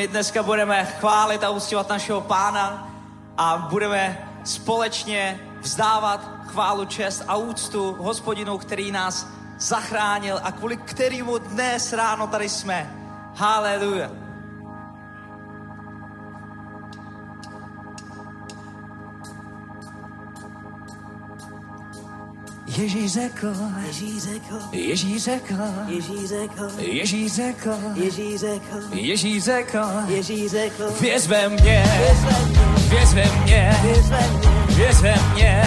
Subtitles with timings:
[0.00, 2.90] my dneska budeme chválit a uctívat našeho Pána
[3.36, 9.26] a budeme společně vzdávat chválu, čest a úctu hospodinu, který nás
[9.58, 12.90] zachránil a kvůli kterému dnes ráno tady jsme.
[13.36, 14.10] Haleluja.
[22.76, 23.54] Ježíš řekl,
[23.86, 25.54] Ježíš řekl, Ježíš řekl,
[25.86, 29.78] Ježíš řekl, Ježíš řekl, Ježíš řekl, Ježíš řekl,
[30.08, 33.76] Ježíš řekl, věř ve mě, věř ve mě, věř ve mě,
[34.76, 35.62] věř ve mě,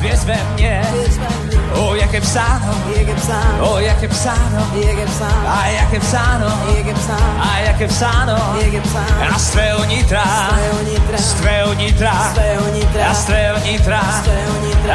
[0.00, 4.02] věř ve mě, věř ve mě, o jak je psáno, jak je psáno, o jak
[4.02, 6.46] je psáno, jak je psáno, a jak je psáno,
[6.76, 10.24] jak je psáno, a jak je psáno, jak je psáno, a z tvého nitra,
[11.18, 12.10] z tvého nitra,
[13.10, 14.00] a z tvého nitra,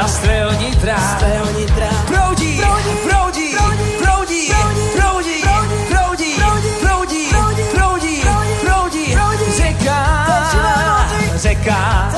[0.04, 3.56] a z tvého nitra, proudí, proudí, proudí,
[4.04, 4.54] proudí,
[4.96, 5.44] proudí,
[6.82, 7.30] proudí,
[7.66, 9.16] proudí, proudí,
[9.58, 10.00] řeka,
[11.36, 12.10] řeka,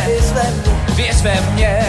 [0.96, 1.84] wierz we mnie,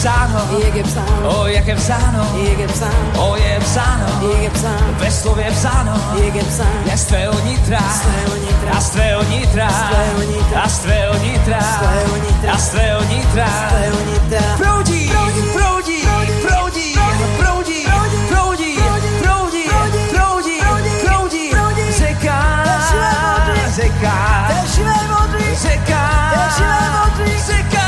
[0.00, 4.42] psáno, jak je psáno, o jak je psáno, jak je psáno, o je psáno, jak
[4.42, 5.92] je psáno, ve slově psáno,
[6.24, 9.70] jak je psáno, je z tvého nitra, z tvého nitra, a z tvého nitra, a
[9.70, 11.14] z tvého nitra, a z tvého
[12.14, 13.46] nitra, a z tvého nitra,
[14.56, 15.98] proudí, proudí, proudí,
[16.48, 16.96] proudí,
[17.38, 17.76] proudí,
[18.32, 18.76] proudí,
[19.20, 19.60] proudí,
[21.04, 23.36] proudí, řeka, řeka,
[23.76, 25.04] řeka, řeka,
[25.62, 26.02] řeka,
[27.46, 27.79] řeka,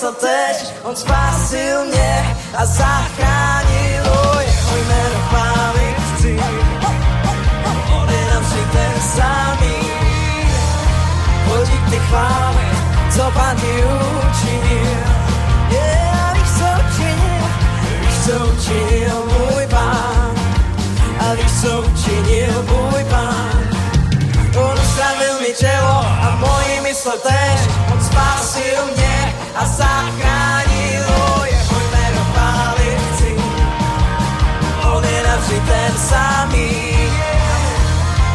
[0.00, 0.56] mysl tež.
[0.82, 6.40] On spásil mě a zachránil o jeho jméno chválit chci.
[8.00, 9.76] On je navždy ten samý.
[11.48, 12.66] Pojď ty chvály,
[13.16, 13.84] co pán ti
[14.28, 15.00] učinil.
[15.70, 17.46] Yeah, víš, co učinil,
[18.00, 20.30] víš, co učinil můj pán.
[21.20, 23.60] A víš, co učinil můj pán.
[24.56, 27.60] On uzdravil mi tělo a moji mysl tež.
[27.92, 29.19] On spásil mě
[29.54, 33.34] a zachránil o jeho jméno chválit chci.
[34.92, 36.70] On je navždy ten samý.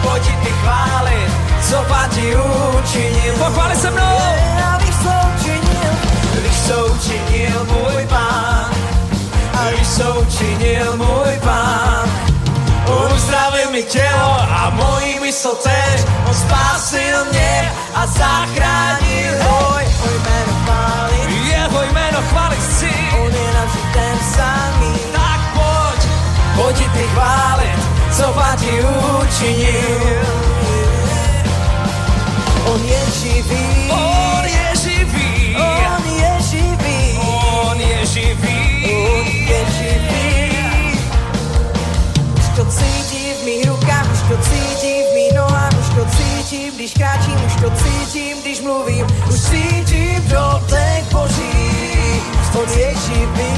[0.04, 1.32] Pojď ty chválit,
[1.70, 2.36] co ti
[2.80, 3.34] učinil.
[3.38, 4.18] Pochváli se mnou!
[4.66, 5.92] A víš, co učinil,
[6.44, 8.70] víš, co učinil můj pán.
[9.60, 12.10] A víš, co učinil můj pán.
[13.16, 16.06] Uzdravil mi tělo a moji mysl tež.
[16.28, 19.65] On spásil mě a zachránil ho.
[24.34, 24.94] Samý.
[25.14, 26.02] Tak pojď,
[26.56, 27.80] Pojď ty chválit,
[28.18, 28.74] co pán ti
[29.22, 30.26] učinil.
[32.66, 35.56] On je živý, on je živý.
[35.56, 38.60] on je živý, On je živý.
[38.90, 40.58] on je živý.
[42.40, 46.74] Už to cítím v mých rukách, už to cítím v mých nohách, už to cítím,
[46.76, 51.56] když kráčím, už to cítím, když mluvím, už cítím dotek Boží.
[52.56, 53.52] On je živý,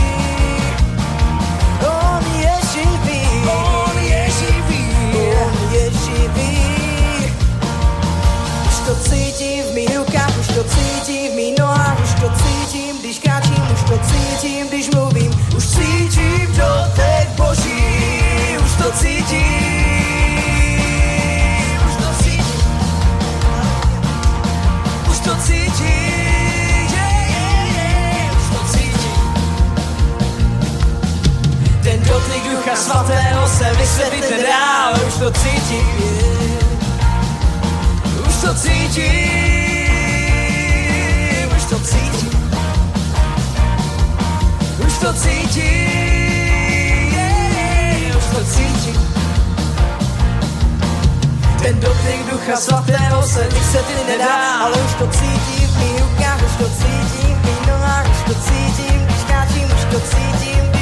[8.68, 13.00] Už to cítím v mých rukách, už to cítím v mých nohách, už to cítím,
[13.00, 19.48] když kráčím, už to cítím, když mluvím, už cítím dotek Boží, už to cítím,
[21.88, 22.46] už to cítím,
[25.12, 26.17] už to cítím,
[32.28, 35.88] Dotyk Ducha Svatého se vysvětlit nedá, už to cítím.
[38.28, 39.10] Už to cítím,
[41.58, 42.52] už to cítím,
[44.88, 45.64] už to cítím,
[47.14, 49.02] yeah, už to cítím.
[51.62, 56.56] Ten dotyk Ducha Svatého se vysvětlit nedá, ale už to cítím v mých rukách, už
[56.58, 59.24] to cítím v mých nohách, už to cítím, když
[59.64, 60.77] už to cítím,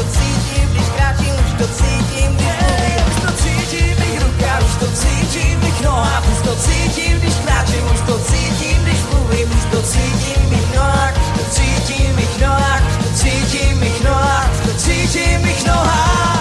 [0.00, 4.62] to cítím, když kráčím, už to cítím, když mluvím, už to cítím v mých rukách,
[4.64, 9.00] už to cítím v mých nohách, už to cítím, když kráčím, už to cítím, když
[9.12, 13.10] mluvím, už to cítím v mých nohách, už to cítím v mých nohách, už to
[13.14, 16.39] cítím v mých nohách, už to cítím v mých nohách.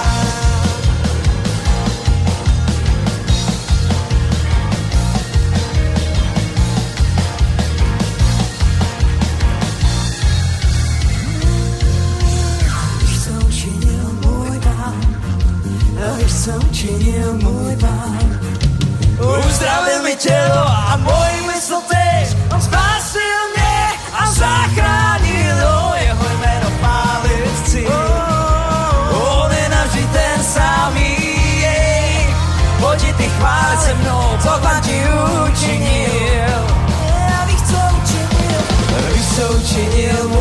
[16.50, 18.39] Co učinil můj pán.
[19.48, 23.79] Uzdravil mi tělo a můj mysl tež, on spásil mě
[24.13, 27.88] a zachránil o jeho jméno chválit chci.
[29.12, 31.18] On je navždy ten samý,
[31.62, 32.36] jej.
[32.79, 35.03] pojď ty chválit se mnou, co pán ti
[35.51, 36.60] učinil.
[37.41, 38.62] A víš, co učinil,
[39.13, 40.38] víš, co učinil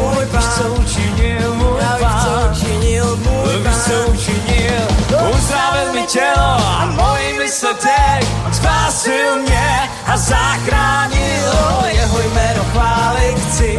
[6.01, 8.29] mi tělo a moji mysl teď.
[8.47, 11.53] On spásil mě a zachránil.
[11.87, 13.79] Jeho jméno chválit chci.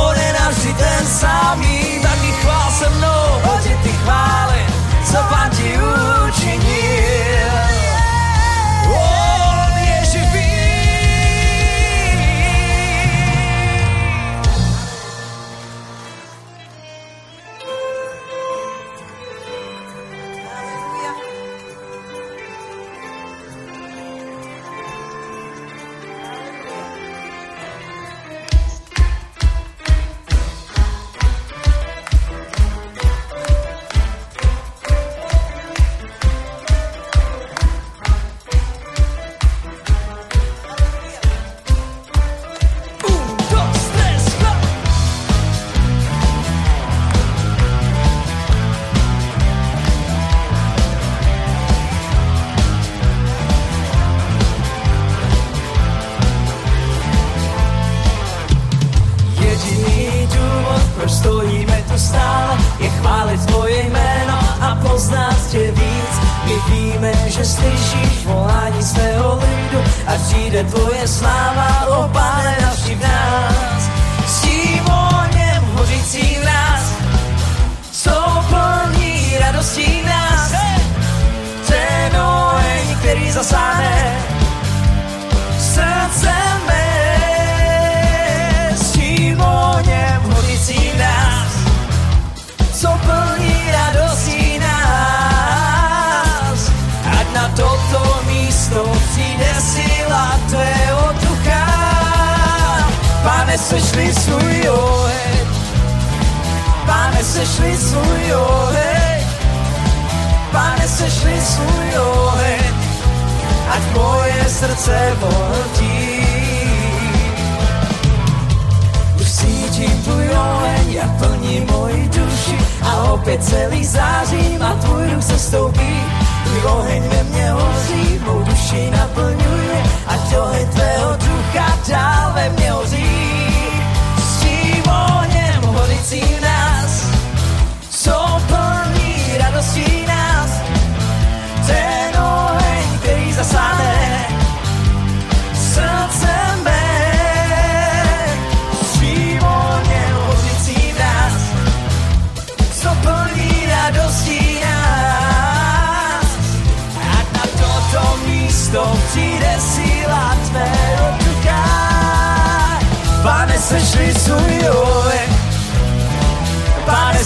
[0.00, 2.00] On je navždy ten samý.
[2.02, 3.40] Taky chvál se mnou.
[3.42, 4.66] Pojď ty chvály,
[5.04, 5.78] co pán ti
[6.28, 6.77] učinil.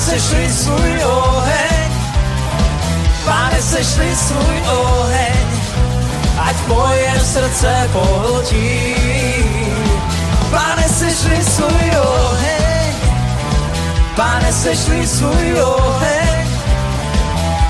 [0.03, 1.91] Sešli svůj oheň,
[3.25, 5.47] Pane, sešli svůj oheň,
[6.39, 8.95] ať moje srdce pohltí.
[10.51, 12.95] Pane, sešli svůj oheň,
[14.17, 16.47] Pane, sešli svůj oheň,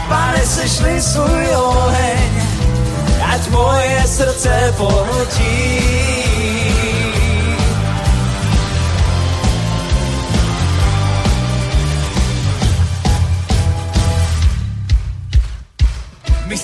[0.08, 2.32] Pane, sešli svůj oheň,
[3.32, 6.31] ať moje srdce pohltí.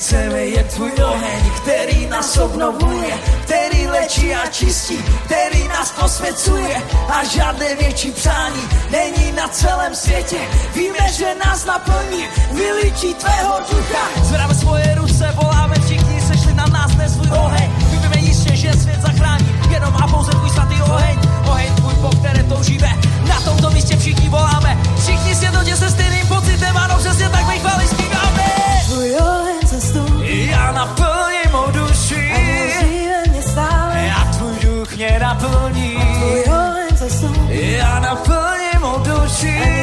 [0.09, 7.25] Chceme je tvůj oheň, který nás obnovuje, který lečí a čistí, který nás posvěcuje a
[7.25, 10.37] žádné větší přání není na celém světě.
[10.75, 14.05] Víme, že nás naplní, vylíčí tvého ducha.
[14.23, 17.71] Zvedáme svoje ruce, voláme všichni, sešli na nás dnes svůj oheň.
[17.91, 21.19] Víme jistě, že svět zachrání, jenom a pouze tvůj svatý oheň.
[21.49, 22.97] Oheň tvůj, po které toužíme,
[23.29, 24.79] na tomto místě všichni voláme.
[25.03, 28.45] Všichni světotě se stejným pocitem, ano, přesně tak my chvály zpíváme.
[28.87, 29.38] Tvůj oheň
[29.81, 32.33] zastupí Já naplním mou duši.
[32.81, 35.95] Žive mě stále a tvůj duch mě naplní.
[35.95, 39.78] Tvůj oheň zastupí Já naplním mou duši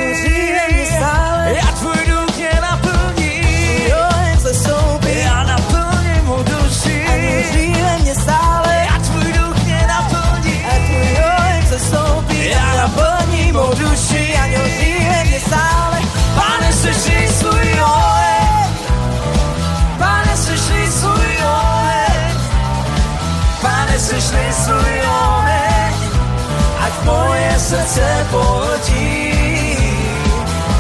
[27.05, 29.31] moje srdce pohltí.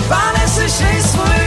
[0.07, 1.45] Pane, sešli svůj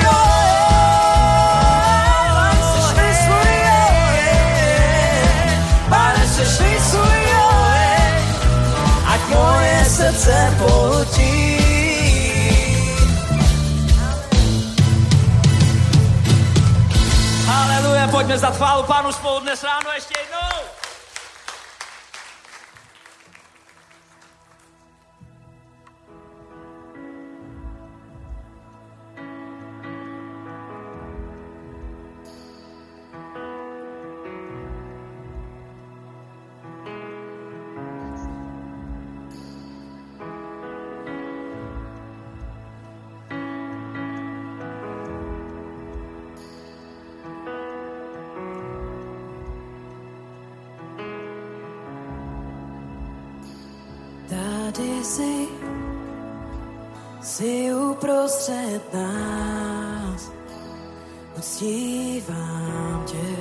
[9.28, 11.58] moje srdce pohltí.
[17.46, 20.17] Haleluja, pojďme za chválu pánu spolu dnes ráno ještě
[58.48, 60.32] uprostřed nás.
[61.38, 63.36] Uctívám tě,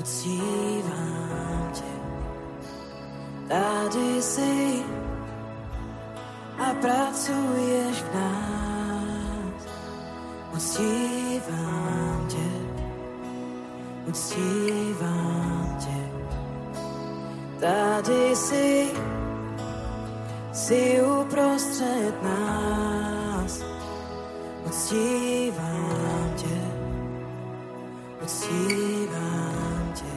[0.00, 1.82] uctívám tě.
[3.48, 4.82] Tady jsi
[6.58, 9.66] a pracuješ v nás.
[10.54, 12.50] Uctívám tě,
[14.08, 16.10] uctívám tě.
[17.60, 18.90] Tady jsi,
[20.56, 23.60] jsi uprostřed nás.
[24.66, 26.60] uctívám tě,
[28.24, 30.16] uctívám tě.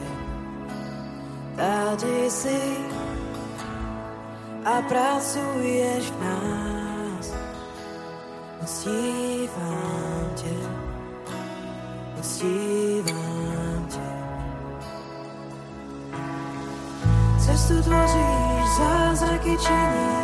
[1.56, 2.60] Tady jsi
[4.64, 7.34] a pracuješ v nás,
[8.62, 10.56] uctívám tě,
[12.18, 14.10] uctívám tě.
[17.46, 20.19] Cestu tvoříš, zázraky činíš,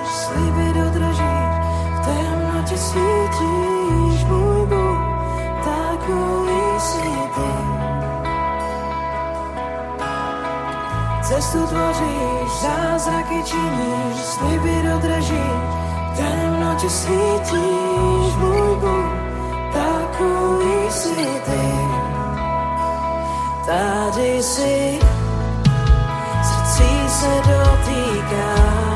[11.27, 15.63] Cestu tvoříš, zázraky činíš, sliby dodržíš,
[16.13, 19.13] v temnotě svítíš, můj Bůh,
[19.73, 21.67] takový jsi ty.
[23.67, 24.99] Tady jsi,
[26.43, 28.96] srdcí se dotýká.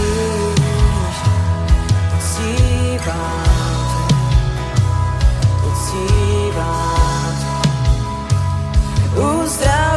[9.21, 9.90] Who's down?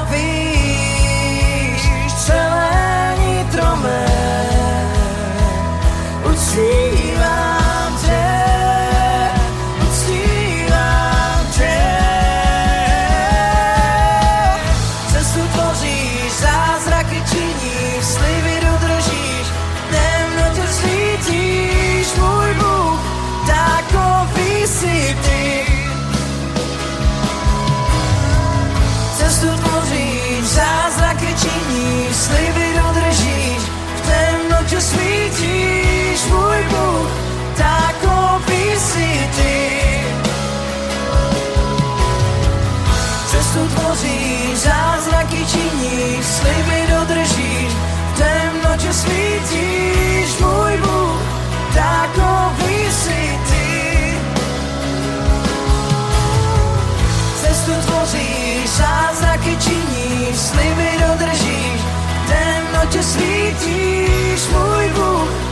[62.85, 65.44] noches letiš, moj Bog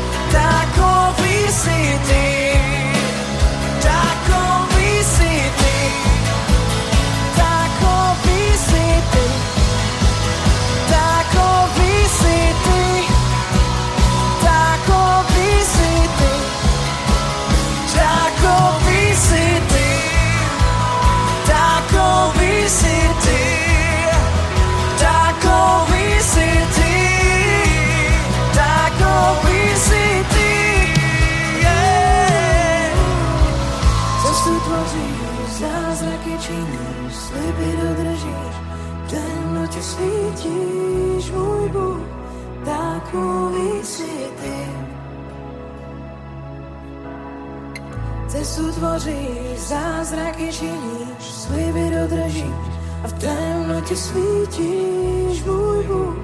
[48.82, 52.66] tvoříš, zázraky činíš, sliby dodržíš
[53.04, 56.16] a v temnotě svítíš, můj Bůh,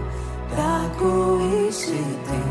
[0.56, 2.42] takový jsi ty.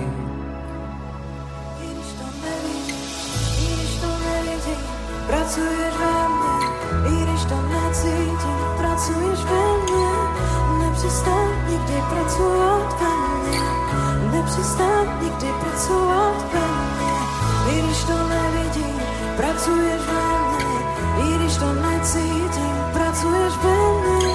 [2.43, 4.81] Nevidím, nevidím,
[5.27, 6.55] pracuješ ve mně,
[7.11, 10.11] i když to necítím, pracuješ ve mně,
[10.79, 13.61] nepřestaň nikdy pracovat ve mně,
[14.31, 17.17] nepřestaň nikdy pracovat ve mně,
[17.71, 18.56] i když to nevidím,
[19.67, 20.79] pracuješ ve mně,
[21.23, 24.33] i když to necítím, pracuješ ve mně,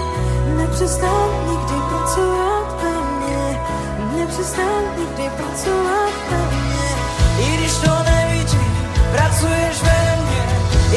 [0.56, 3.60] nepřestaň nikdy pracovat ve mně,
[4.16, 6.88] nepřestaň nikdy pracovat ve mně,
[7.38, 8.72] i když to nevidím,
[9.12, 10.42] pracuješ ve mně,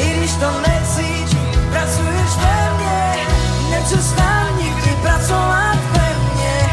[0.02, 3.16] i když to necítím, pracuješ ve mně,
[3.70, 6.70] nepřestaň nikdy pracovat ve mně,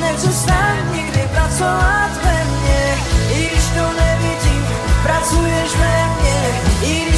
[0.00, 2.96] nepřestaň nikdy pracovat ve mně,
[3.32, 4.66] i když to nevidím,
[5.02, 6.11] pracuješ ve mně,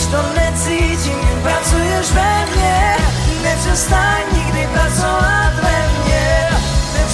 [0.04, 0.76] Idziesz do Necy
[1.42, 2.96] pracujesz we mnie.
[3.42, 6.48] Nie przestań nigdy pracować mnie.
[6.98, 7.06] Nie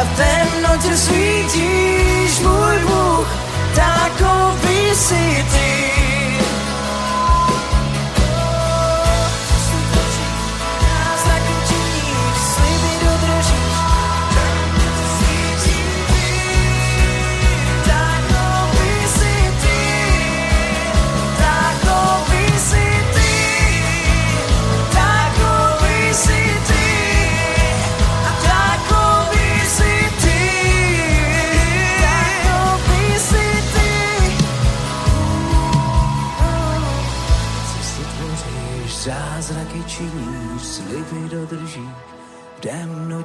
[0.00, 3.28] a v temnotě svítíš, můj Bůh,
[3.74, 5.79] takový si ty.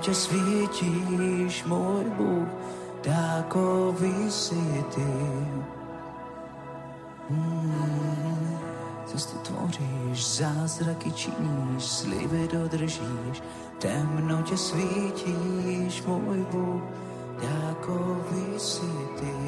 [0.06, 2.48] Temnotě svítíš, můj Bůh,
[3.02, 5.06] takový jsi ty.
[7.30, 8.58] Mm.
[9.06, 13.44] Cestu tvoříš, zázraky činíš, sliby dodržíš,
[13.80, 16.82] temnotě svítíš, můj Bůh,
[17.42, 19.45] takový jsi ty.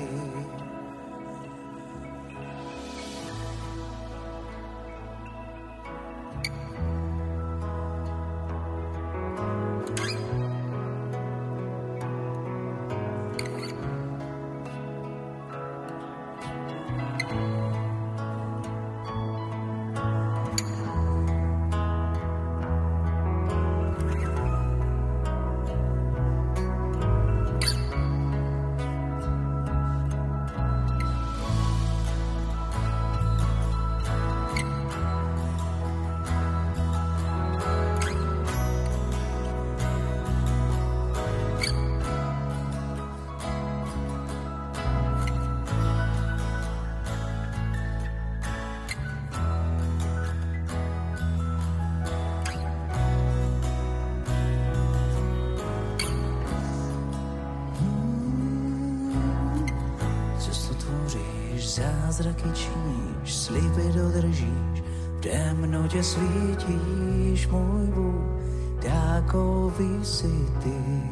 [61.77, 64.81] Zázraky činíš, sliby dodržíš,
[65.17, 68.41] v temnotě svítíš, můj Bůh,
[68.81, 70.31] takový jsi
[70.63, 71.03] ty.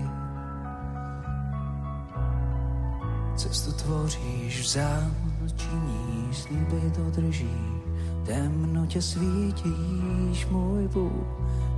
[3.36, 7.84] Cestu tvoříš, v zámoc činíš, sliby dodržíš,
[8.22, 11.28] v temnotě svítíš, můj Bůh,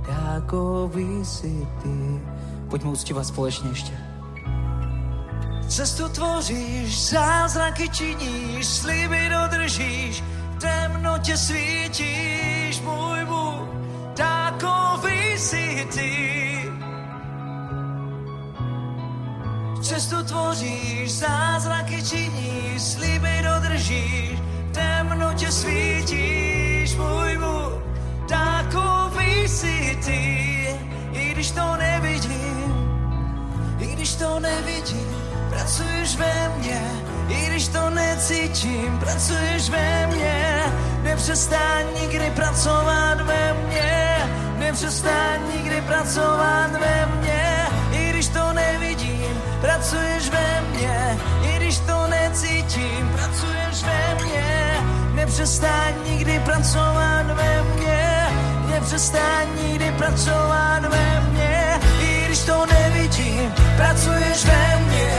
[0.06, 2.20] takový jsi ty.
[2.70, 4.07] Pojďme uctívat společně ještě.
[5.68, 13.68] Cestu tvoříš, zázraky činíš, sliby dodržíš, v temnotě svítíš, můj Bůh,
[14.16, 16.72] takový jsi ty.
[19.82, 27.82] Cestu tvoříš, zázraky činíš, sliby dodržíš, v temnotě svítíš, můj Bůh,
[28.28, 30.68] takový jsi ty.
[31.12, 32.74] I když to nevidím,
[33.78, 35.17] i když to nevidím,
[35.68, 36.80] pracuješ ve mně,
[37.28, 40.62] i když to necítím, pracuješ ve mně,
[41.02, 44.16] nepřestaň nikdy pracovat ve mně,
[44.58, 52.06] nepřestaň nikdy pracovat ve mně, i když to nevidím, pracuješ ve mně, i když to
[52.06, 54.76] necítím, pracuješ ve mně,
[55.14, 58.26] nepřestaň nikdy pracovat ve mně,
[58.70, 65.17] nepřestaň nikdy pracovat ve mně, i když to nevidím, pracuješ ve mně,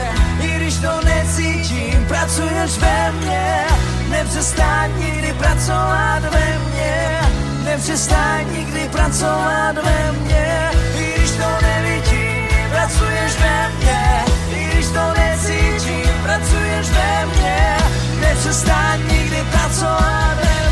[2.30, 3.66] pracuješ ve mně,
[4.10, 7.20] nepřestaň nikdy pracovat ve mně,
[7.64, 15.14] nepřestaň nikdy pracovat ve mně, i když to nevidím, pracuješ ve mně, i když to
[15.18, 17.78] necítím, pracuješ ve mně,
[18.22, 20.69] nepřestaň nikdy pracovat ve mně,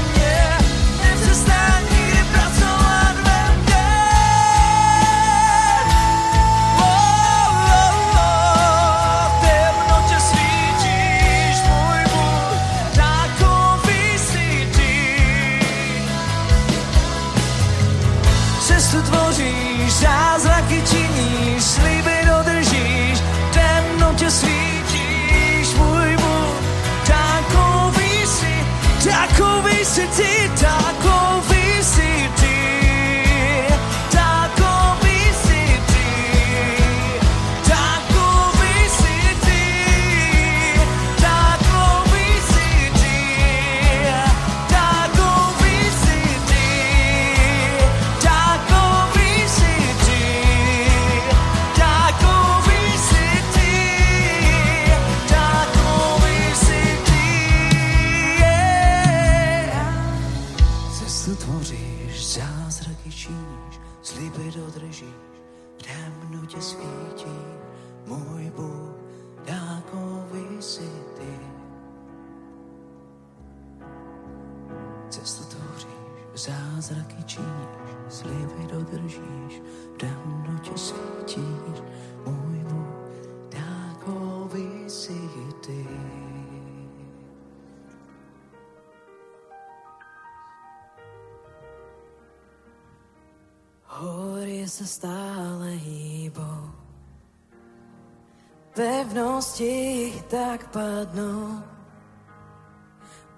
[98.77, 101.63] pevnosti tak padnou.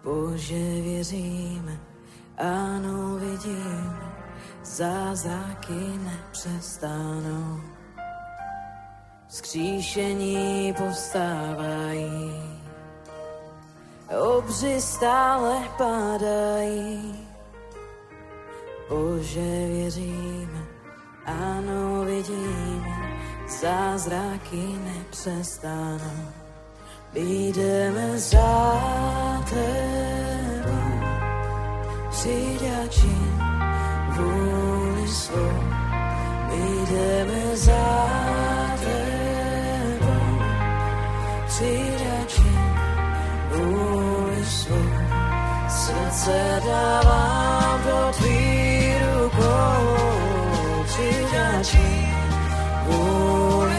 [0.03, 1.79] Bože, věříme,
[2.37, 4.11] ano, vidíme,
[4.63, 7.61] zázraky nepřestanou.
[9.27, 12.33] Skříšení povstávají,
[14.19, 17.27] obři stále padají.
[18.89, 20.65] Bože, věříme,
[21.25, 23.09] ano, vidíme,
[23.49, 26.29] zázraky nepřestanou.
[27.13, 28.81] Jdeme za
[29.49, 30.99] tebou,
[32.09, 33.17] přiďači
[34.15, 35.63] vůli svou.
[36.51, 38.09] Jdeme za
[38.79, 40.41] tebou,
[41.47, 42.51] přiďači
[43.55, 44.89] vůli svou.
[45.69, 49.95] Srdce dávám do tvý rukou,
[50.85, 52.07] přiďači
[52.85, 53.38] vůli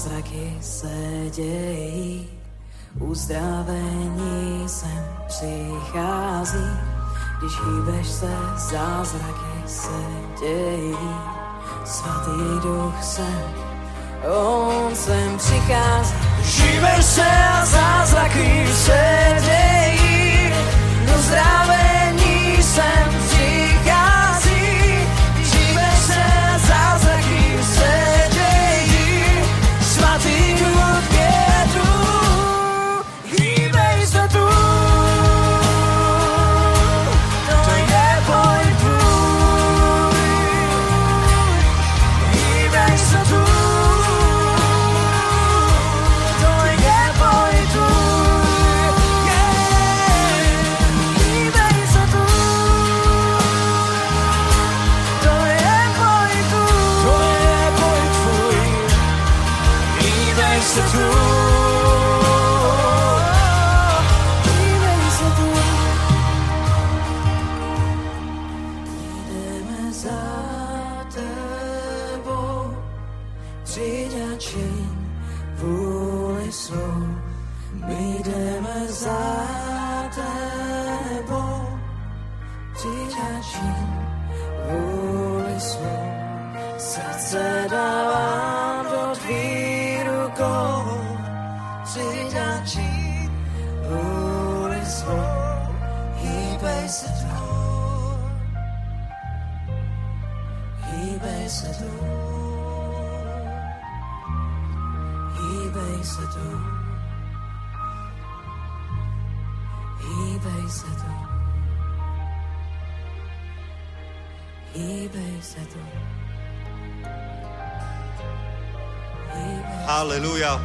[0.00, 0.88] zázraky se
[1.34, 2.28] dějí.
[2.98, 6.70] Uzdravení sem přichází.
[7.38, 10.00] Když hýbeš se, zázraky se
[10.40, 10.96] dějí.
[11.84, 13.54] Svatý duch sem,
[14.28, 16.14] on sem přichází.
[16.42, 20.52] Hýbeš se a zázraky se dějí.
[21.18, 23.29] Uzdravení sem přichází.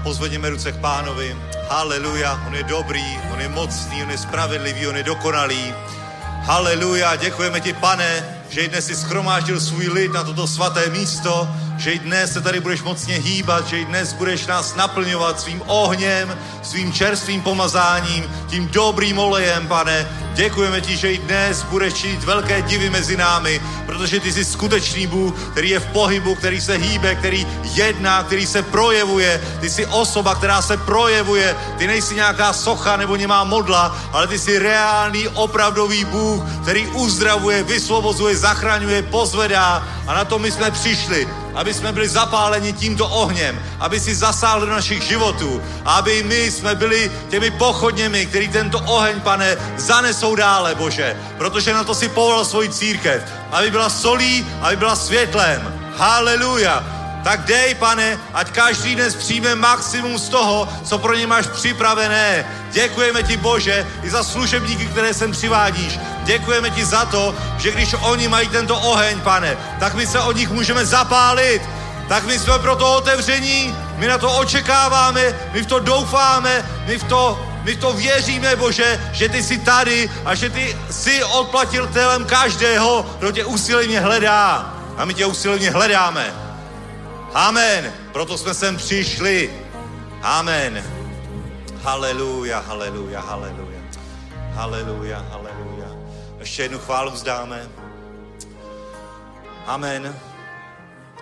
[0.06, 1.38] Pozvedněme ruce k pánovi.
[1.70, 5.74] Haleluja, on je dobrý, on je mocný, on je spravedlivý, on je dokonalý.
[6.46, 11.50] Haleluja, děkujeme ti, pane, že dnes si schromáždil svůj lid na toto svaté místo.
[11.78, 15.62] Že i dnes se tady budeš mocně hýbat, že i dnes budeš nás naplňovat svým
[15.66, 20.08] ohněm, svým čerstvým pomazáním, tím dobrým olejem, pane.
[20.34, 25.08] Děkujeme ti, že i dnes budeš činit velké divy mezi námi, protože ty jsi skutečný
[25.08, 29.42] Bůh, který je v pohybu, který se hýbe, který jedná, který se projevuje.
[29.62, 31.56] Ty jsi osoba, která se projevuje.
[31.78, 37.64] Ty nejsi nějaká socha nebo němá modla, ale ty jsi reálný, opravdový Bůh, který uzdravuje,
[37.64, 39.88] vysvobozuje, zachraňuje, pozvedá.
[40.08, 44.66] A na to my jsme přišli aby jsme byli zapáleni tímto ohněm, aby si zasáhl
[44.66, 50.76] do našich životů, aby my jsme byli těmi pochodněmi, který tento oheň, pane, zanesou dále,
[50.76, 55.74] Bože, protože na to si povolal svoji církev, aby byla solí, aby byla světlem.
[55.98, 56.95] Haleluja.
[57.26, 62.46] Tak dej, pane, ať každý dnes přijme maximum z toho, co pro ně máš připravené.
[62.72, 66.00] Děkujeme ti, Bože, i za služebníky, které sem přivádíš.
[66.24, 70.36] Děkujeme ti za to, že když oni mají tento oheň, pane, tak my se od
[70.36, 71.62] nich můžeme zapálit.
[72.08, 76.98] Tak my jsme pro to otevření, my na to očekáváme, my v to doufáme, my
[76.98, 81.24] v to, my v to věříme, Bože, že ty jsi tady a že ty jsi
[81.24, 84.74] odplatitelem každého, kdo tě usilovně hledá.
[84.98, 86.45] A my tě usilovně hledáme.
[87.36, 87.94] Amen.
[88.14, 89.54] Proto jsme sem přišli.
[90.22, 90.84] Amen.
[91.84, 93.80] Haleluja, haleluja, haleluja.
[94.54, 95.88] Haleluja, haleluja.
[96.40, 97.70] Ještě jednu chválu vzdáme.
[99.66, 100.16] Amen.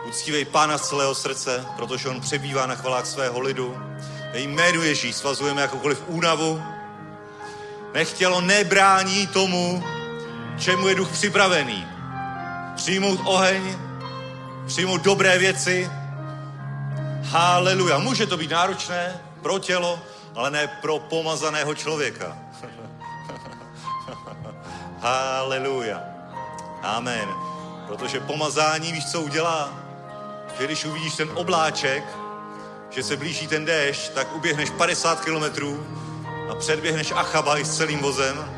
[0.08, 3.78] Uctívej Pána z celého srdce, protože On přebývá na chvalách svého lidu.
[4.34, 6.64] Ve jménu Ježíš svazujeme jakoukoliv únavu.
[7.94, 9.84] Nechtělo nebrání tomu,
[10.60, 11.88] čemu je duch připravený.
[12.76, 13.78] Přijmout oheň,
[14.68, 16.03] přijmout dobré věci.
[17.24, 18.00] Haleluja.
[18.00, 20.00] Může to být náročné pro tělo,
[20.36, 22.38] ale ne pro pomazaného člověka.
[25.00, 26.02] Haleluja.
[26.84, 27.30] Amen.
[27.88, 29.74] Protože pomazání, víš, co udělá?
[30.60, 32.04] Že když uvidíš ten obláček,
[32.90, 35.88] že se blíží ten déšť, tak uběhneš 50 kilometrů
[36.52, 38.46] a předběhneš Achaba i s celým vozem.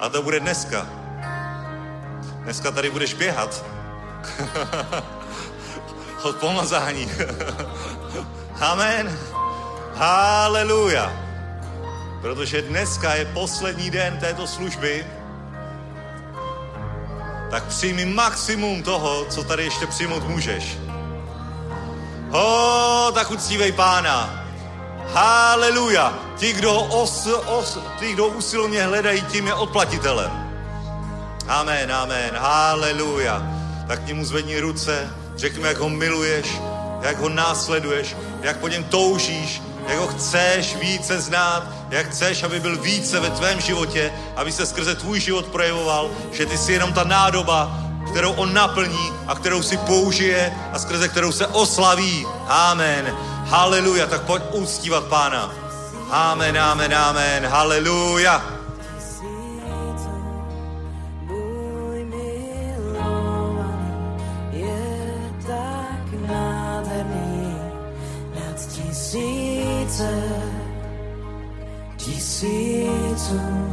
[0.00, 0.86] a to bude dneska.
[2.36, 3.64] Dneska tady budeš běhat.
[6.22, 7.10] Od pomazání.
[8.60, 9.18] Amen.
[9.94, 11.12] Haleluja.
[12.20, 15.06] Protože dneska je poslední den této služby,
[17.50, 20.78] tak přijmi maximum toho, co tady ještě přijmout můžeš.
[22.30, 24.44] Ho, tak uctívej pána.
[25.12, 26.18] Haleluja.
[26.36, 30.30] Ti, kdo, os, os, ti, kdo usilovně hledají, tím je odplatitelem.
[31.48, 32.30] Amen, amen.
[32.36, 33.42] Haleluja.
[33.88, 36.60] Tak k němu zvedni ruce, řekni mu, jak ho miluješ,
[37.02, 42.60] jak ho následuješ, jak po něm toužíš, jak ho chceš více znát, jak chceš, aby
[42.60, 46.92] byl více ve tvém životě, aby se skrze tvůj život projevoval, že ty jsi jenom
[46.92, 47.78] ta nádoba,
[48.10, 52.26] kterou on naplní a kterou si použije a skrze kterou se oslaví.
[52.48, 53.16] Amen.
[53.46, 54.06] Haleluja.
[54.06, 55.54] Tak pojď uctívat pána.
[56.10, 57.46] Amen, amen, amen.
[57.46, 58.55] Haleluja.
[69.96, 70.46] Tisíce
[71.96, 73.40] tisíců.
[73.40, 73.65] Můj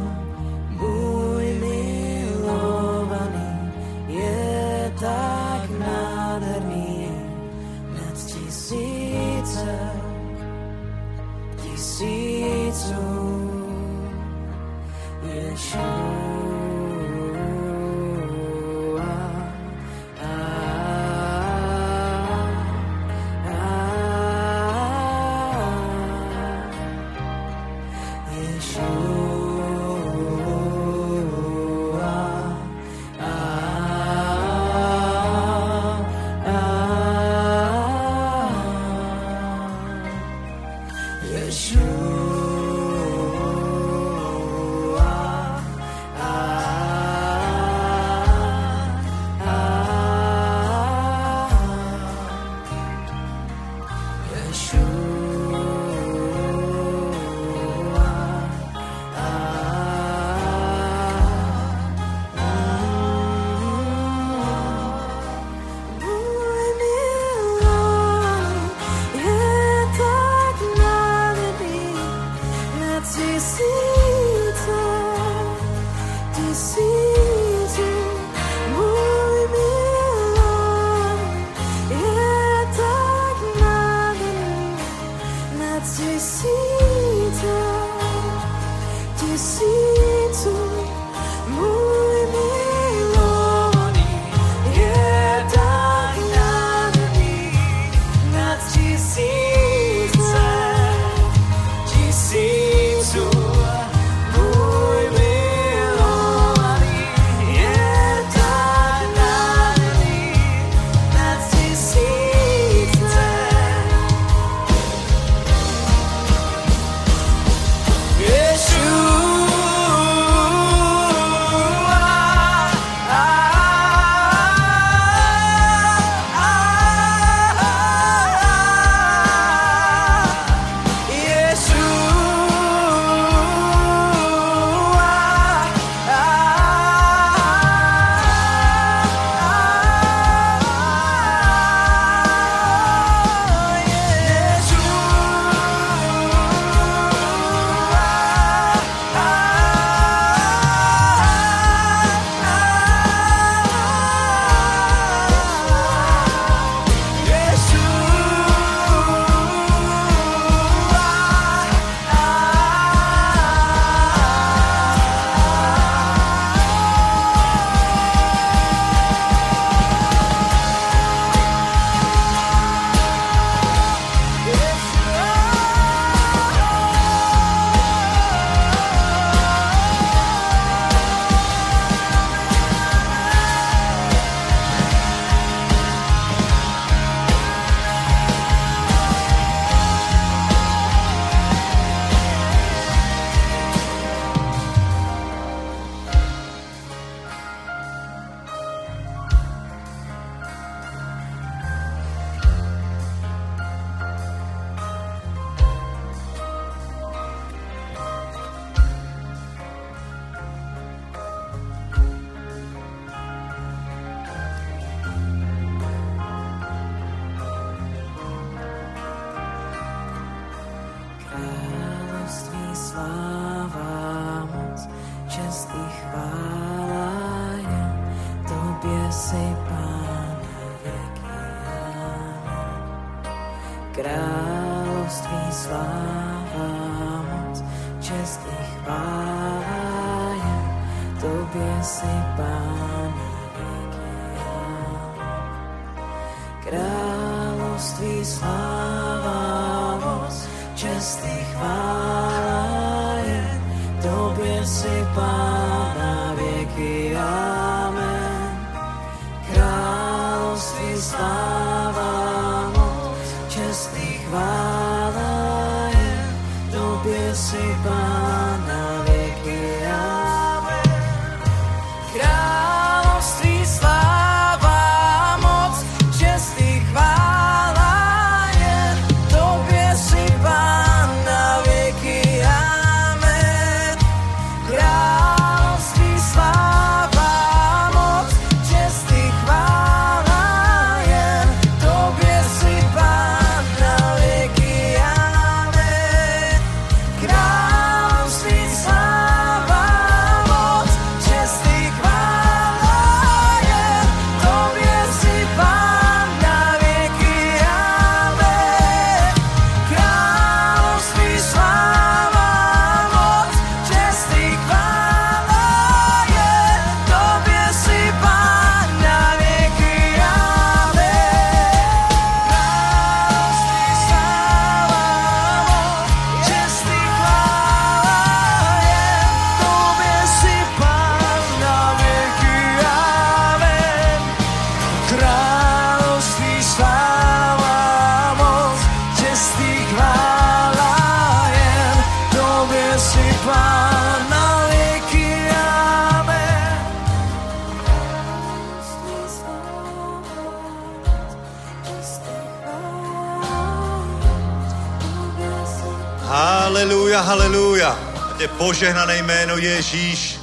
[359.94, 360.40] Ježíš.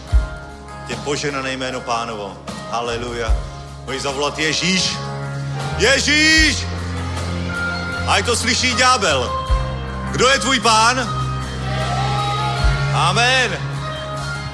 [0.88, 2.38] Tě požehnané jméno pánovo.
[2.72, 3.36] Haleluja.
[3.86, 4.98] Můžeš zavolat Ježíš.
[5.78, 6.68] Ježíš!
[8.08, 9.32] Ať to slyší ďábel.
[10.12, 11.10] Kdo je tvůj pán?
[12.96, 13.58] Amen.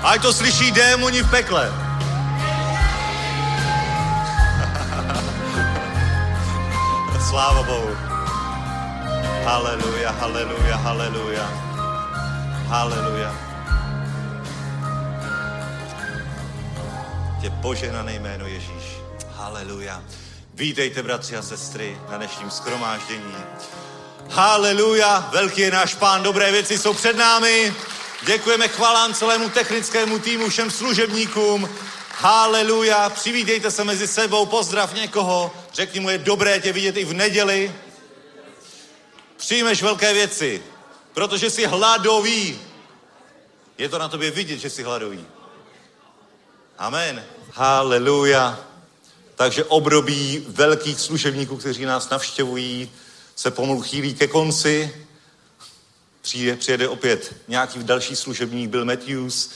[0.04, 1.70] Ať to slyší démoni v pekle.
[7.30, 7.98] Sláva Bohu.
[9.46, 11.50] Haleluja, haleluja, haleluja.
[12.68, 13.47] Haleluja.
[17.48, 18.84] Tě požehnané jméno Ježíš.
[19.30, 20.04] Haleluja.
[20.54, 23.36] Vítejte, bratři a sestry, na dnešním skromáždění.
[24.30, 27.74] Haleluja, velký je náš pán, dobré věci jsou před námi.
[28.26, 31.70] Děkujeme chvalám celému technickému týmu, všem služebníkům.
[32.18, 37.14] Haleluja, přivítejte se mezi sebou, pozdrav někoho, řekni mu, je dobré tě vidět i v
[37.14, 37.76] neděli.
[39.38, 40.64] Přijmeš velké věci,
[41.14, 42.60] protože jsi hladový.
[43.78, 45.26] Je to na tobě vidět, že jsi hladový.
[46.78, 47.37] Amen.
[47.58, 48.60] Haleluja.
[49.36, 52.92] Takže období velkých služebníků, kteří nás navštěvují,
[53.36, 55.06] se pomalu chýlí ke konci.
[56.22, 59.50] Přijde, přijede opět nějaký další služebník, Bill Matthews.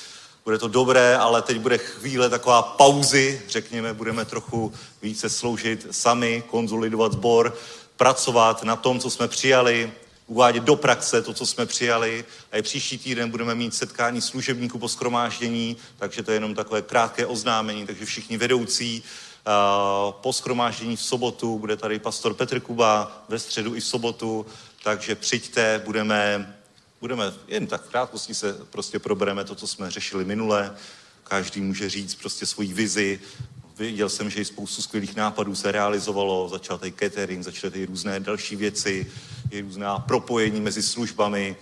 [0.45, 6.43] Bude to dobré, ale teď bude chvíle taková pauzy, řekněme, budeme trochu více sloužit sami,
[6.49, 7.57] konzolidovat sbor,
[7.97, 9.91] pracovat na tom, co jsme přijali,
[10.31, 12.25] uvádět do praxe to, co jsme přijali.
[12.51, 16.81] A i příští týden budeme mít setkání služebníků po skromáždění, takže to je jenom takové
[16.81, 23.23] krátké oznámení, takže všichni vedoucí uh, po skromáždění v sobotu, bude tady pastor Petr Kuba
[23.29, 24.45] ve středu i v sobotu,
[24.83, 26.55] takže přijďte, budeme,
[27.01, 30.75] budeme jen tak v krátkosti se prostě probereme to, co jsme řešili minule.
[31.23, 33.19] Každý může říct prostě svoji vizi,
[33.77, 38.19] Viděl jsem, že i spoustu skvělých nápadů se realizovalo, začal tady catering, začaly tady různé
[38.19, 39.11] další věci,
[39.51, 41.55] i různá propojení mezi službami,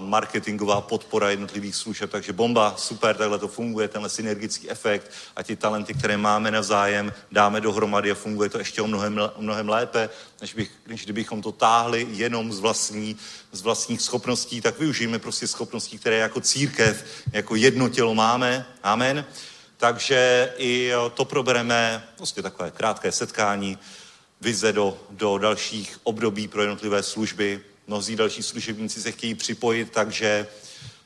[0.00, 5.56] marketingová podpora jednotlivých služeb, takže bomba, super, takhle to funguje, tenhle synergický efekt a ti
[5.56, 10.10] talenty, které máme navzájem, dáme dohromady a funguje to ještě o mnohem, mnohem lépe,
[10.40, 13.16] než, bych, než kdybychom to táhli jenom z, vlastní,
[13.52, 18.66] z vlastních schopností, tak využijeme prostě schopností, které jako církev, jako jedno tělo máme.
[18.82, 19.24] Amen.
[19.82, 23.78] Takže i to probereme, prostě takové krátké setkání,
[24.40, 27.60] vize do, do dalších období pro jednotlivé služby.
[27.86, 30.46] Mnozí další služebníci se chtějí připojit, takže,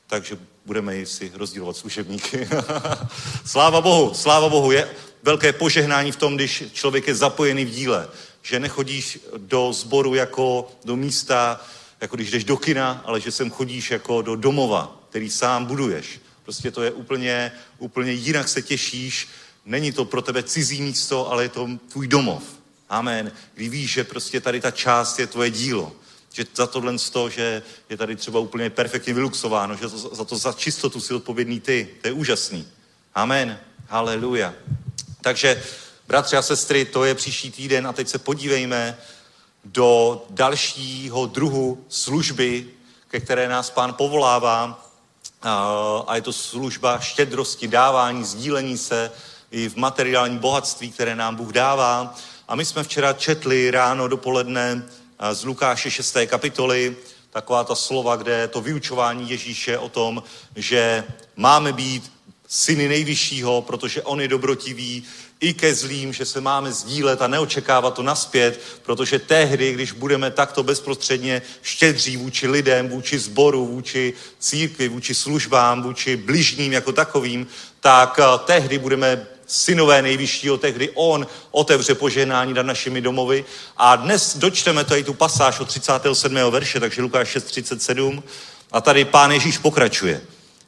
[0.07, 2.49] takže budeme si rozdílovat služebníky.
[3.45, 4.71] sláva Bohu, sláva Bohu.
[4.71, 4.89] Je
[5.23, 8.07] velké požehnání v tom, když člověk je zapojený v díle.
[8.41, 11.61] Že nechodíš do sboru jako do místa,
[12.01, 16.19] jako když jdeš do kina, ale že sem chodíš jako do domova, který sám buduješ.
[16.47, 19.27] Prostě to je úplně, úplně jinak se těšíš
[19.65, 22.43] není to pro tebe cizí místo, ale je to tvůj domov.
[22.89, 23.31] Amen.
[23.53, 25.91] Kdy víš, že prostě tady ta část je tvoje dílo.
[26.33, 30.23] Že za tohle z toho, že je tady třeba úplně perfektně vyluxováno, že to, za
[30.23, 31.89] to za čistotu si odpovědný ty.
[32.01, 32.67] To je úžasný.
[33.15, 33.59] Amen.
[33.87, 34.53] Haleluja.
[35.21, 35.63] Takže,
[36.07, 38.97] bratři a sestry, to je příští týden a teď se podívejme
[39.65, 42.67] do dalšího druhu služby,
[43.07, 44.86] ke které nás pán povolává.
[46.07, 49.11] A je to služba štědrosti, dávání, sdílení se
[49.51, 52.15] i v materiálním bohatství, které nám Bůh dává.
[52.47, 54.83] A my jsme včera četli ráno dopoledne
[55.31, 56.17] z Lukáše 6.
[56.27, 56.95] kapitoly
[57.29, 60.23] taková ta slova, kde to vyučování Ježíše o tom,
[60.55, 61.03] že
[61.35, 62.11] máme být
[62.47, 65.03] syny nejvyššího, protože on je dobrotivý,
[65.39, 70.31] i ke zlým, že se máme sdílet a neočekávat to naspět, protože tehdy, když budeme
[70.31, 77.47] takto bezprostředně štědří vůči lidem, vůči zboru, vůči církvi, vůči službám, vůči bližním jako takovým,
[77.79, 83.45] tak eh, tehdy budeme synové nejvyššího, tehdy on otevře požehnání nad našimi domovy.
[83.77, 86.35] A dnes dočteme tady tu pasáž od 37.
[86.49, 88.23] verše, takže Lukáš 6.37.
[88.71, 90.21] A tady pán Ježíš pokračuje.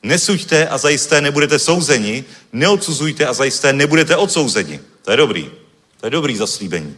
[0.04, 2.24] Nesuďte a zajisté nebudete souzeni,
[2.54, 4.80] neodsuzujte a zajisté nebudete odsouzeni.
[5.04, 5.52] To je dobrý.
[6.00, 6.96] To je dobrý zaslíbení.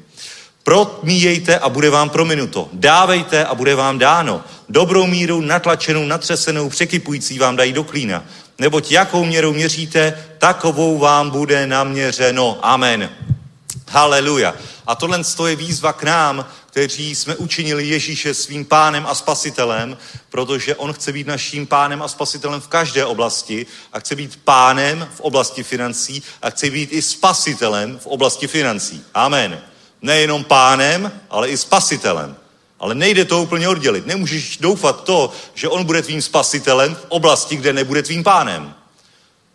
[0.64, 2.70] Promíjejte a bude vám prominuto.
[2.74, 4.44] Dávejte a bude vám dáno.
[4.70, 8.26] Dobrou míru, natlačenou, natřesenou, překypující vám dají do klína.
[8.60, 12.60] Neboť jakou měrou měříte, takovou vám bude naměřeno.
[12.62, 13.10] Amen.
[13.90, 14.56] Haleluja.
[14.88, 19.98] A tohle je výzva k nám, kteří jsme učinili Ježíše svým pánem a spasitelem,
[20.30, 25.10] protože on chce být naším pánem a spasitelem v každé oblasti a chce být pánem
[25.16, 29.04] v oblasti financí a chce být i spasitelem v oblasti financí.
[29.14, 29.62] Amen.
[30.02, 32.36] Nejenom pánem, ale i spasitelem.
[32.80, 34.06] Ale nejde to úplně oddělit.
[34.06, 38.76] Nemůžeš doufat to, že on bude tvým spasitelem v oblasti, kde nebude tvým pánem.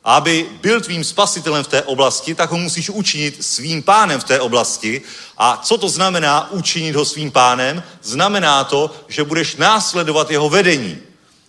[0.07, 4.25] A aby byl tvým spasitelem v té oblasti, tak ho musíš učinit svým pánem v
[4.25, 5.03] té oblasti.
[5.39, 7.83] A co to znamená učinit ho svým pánem?
[8.03, 10.99] Znamená to, že budeš následovat jeho vedení.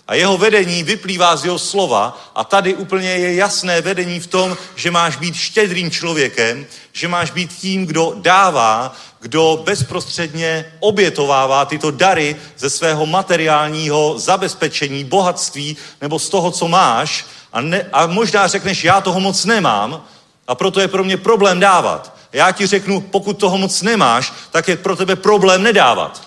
[0.07, 4.57] A jeho vedení vyplývá z jeho slova a tady úplně je jasné vedení v tom,
[4.75, 11.91] že máš být štědrým člověkem, že máš být tím, kdo dává, kdo bezprostředně obětovává tyto
[11.91, 17.25] dary ze svého materiálního zabezpečení, bohatství nebo z toho, co máš
[17.57, 20.05] a, ne, a možná řekneš, já toho moc nemám
[20.47, 22.17] a proto je pro mě problém dávat.
[22.33, 26.21] Já ti řeknu, pokud toho moc nemáš, tak je pro tebe problém nedávat.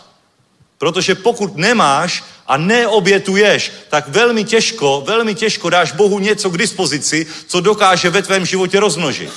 [0.79, 7.27] Protože pokud nemáš a neobětuješ, tak velmi těžko, velmi těžko dáš Bohu něco k dispozici,
[7.47, 9.31] co dokáže ve tvém životě rozmnožit.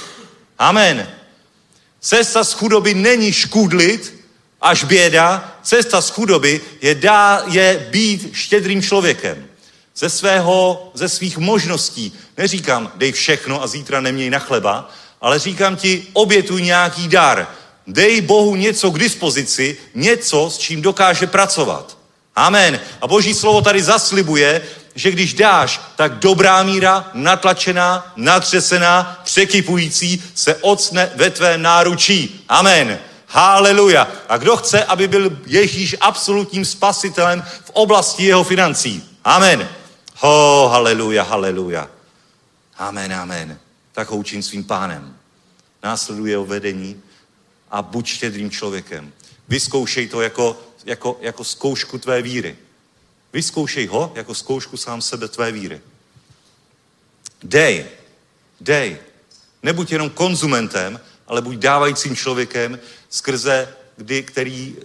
[0.60, 1.10] Amen.
[2.00, 4.14] Cesta z chudoby není škůdlit
[4.62, 5.58] až běda.
[5.64, 9.53] Cesta z chudoby je, dá, je být štědrým člověkem
[9.96, 12.14] ze, svého, ze svých možností.
[12.38, 14.90] Neříkám, dej všechno a zítra neměj na chleba,
[15.22, 17.48] ale říkám ti, obětuj nějaký dar.
[17.88, 21.98] Dej Bohu něco k dispozici, něco, s čím dokáže pracovat.
[22.36, 22.80] Amen.
[23.02, 24.62] A Boží slovo tady zaslibuje,
[24.96, 32.46] že když dáš, tak dobrá míra, natlačená, natřesená, překypující se ocne ve tvé náručí.
[32.50, 33.00] Amen.
[33.28, 34.08] Haleluja.
[34.30, 39.04] A kdo chce, aby byl Ježíš absolutním spasitelem v oblasti jeho financí?
[39.24, 39.70] Amen.
[40.24, 41.90] Ho, haleluja, haleluja.
[42.78, 43.60] Amen, amen.
[43.92, 45.18] Tak ho učím svým pánem.
[45.84, 47.02] Následuje jeho vedení
[47.72, 49.14] a buď štědrým člověkem.
[49.48, 52.58] Vyzkoušej to jako, jako, jako zkoušku tvé víry.
[53.34, 55.82] Vyzkoušej ho jako zkoušku sám sebe tvé víry.
[57.44, 57.86] Dej,
[58.62, 58.98] dej.
[59.64, 64.76] Nebuď jenom konzumentem, ale buď dávajícím člověkem, skrze, kdy, který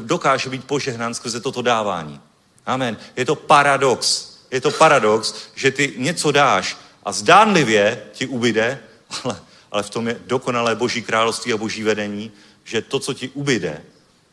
[0.00, 2.20] dokáže být požehnán skrze toto dávání.
[2.66, 2.96] Amen.
[3.16, 8.78] Je to paradox je to paradox, že ty něco dáš a zdánlivě ti ubyde,
[9.24, 9.40] ale,
[9.70, 12.32] ale v tom je dokonalé boží království a boží vedení,
[12.64, 13.82] že to, co ti ubyde,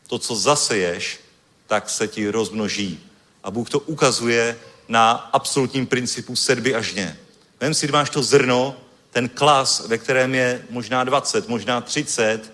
[0.06, 1.20] to, co zaseješ,
[1.66, 3.00] tak se ti rozmnoží.
[3.44, 4.56] A Bůh to ukazuje
[4.88, 7.18] na absolutním principu sedby a žně.
[7.60, 8.76] Vem si, máš to zrno,
[9.10, 12.52] ten klas, ve kterém je možná 20, možná 30,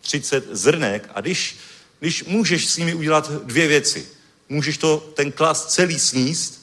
[0.00, 1.58] 30 zrnek a když,
[2.00, 4.08] když můžeš s nimi udělat dvě věci.
[4.48, 6.61] Můžeš to, ten klas celý sníst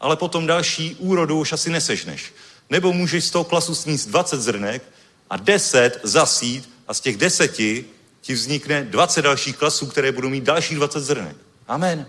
[0.00, 2.32] ale potom další úrodu už asi nesežneš.
[2.70, 4.82] Nebo můžeš z toho klasu sníst 20 zrnek
[5.30, 7.84] a 10 zasít a z těch deseti
[8.20, 11.36] ti vznikne 20 dalších klasů, které budou mít dalších 20 zrnek.
[11.68, 12.06] Amen.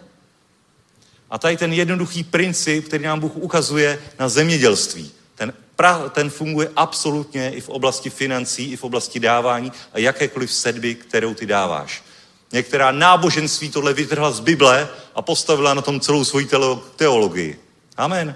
[1.29, 6.69] A tady ten jednoduchý princip, který nám Bůh ukazuje na zemědělství, ten, pra, ten funguje
[6.75, 12.03] absolutně i v oblasti financí, i v oblasti dávání a jakékoliv sedby, kterou ty dáváš.
[12.51, 16.47] Některá náboženství tohle vytrhla z Bible a postavila na tom celou svoji
[16.95, 17.59] teologii.
[18.01, 18.35] Amen.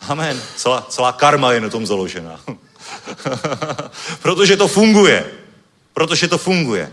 [0.00, 0.42] Amen.
[0.56, 2.40] Celá, celá karma je na tom založená.
[4.22, 5.30] Protože to funguje.
[5.92, 6.92] Protože to funguje.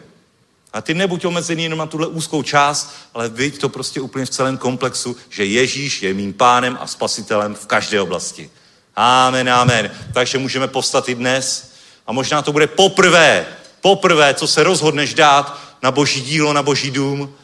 [0.73, 4.29] A ty nebuď omezený jenom na tuhle úzkou část, ale viď to prostě úplně v
[4.29, 8.49] celém komplexu, že Ježíš je mým pánem a spasitelem v každé oblasti.
[8.95, 9.91] Amen, amen.
[10.13, 11.73] Takže můžeme postat i dnes.
[12.07, 13.45] A možná to bude poprvé,
[13.81, 17.35] poprvé, co se rozhodneš dát na boží dílo, na boží dům,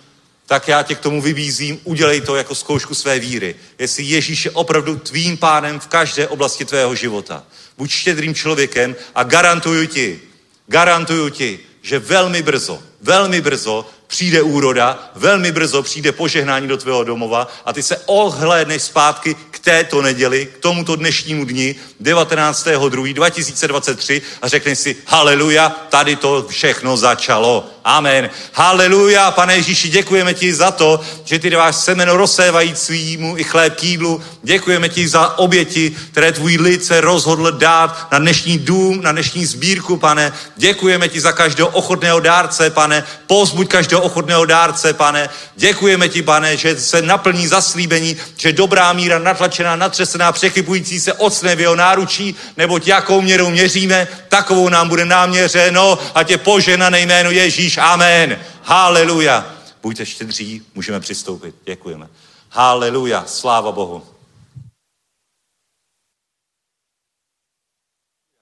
[0.48, 3.56] tak já tě k tomu vybízím, udělej to jako zkoušku své víry.
[3.80, 7.44] Jestli Ježíš je opravdu tvým pánem v každé oblasti tvého života.
[7.78, 10.20] Buď štědrým člověkem a garantuju ti,
[10.68, 17.04] garantuju ti, že velmi brzo, velmi brzo přijde úroda, velmi brzo přijde požehnání do tvého
[17.04, 24.48] domova a ty se ohlédneš zpátky k této neděli, k tomuto dnešnímu dni, 19.2.2023 a
[24.48, 27.73] řekneš si, haleluja, tady to všechno začalo.
[27.86, 28.30] Amen.
[28.54, 33.84] Haleluja, pane Ježíši, děkujeme ti za to, že ty dáváš semeno rozsévajícímu i chléb k
[33.84, 34.22] jídlu.
[34.44, 39.46] Děkujeme ti za oběti, které tvůj lid se rozhodl dát na dnešní dům, na dnešní
[39.46, 40.34] sbírku, pane.
[40.56, 43.04] Děkujeme ti za každého ochotného dárce, pane.
[43.28, 45.30] Pozbuď každého ochotného dárce, pane.
[45.56, 51.56] Děkujeme ti, pane, že se naplní zaslíbení, že dobrá míra, natlačená, natřesená, přechybující se ocne
[51.56, 57.32] v jeho náručí, neboť jakou měrou měříme, takovou nám bude náměřeno a tě poženané jméno
[57.32, 57.73] Ježíš.
[57.78, 58.46] Amen.
[58.64, 59.58] Haleluja.
[59.82, 61.56] Buďte štědří, můžeme přistoupit.
[61.66, 62.10] Děkujeme.
[62.50, 63.26] Haleluja.
[63.26, 64.08] Sláva Bohu.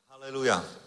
[0.09, 0.80] Haleluja.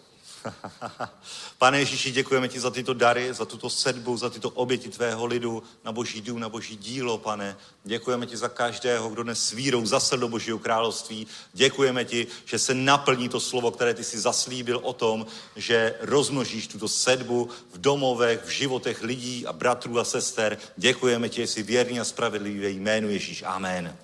[1.59, 5.63] Pane Ježíši, děkujeme ti za tyto dary, za tuto sedbu, za tyto oběti tvého lidu
[5.85, 7.57] na boží dům, na boží dílo, pane.
[7.85, 11.27] Děkujeme ti za každého, kdo dnes vírou zasel do božího království.
[11.53, 15.27] Děkujeme ti, že se naplní to slovo, které ty si zaslíbil o tom,
[15.57, 20.59] že rozmnožíš tuto sedbu v domovech, v životech lidí a bratrů a sester.
[20.77, 23.43] Děkujeme ti, že jsi věrný a spravedlivý jménu Ježíš.
[23.47, 23.97] Amen.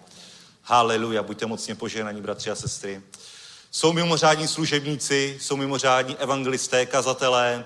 [0.63, 3.03] Haleluja, buďte mocně požehnaní, bratři a sestry.
[3.73, 7.65] Jsou mimořádní služebníci, jsou mimořádní evangelisté, kazatelé.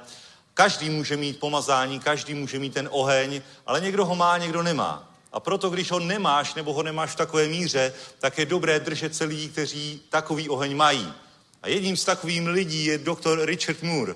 [0.54, 5.12] Každý může mít pomazání, každý může mít ten oheň, ale někdo ho má, někdo nemá.
[5.32, 9.14] A proto, když ho nemáš nebo ho nemáš v takové míře, tak je dobré držet
[9.14, 11.12] se lidí, kteří takový oheň mají.
[11.62, 14.14] A jedním z takových lidí je doktor Richard Moore.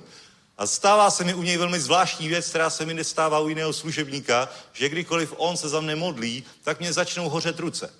[0.59, 3.73] A stává se mi u něj velmi zvláštní věc, která se mi nestává u jiného
[3.73, 7.91] služebníka, že kdykoliv on se za mne modlí, tak mě začnou hořet ruce.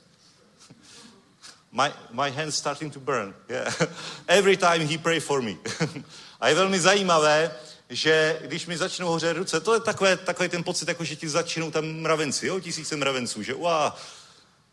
[1.73, 3.35] My, my hand's starting to burn.
[3.49, 3.75] Yeah.
[4.29, 5.57] Every time he pray for me.
[6.41, 7.55] a je velmi zajímavé,
[7.91, 11.29] že když mi začnou hořet ruce, to je takové, takový ten pocit, jako že ti
[11.29, 13.97] začínou tam mravenci, jo, tisíce mravenců, že uá,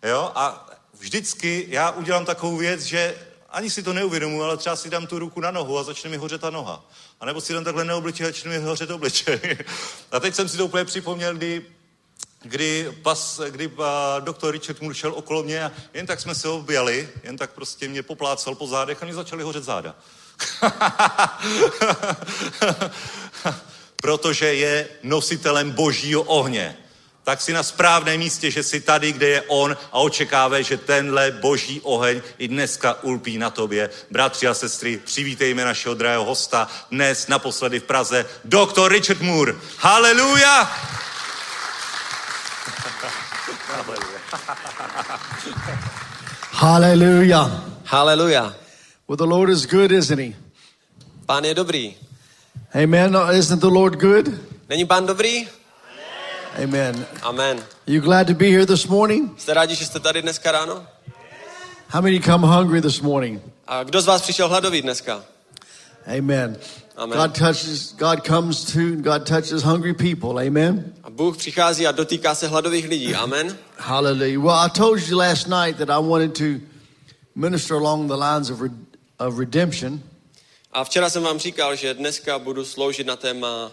[0.03, 0.69] jo, a
[0.99, 3.15] vždycky já udělám takovou věc, že
[3.49, 6.17] ani si to neuvědomuji, ale třeba si dám tu ruku na nohu a začne mi
[6.17, 6.85] hořet ta noha.
[7.19, 9.39] A nebo si dám takhle na obličej a začne mi hořet obličej.
[10.11, 11.65] a teď jsem si to úplně připomněl, kdy
[12.45, 13.83] kdy, pas, kdy uh,
[14.19, 17.87] doktor Richard Moore šel okolo mě a jen tak jsme se objali, jen tak prostě
[17.87, 19.95] mě poplácal po zádech a mě začaly hořet záda.
[23.95, 26.77] Protože je nositelem božího ohně.
[27.23, 31.31] Tak si na správném místě, že jsi tady, kde je on a očekávaj, že tenhle
[31.31, 33.89] boží oheň i dneska ulpí na tobě.
[34.11, 39.55] Bratři a sestry, přivítejme našeho drahého hosta dnes naposledy v Praze, doktor Richard Moore.
[39.77, 40.71] Haleluja!
[46.51, 47.61] Hallelujah.
[47.83, 48.55] Hallelujah.
[49.07, 50.35] Well, the Lord is good, isn't He?
[51.25, 51.95] Pán je dobrý.
[52.75, 53.15] Amen.
[53.33, 54.29] Isn't the Lord good?
[54.69, 55.47] Není pán dobrý?
[56.63, 57.05] Amen.
[57.23, 57.57] Amen.
[57.59, 59.29] Are You glad to be here this morning?
[59.37, 60.87] Jste rádi, že jste tady dneska ráno?
[61.87, 63.41] How many come hungry this morning?
[63.67, 65.21] A kdo z vás přišel hladový dneska?
[66.17, 66.57] Amen.
[66.97, 67.17] Amen.
[67.19, 70.47] God touches, God comes to, God touches hungry people.
[70.47, 70.93] Amen.
[71.03, 73.15] A Bůh přichází a dotýká se hladových lidí.
[73.15, 73.57] Amen.
[73.77, 74.41] Hallelujah.
[74.41, 76.65] Well, I told you last night that I wanted to
[77.35, 78.71] minister along the lines of, red,
[79.19, 80.01] of redemption.
[80.71, 83.71] A včera jsem vám říkal, že dneska budu sloužit na téma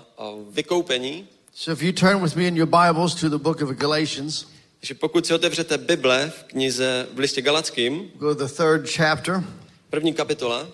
[0.50, 1.28] vykoupení.
[1.54, 4.44] So if you turn with me in your Bibles to the book of Galatians,
[4.80, 9.44] Takže pokud si otevřete Bible v knize v listě Galackým, go to the third chapter.
[9.90, 10.66] první kapitola,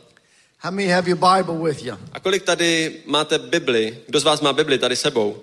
[0.61, 1.96] How many have your Bible with you?
[2.12, 3.98] a kolik tady máte Bibli?
[4.06, 5.42] Kdo z vás má Bibli tady sebou?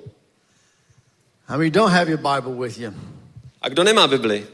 [1.47, 2.93] How many don't have your Bible with you?
[3.61, 4.47] A kdo nemá Bibli?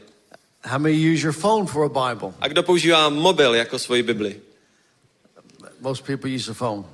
[0.64, 2.32] How many use your phone for a Bible?
[2.40, 4.40] A kdo používá mobil jako svoji Bibli?
[5.80, 6.84] Most people use a phone.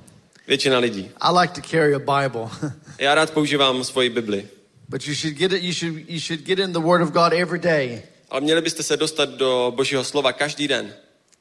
[0.47, 1.11] Většina lidí.
[1.21, 2.49] I like to carry a Bible,
[2.99, 4.47] Já rád používám svoji Bibli.
[4.89, 5.63] but you should get it.
[5.63, 8.01] You should you should get in the Word of God every day.
[8.29, 10.93] Ale měli byste se dostat do Božího slova každý den.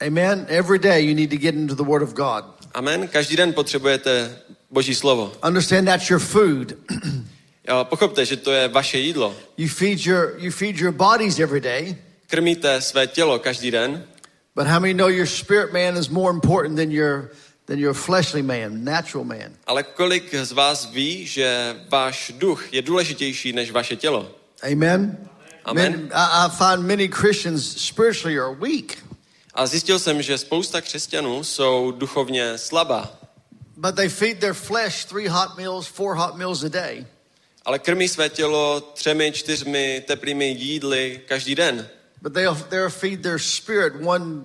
[0.03, 0.47] Amen.
[0.49, 2.45] Every day you need to get into the Word of God.
[2.75, 3.09] Amen.
[3.09, 4.39] Každý den potřebujete
[4.71, 5.33] Boží slovo.
[5.47, 6.73] Understand that's your food.
[7.69, 9.37] Jo, Pochopte, že to je vaše jídlo.
[9.57, 11.97] you feed your you feed your bodies every day,
[12.27, 14.05] Krmíte své tělo každý den,
[14.57, 17.31] but how many know your spirit man is more important than your
[17.67, 19.53] than your fleshly man, natural man.
[19.67, 24.31] Ale kolik z vás ví, že váš duch je důležitější než vaše tělo?
[24.73, 25.29] Amen.
[25.65, 25.93] Amen.
[25.93, 28.97] Many- I, I find many Christians spiritually are weak,
[29.59, 33.19] A zjistil jsem, že spousta křesťanů jsou duchovně slabá,
[33.77, 37.07] but they feed their flesh three hot meals, four hot meals a day.
[37.65, 41.89] ale krmí své tělo třemi, čtyřmi teplými jídly každý den.
[42.23, 44.45] But they'll, they'll feed their spirit one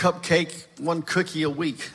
[0.00, 1.92] cupcake, one cookie a week.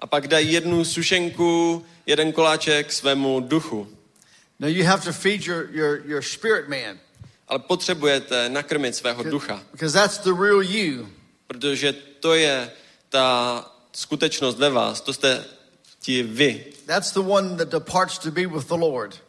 [0.00, 3.88] A pak dají jednu sušenku, jeden koláček svému duchu.
[4.58, 6.98] Now you have to feed your, your, your spirit man
[7.50, 11.08] Ale potřebujete nakrmit svého ducha, because that's the real you.
[11.46, 12.70] protože to je
[13.08, 15.44] ta skutečnost ve vás, to jste
[16.00, 16.64] ti vy.
[16.86, 19.22] That's the one that departs to be with the Lord.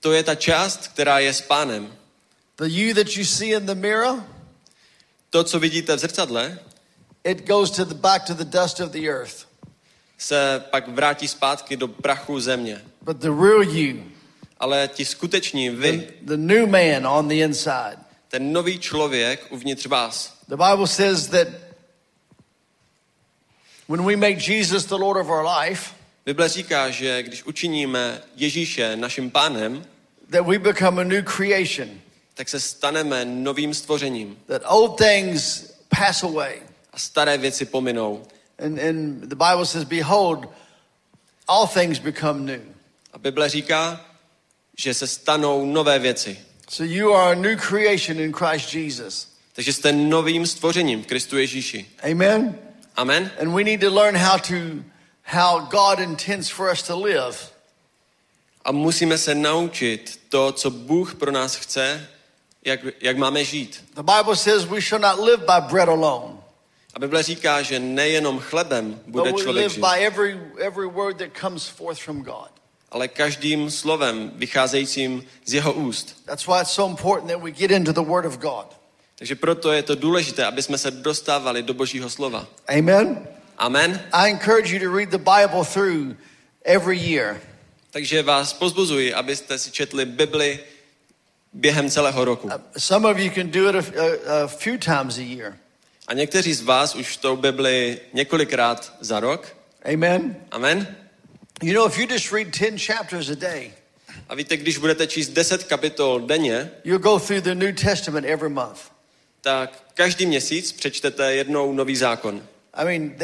[0.00, 1.92] To je ta část, která je s pánem.
[2.56, 4.24] The you that you see in the mirror,
[5.30, 6.58] To, co vidíte v zrcadle,
[7.24, 9.46] it goes to the back to the dust of the earth.
[10.18, 12.82] se pak vrátí zpátky do prachu země.
[13.02, 14.02] But the real you,
[14.58, 17.96] Ale ti skuteční the, vy, the new man on the inside.
[18.28, 21.48] ten nový člověk uvnitř vás, The Bible says that
[23.88, 25.94] when we make Jesus the Lord of our life,
[26.24, 29.84] Bible říká, že když učiníme Ježíše naším pánem,
[30.30, 31.88] that we become a new creation,
[32.34, 36.62] tak se staneme novým stvořením that old things pass away.
[36.92, 38.22] a staré věci pominou.
[38.58, 40.48] And, and the Bible says, Behold,
[41.48, 42.60] all things become new.
[43.12, 44.00] A Bible říká,
[44.76, 46.38] že se stanou nové věci.
[46.68, 49.28] So you are a new creation in Christ Jesus.
[49.52, 51.90] Takže jste novým stvořením v Kristu Ježíši.
[52.12, 52.58] Amen?
[52.96, 53.30] Amen.
[53.40, 54.54] And we need to learn how to
[55.24, 57.36] how God intends for us to live.
[58.64, 62.08] A musíme se naučit to, co Bůh pro nás chce,
[62.64, 63.84] jak, jak máme žít.
[63.94, 66.34] The Bible says we shall not live by bread alone,
[66.94, 70.86] A Bible říká, že nejenom chlebem bude but we člověk live žít, by every every
[70.86, 72.50] word that comes forth from God.
[72.94, 76.16] Ale každým slovem vycházejícím z jeho úst.
[76.26, 78.66] That's why it's so important that we get into the Word of God.
[79.18, 82.46] Takže proto je to důležité, aby jsme se dostávali do Božího slova.
[82.78, 83.28] Amen.
[83.58, 84.02] Amen.
[84.12, 86.16] I encourage you to read the Bible through
[86.64, 87.40] every year.
[87.90, 90.58] Takže vás pozbuzuji, abyste si četli Bibli
[91.52, 92.50] během celého roku.
[92.78, 95.56] Some of you can do it a, a, a few times a year.
[96.06, 99.56] A někteří z vás už tou Bibli několikrát za rok.
[99.94, 100.36] Amen.
[100.50, 100.96] Amen.
[101.62, 103.72] You know, if you just read 10 chapters a day,
[104.28, 108.48] A víte, když budete číst 10 kapitol denně, you'll go through the New Testament every
[108.48, 108.80] month.
[109.40, 112.46] tak každý měsíc přečtete jednou nový zákon.
[112.74, 113.14] I mean,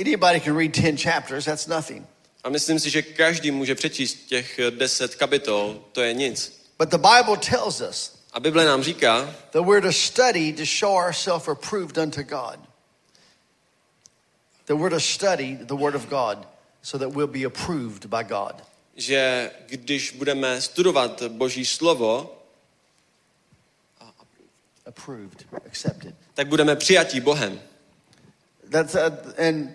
[0.00, 2.06] anybody can read 10 chapters, that's nothing.
[2.44, 6.62] A myslím si, že každý může přečíst těch 10 kapitol, to je nic.
[6.78, 10.96] But the Bible tells us A Bible nám říká, that we're to study to show
[10.96, 12.58] ourselves approved unto God.
[14.64, 16.49] That we're to study the Word of God
[16.82, 18.54] so that we'll be approved by God.
[18.96, 22.36] že když budeme studovat Boží slovo,
[24.86, 26.14] Approved, accepted.
[26.34, 27.60] tak budeme přijatí Bohem.
[28.70, 29.00] That's uh,
[29.48, 29.68] and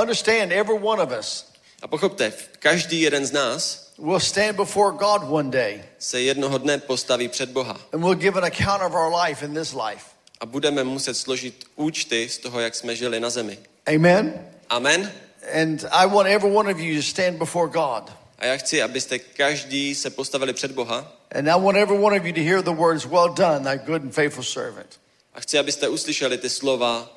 [0.00, 1.46] understand every one of us
[1.82, 6.78] A pochopte, každý jeden z nás will stand before God one day se jednoho dne
[6.78, 10.04] postaví před Boha and we'll give an account of our life in this life.
[10.40, 13.58] a budeme muset složit účty z toho, jak jsme žili na zemi.
[13.94, 14.46] Amen.
[14.68, 15.12] Amen.
[15.52, 18.12] And I want every one of you to stand before God.
[18.38, 22.26] A já chci, abyste každý se postavili před Boha And I want every one of
[22.26, 25.00] you to hear the words, Well done, thy good and faithful servant.
[25.34, 27.16] a chci, abyste uslyšeli ty slova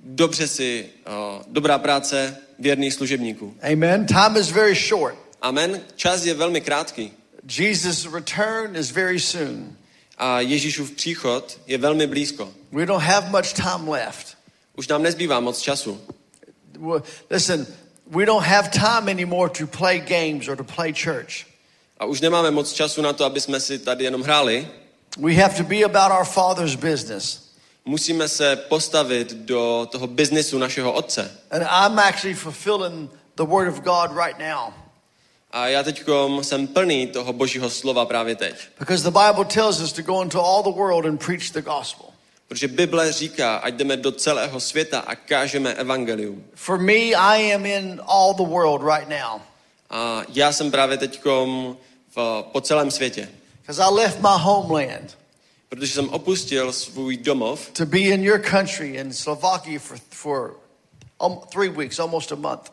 [0.00, 3.54] dobře si, o, dobrá práce, věrný služebníků.
[3.72, 4.06] Amen.
[4.06, 5.14] Time is very short.
[5.42, 5.80] Amen.
[5.96, 7.12] Čas je velmi krátký
[7.58, 9.76] Jesus' return is very soon.
[10.18, 12.52] a Ježíšův příchod je velmi blízko.
[12.72, 14.36] We don't have much time left.
[14.76, 16.00] Už nám nezbývá moc času.
[17.30, 17.66] Listen,
[18.10, 21.46] we don't have time anymore to play games or to play church.
[21.98, 24.68] A už nemáme moc času na to, aby jsme si tady jenom hráli.
[25.18, 27.48] We have to be about our Father's business.
[27.84, 31.30] Musíme se postavit do toho biznisu našeho otce.
[31.50, 34.72] And I'm actually fulfilling the Word of God right now.
[35.50, 36.04] A já teď
[36.42, 38.54] jsem plný toho božího slova právě teď.
[38.78, 42.06] Because the Bible tells us to go into all the world and preach the gospel.
[42.48, 46.44] Protože Bible říká, ať jdeme do celého světa a kážeme evangelium.
[46.54, 49.40] For me, I am in all the world right now.
[49.90, 51.22] A já jsem právě teď
[52.52, 53.28] po celém světě.
[53.60, 55.18] Because I left my homeland
[55.68, 60.56] Protože jsem opustil svůj domov, to be in your country in Slovakia for, for
[61.26, 62.72] um, three weeks, almost a month.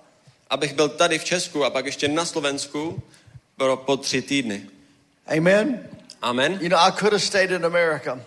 [0.49, 3.01] abych byl tady v Česku a pak ještě na Slovensku
[3.57, 4.69] pro, po tři týdny.
[5.37, 5.89] Amen.
[6.21, 6.59] Amen.
[6.61, 8.19] You know, I could have stayed in America,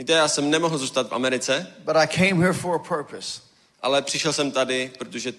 [0.00, 3.40] Víte, já jsem nemohl zůstat v Americe, but I came here for a purpose.
[3.82, 5.32] ale přišel jsem tady, protože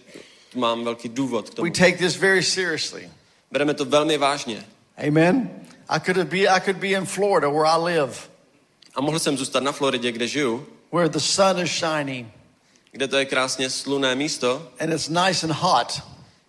[0.55, 1.65] mám velký důvod k tomu.
[1.65, 3.09] We take this very seriously.
[3.51, 4.65] Bereme to velmi vážně.
[5.07, 5.49] Amen.
[5.89, 8.13] I could be I could be in Florida where I live,
[8.95, 12.27] A mohl jsem zůstat na Floridě, kde žiju, where the sun is shining
[12.91, 16.01] kde to je krásně slunné místo, and it's nice and hot.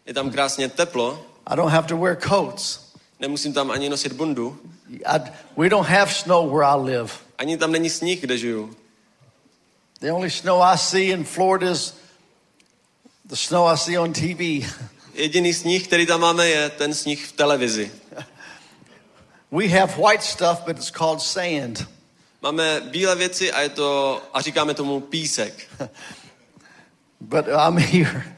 [0.06, 2.78] je tam krásně teplo, I don't have to wear coats.
[3.20, 4.60] nemusím tam ani nosit bundu,
[4.90, 5.20] I,
[5.56, 7.12] we don't have snow where I live.
[7.42, 8.76] Ani tam není sníh, kde žiju.
[10.00, 11.94] The only snow I see in Florida is
[13.24, 14.40] the snow I see on TV.
[15.14, 17.90] Jediný sníh, který tam máme, je ten sníh v televizi.
[19.50, 21.88] We have white stuff, but it's called sand.
[22.42, 25.70] Máme bílé věci a je to, a říkáme tomu písek.
[27.20, 28.36] But I'm here,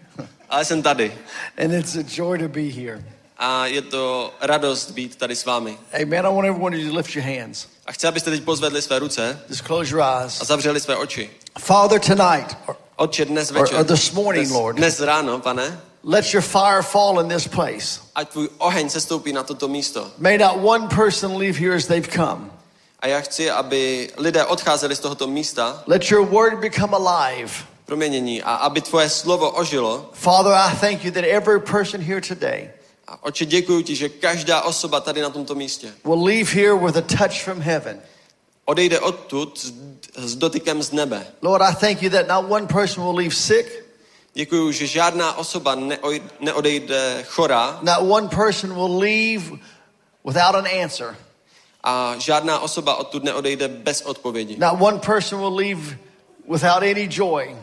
[0.48, 1.18] Ale jsem tady.
[1.64, 3.14] and it's a joy to be here.
[3.39, 5.78] A je to radost být tady s vámi.
[6.03, 6.26] Amen.
[6.26, 7.66] I want everyone to lift your hands.
[7.87, 10.41] A chci, abyste teď pozvedli své ruce Just close your eyes.
[10.41, 11.30] a zavřeli své oči.
[11.59, 14.76] Father, tonight, or- Otče, dnes Or- večer, or this morning, dnes, Lord.
[14.76, 18.01] dnes ráno, pane, let your fire fall in this place.
[18.14, 20.11] ať tvůj oheň se stoupí na toto místo.
[20.18, 22.51] May not one person leave here as they've come.
[23.01, 27.51] A já chci, aby lidé odcházeli z tohoto místa Let your word become alive.
[27.85, 30.11] proměnění a aby tvoje slovo ožilo.
[30.12, 32.70] Father, I thank you that every person here today
[33.15, 36.97] A oče, děkuji ti, že každá osoba tady na tomto místě will leave here with
[36.97, 38.01] a touch from heaven.
[38.65, 39.73] odejde odtud s,
[40.17, 41.27] s dotykem z nebe.
[41.43, 43.67] Lord, I thank you that not one person will leave sick,
[44.37, 45.77] Děkuji, že žádná osoba
[46.41, 49.45] neodejde chorá not one person will leave
[50.25, 51.17] without an answer,
[51.85, 54.57] a žádná osoba odtud neodejde bez odpovědi.
[54.59, 55.99] not one person will leave
[56.49, 57.57] without any joy.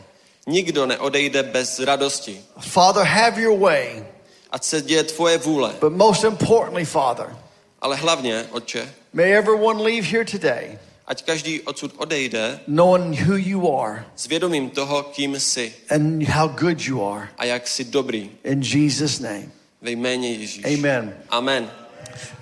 [0.46, 2.40] Nikdo neodejde bez radosti.
[2.60, 4.04] Father, have your way.
[4.52, 5.74] Ať se děje tvoje vůle.
[5.80, 7.36] But most importantly, Father,
[7.80, 13.78] Ale hlavně, Otče, may everyone leave here today ať každý odsud odejde knowing who you
[13.80, 17.28] are s vědomím toho, kým jsi and how good you are.
[17.38, 18.30] a jak jsi dobrý.
[18.44, 19.48] In Jesus' name.
[19.82, 20.64] Ve jméně Ježíš.
[20.64, 21.14] Amen.
[21.28, 21.70] Amen.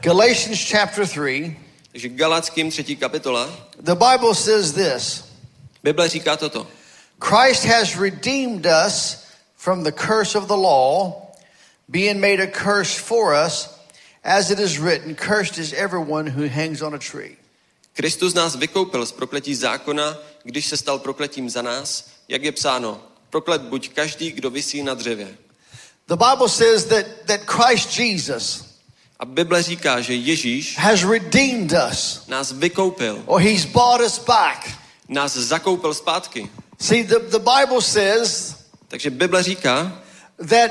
[0.01, 1.57] Galatians chapter 3,
[1.93, 3.51] Takže Galackým třetí kapitola.
[3.81, 5.25] the Bible says this
[5.83, 6.67] Bible říká toto.
[7.25, 9.17] Christ has redeemed us
[9.57, 11.13] from the curse of the law,
[11.91, 13.69] being made a curse for us,
[14.25, 17.37] as it is written, Cursed is everyone who hangs on a tree.
[17.95, 23.03] Kristus nás vykoupil z prokletí zákona, když se stal prokletím za nás, jak je psáno.
[23.31, 25.37] Proklet buď každý, kdo visí na dřevě.
[26.09, 28.65] The Bible says that, that Christ Jesus
[29.19, 34.71] A Bible říká, že Ježíš has redeemed us, nás vykoupil, or he's bought us back.
[35.09, 36.51] nás zakoupil zpátky.
[36.81, 38.57] See, the, the Bible says
[38.89, 40.03] Takže Bible říká,
[40.49, 40.71] that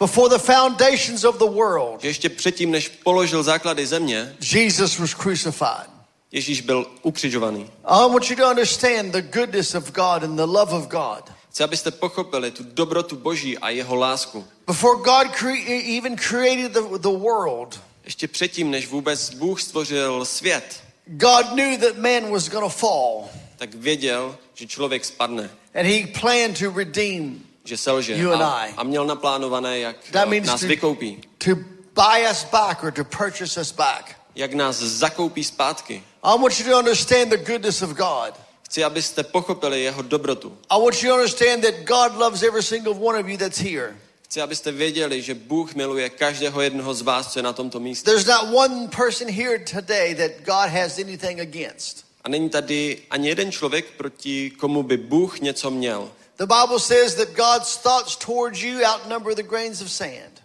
[0.00, 5.90] before the foundations of the world, ještě předtím, než položil základy země, Jesus was crucified.
[6.32, 7.70] Ježíš byl ukřižovaný.
[7.84, 11.32] I want you to understand the goodness of God and the love of God.
[11.50, 14.44] Chci, abyste pochopili tu dobrotu Boží a jeho lásku.
[14.66, 20.82] Before God cre- even created the, the world, Ještě předtím, než vůbec Bůh stvořil svět,
[21.06, 26.06] God knew that man was going to fall, tak věděl, že člověk spadne, and He
[26.20, 28.74] planned to redeem, že selže You and a, I.
[28.76, 31.50] a měl naplánované, jak That eh, means nás to- vykoupí, to
[31.94, 34.16] buy us back or to purchase us back.
[34.34, 36.02] jak nás zakoupí zpátky.
[36.22, 38.34] I want you to understand the goodness of God.
[38.62, 40.58] Chci, abyste pochopili jeho dobrotu.
[40.70, 43.96] I want you to understand that God loves every single one of you that's here.
[44.22, 48.10] Chci, abyste věděli, že Bůh miluje každého jednoho z vás, co je na tomto místě.
[48.10, 52.04] There's not one person here today that God has anything against.
[52.24, 56.10] A není tady ani jeden člověk, proti komu by Bůh něco měl.
[56.38, 60.42] The Bible says that God's thoughts towards you outnumber the grains of sand.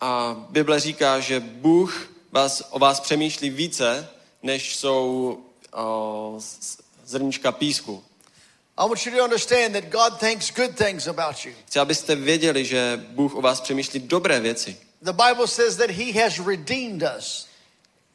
[0.00, 4.08] A Bible říká, že Bůh vás, o vás přemýšlí více,
[4.42, 5.38] než jsou
[6.38, 8.04] z- zrnička písku.
[8.76, 11.52] I want you to understand that God thinks good things about you.
[11.66, 14.76] Chci, abyste věděli, že Bůh o vás přemýšlí dobré věci.
[15.02, 17.46] The Bible says that He has redeemed us.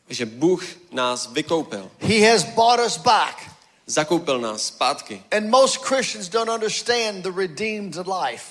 [0.09, 1.91] Že Bůh nás vykoupil.
[1.99, 3.56] He has bought us back.
[3.87, 5.23] Zakoupil nás zpátky.
[5.31, 8.45] And most Christians don't understand the redeemed life.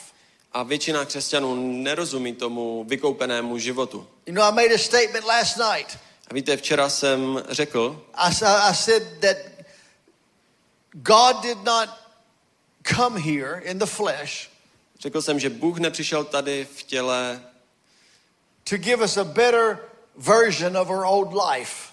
[0.53, 4.07] A většina křesťanů nerozumí tomu vykoupenému životu.
[4.27, 5.99] You know, I made a statement last night.
[6.31, 9.37] A víte, včera jsem řekl, I, I said that
[10.93, 11.89] God did not
[12.83, 14.57] come here in the flesh
[15.01, 17.43] řekl jsem, že Bůh nepřišel tady v těle,
[18.69, 19.79] to give us a better
[20.17, 21.93] version of our old life.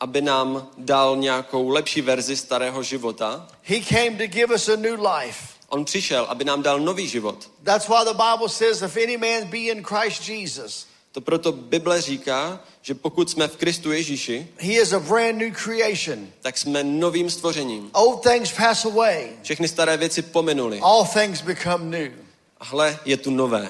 [0.00, 3.48] Aby nám dal nějakou lepší verzi starého života.
[3.62, 5.38] He came to give us a new life.
[5.68, 7.50] On přišel, aby nám dal nový život.
[7.64, 12.00] That's why the Bible says, if any man be in Christ Jesus, To proto Bible
[12.00, 16.26] říká, že pokud jsme v Kristu Ježíši, He is a brand new creation.
[16.40, 17.90] tak jsme novým stvořením.
[17.92, 20.80] Old things pass away, Všechny staré věci pominuly.
[20.82, 22.12] all things become new.
[22.60, 23.62] A hle, je tu nové.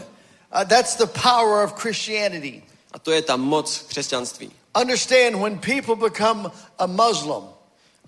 [0.54, 2.62] Uh, that's the power of Christianity.
[2.92, 4.50] A to je ta moc křesťanství.
[4.74, 7.42] Understand when people become a Muslim,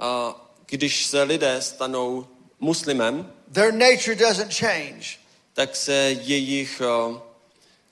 [0.00, 0.34] A
[0.66, 2.26] když se lidé stanou
[2.60, 5.18] muslimem, their nature doesn't change.
[5.54, 5.92] tak se
[6.22, 7.16] jejich uh,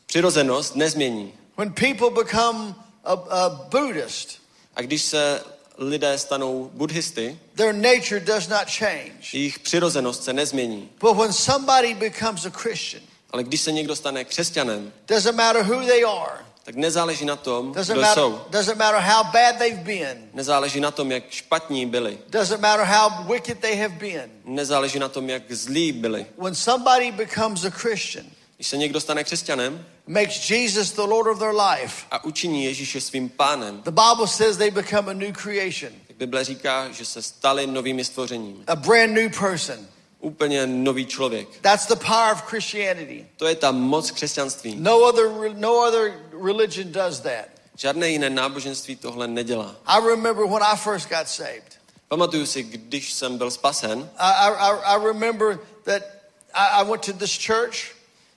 [0.06, 1.32] přirozenost nezmění.
[1.56, 4.40] When people become a, a Buddhist,
[4.76, 5.44] A když se
[5.78, 9.12] lidé stanou buddhisty, their nature does not change.
[9.32, 10.88] jejich přirozenost se nezmění.
[11.00, 15.86] But when somebody becomes a Christian, Ale když se někdo stane křesťanem, doesn't matter who
[15.86, 18.40] they are, tak nezáleží na tom, doesn't kdo matter, jsou.
[18.50, 22.18] doesn't matter how bad they've been, Nezáleží na tom, jak špatní byli.
[22.28, 24.30] doesn't matter how wicked they have been.
[24.44, 26.26] Nezáleží na tom, jak zlí byli.
[26.38, 31.38] When somebody becomes a Christian, Když se někdo stane křesťanem makes Jesus the Lord of
[31.38, 35.92] their life, a učiní Ježíše svým pánem, the Bible says they become a new creation,
[36.18, 38.64] Bible říká, že se stali novými stvořením.
[38.66, 39.86] a brand new person.
[40.20, 41.48] Úplně nový člověk.
[41.60, 43.26] That's the power of Christianity.
[43.36, 44.76] To je ta moc křesťanství.
[44.78, 46.12] No other, no other
[46.44, 47.44] religion does that.
[47.76, 49.76] Žádné jiné náboženství tohle nedělá.
[49.86, 51.80] I remember when I first got saved.
[52.08, 56.02] Pamatuju si, když jsem byl spasen, I, I, I remember that
[56.54, 57.76] I, I went to this church.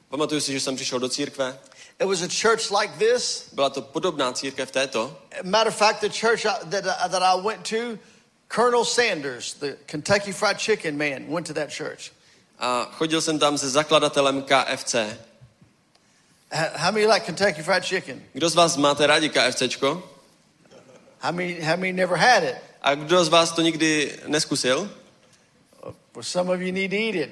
[0.09, 1.59] pamatuju si, že jsem přišel do církve.
[1.99, 3.49] It was a church like this.
[3.53, 5.17] Byla to podobná církev této.
[5.43, 7.99] Matter of fact, the church that, that I went to,
[8.53, 12.11] Colonel Sanders, the Kentucky Fried Chicken man, went to that church.
[12.59, 14.95] A chodil jsem tam se zakladatelem KFC.
[16.51, 18.21] How many like Kentucky Fried Chicken?
[18.33, 20.03] Kdo z vás máte rádi KFCčko?
[21.19, 22.55] How many, how many never had it?
[22.81, 24.89] A kdo z vás to nikdy neskusil?
[25.83, 27.29] Well, some of you need to eat it.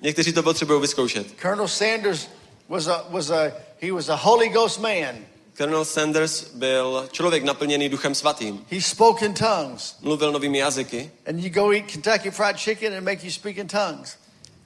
[0.00, 1.26] Někteří to potřebují vyzkoušet.
[1.42, 2.28] Colonel Sanders
[2.68, 3.52] was a, was a,
[3.82, 5.14] he was a Holy Ghost man.
[5.56, 8.64] Colonel Sanders byl člověk naplněný duchem svatým.
[8.70, 9.96] He spoke in tongues.
[10.00, 11.10] Mluvil novými jazyky.
[11.26, 14.16] And you go eat Kentucky Fried Chicken and make you speak in tongues.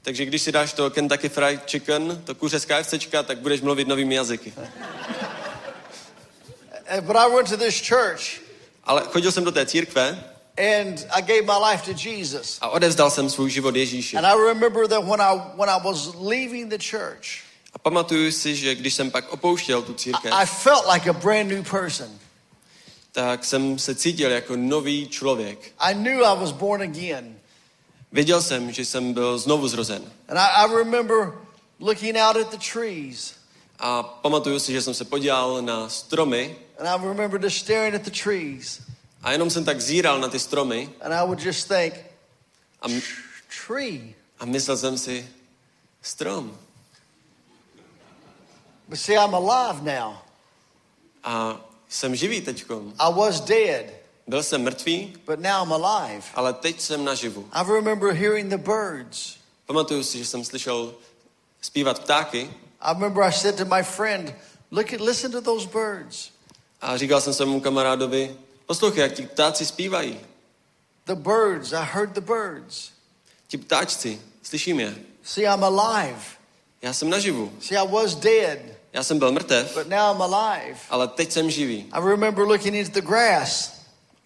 [0.03, 3.89] Takže když si dáš to Kentucky Fried Chicken, to kuře z KFCčka, tak budeš mluvit
[3.89, 4.53] novými jazyky.
[4.57, 4.65] Uh,
[7.01, 8.41] But I went to this church
[8.85, 10.25] Ale chodil jsem do té církve
[10.59, 12.59] and I gave my life to Jesus.
[12.61, 14.17] a odevzdal jsem svůj život Ježíši.
[14.17, 17.27] And I remember that when I, when I was leaving the church,
[17.75, 21.49] A pamatuju si, že když jsem pak opouštěl tu církev, I felt like a brand
[21.51, 22.09] new person.
[23.13, 25.73] tak jsem se cítil jako nový člověk.
[25.79, 27.39] I knew I was born again.
[28.13, 30.03] Věděl jsem, že jsem byl znovu zrozen.
[30.29, 31.33] And I, I remember
[31.81, 33.35] looking out at the trees.
[33.79, 38.03] A pamatuju si, že jsem se podíval na stromy And I remember just staring at
[38.03, 38.81] the trees.
[39.23, 41.95] a jenom jsem tak zíral na ty stromy And I would just think,
[42.83, 43.01] a, m-
[43.67, 44.15] tree.
[44.41, 45.29] a myslel jsem si,
[46.03, 46.59] strom.
[48.89, 50.15] But see, I'm alive now.
[51.25, 52.93] A jsem živý teďkom.
[52.99, 53.87] I was dead,
[54.27, 56.23] Byl jsem mrtvý, but now I'm alive.
[56.35, 57.49] ale teď jsem naživu.
[57.53, 59.37] I remember hearing the birds.
[59.67, 60.95] Pamatuju si, že jsem slyšel
[61.61, 62.51] zpívat ptáky
[62.81, 64.35] I remember I said to my friend,
[64.71, 66.31] look at, listen to those birds.
[66.81, 68.37] a říkal jsem svému kamarádovi,
[68.67, 70.21] poslouchej, jak ti ptáci zpívají.
[71.07, 72.91] The birds, I heard the birds.
[73.49, 74.97] Ti ptáčci, slyším je.
[75.23, 76.21] See, I'm alive.
[76.83, 77.53] Já jsem naživu.
[77.61, 78.59] See, I was dead,
[78.99, 80.79] Já jsem byl mrtev, but now I'm alive.
[80.91, 81.87] ale teď jsem živý.
[81.93, 83.73] I remember looking into the grass.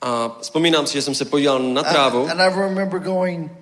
[0.01, 3.53] A vzpomínám si, že jsem se podíval na trávu And, I remember going,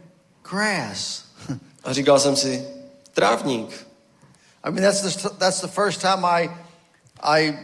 [0.51, 1.24] grass.
[1.85, 2.69] a říkal jsem si,
[3.12, 3.87] trávník.
[4.65, 6.51] I mean, that's the, that's the first time I,
[7.23, 7.59] I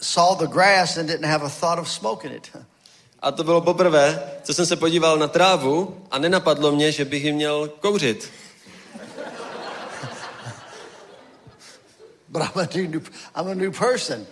[0.00, 2.50] saw the grass and didn't have a thought of smoking it.
[3.20, 7.24] A to bylo poprvé, co jsem se podíval na trávu a nenapadlo mě, že bych
[7.24, 8.30] ji měl kouřit.
[12.34, 13.00] But I'm a new,
[13.36, 14.26] I'm a new person.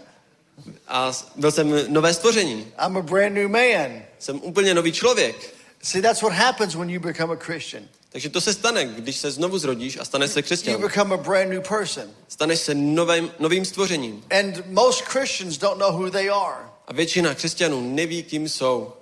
[0.89, 2.73] A byl jsem nové stvoření.
[2.87, 4.03] I'm a brand new man.
[4.19, 5.55] Jsem úplně nový člověk.
[5.83, 7.83] See, that's what happens when you become a Christian.
[8.09, 10.81] Takže to se stane, když se znovu zrodíš a staneš se You křesťan.
[10.81, 12.05] become a brand new person.
[12.29, 14.25] Staneš se novým, novým stvořením.
[14.41, 16.65] And most Christians don't know who they are.
[16.87, 18.93] A většina křesťanů neví, kým jsou.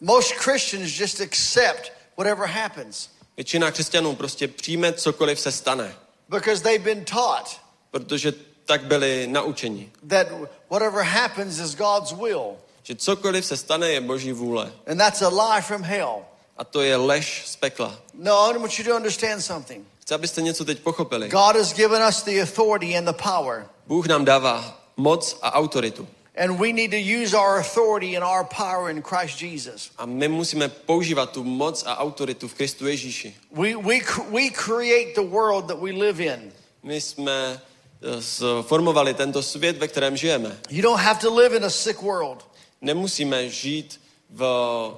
[0.00, 5.94] Most Christians just accept whatever happens Většina křesťanů prostě přijme cokoliv se stane,
[6.28, 7.60] because they've been taught
[7.98, 8.32] protože
[8.64, 9.90] tak byli naučeni.
[10.08, 10.26] that
[10.70, 12.56] whatever happens is God's will.
[12.82, 14.72] Že cokoliv se stane je boží vůle.
[14.86, 16.24] And that's a lie from hell.
[16.56, 17.98] A to je lež z pekla.
[18.14, 19.86] No, I want you to understand something.
[20.00, 21.28] Chci, abyste něco teď pochopili.
[21.28, 23.66] God has given us the authority and the power.
[23.86, 26.08] Bůh nám dává moc a autoritu.
[26.44, 29.90] And we need to use our authority and our power in Christ Jesus.
[29.98, 33.34] A my musíme používat tu moc a autoritu v Kristu Ježíši.
[33.52, 34.00] We, we,
[34.30, 36.52] we create the world that we live in.
[36.82, 37.60] My jsme
[38.02, 40.58] eh, sformovali tento svět, ve kterém žijeme.
[40.70, 42.46] You don't have to live in a sick world,
[42.80, 44.00] Nemusíme žít
[44.30, 44.44] v,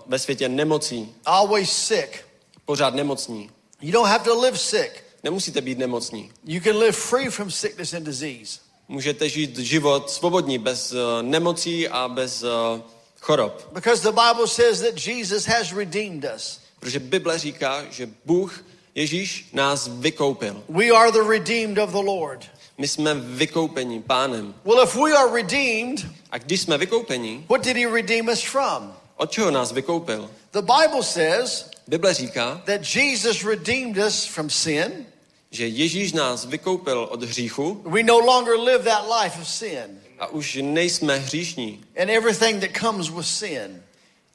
[0.06, 2.24] ve světě nemocí, always sick.
[2.64, 3.50] pořád nemocní.
[3.80, 5.04] You don't have to live sick.
[5.22, 6.30] Nemusíte být nemocní.
[6.44, 8.60] You can live free from sickness and disease.
[8.88, 12.82] Můžete žít život svobodní, bez eh, nemocí a bez eh,
[13.20, 13.68] chorob.
[13.72, 16.60] Because the Bible says that Jesus has redeemed us.
[16.80, 18.64] Protože Bible říká, že Bůh,
[18.94, 20.62] Ježíš, nás vykoupil.
[20.68, 22.46] We are the redeemed of the Lord.
[22.78, 24.54] My jsme vykoupeni pánem.
[24.64, 28.94] Well, if we are redeemed, A když jsme vykoupeni, what did he redeem us from?
[29.16, 30.30] od čeho nás vykoupil?
[30.52, 35.06] The Bible says Bible říká, that Jesus redeemed us from sin.
[35.50, 40.26] že Ježíš nás vykoupil od hříchu We no longer live that life of sin a
[40.26, 41.84] už nejsme hříšní.
[42.02, 43.82] and everything that comes with sin.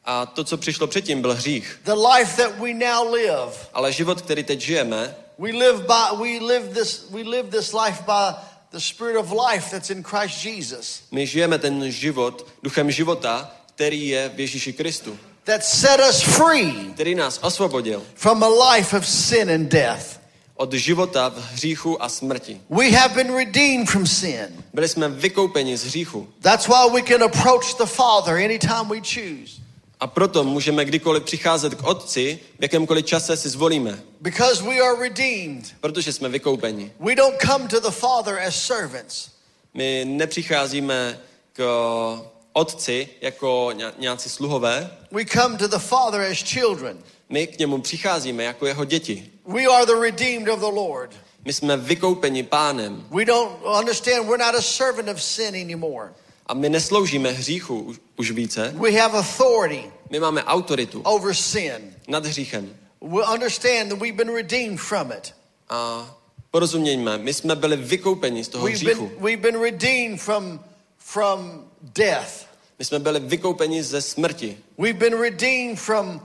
[0.05, 1.79] A to, co přišlo předtím, byl hřích.
[1.85, 6.39] The life that we now live, Ale život, který teď žijeme, we live by we
[6.39, 8.35] live this we live this life by
[8.71, 11.01] the spirit of life that's in Christ Jesus.
[11.11, 16.91] my žijeme ten život duchem života, který je v Ježíši Kristu, That set us free
[16.93, 20.19] který nás osvobodil from a life of sin and death.
[20.55, 22.61] od života v hříchu a smrti.
[22.69, 24.63] We have been redeemed from sin.
[24.73, 26.27] Byli jsme vykoupeni z hříchu.
[26.41, 29.62] That's why we can approach the Father anytime we choose.
[30.03, 34.99] A proto můžeme kdykoliv přicházet k Otci, v jakémkoliv čase si zvolíme, Because we are
[34.99, 35.65] redeemed.
[35.81, 36.91] protože jsme vykoupeni.
[36.99, 39.29] We don't come to the Father as servants.
[39.73, 41.19] My nepřicházíme
[41.53, 41.63] k
[42.53, 46.97] Otci jako ně- nějací sluhové, We come to the Father as children.
[47.29, 49.29] my k němu přicházíme jako jeho děti.
[49.47, 51.11] We are the redeemed of the Lord.
[51.45, 56.13] My jsme vykoupeni pánem We don't understand we're not a servant of sin anymore.
[56.47, 58.73] A my nesloužíme hříchu už, více.
[58.75, 61.95] We have authority My máme autoritu over sin.
[62.07, 62.75] nad hříchem.
[63.01, 65.33] We understand that we've been redeemed from it.
[65.69, 66.09] A
[66.51, 69.07] porozumějme, my jsme byli vykoupeni z toho We've hříchu.
[69.07, 70.59] been, we've been redeemed from,
[70.97, 72.45] from death.
[72.79, 74.57] My jsme byli vykoupeni ze smrti.
[74.77, 76.21] We've been redeemed from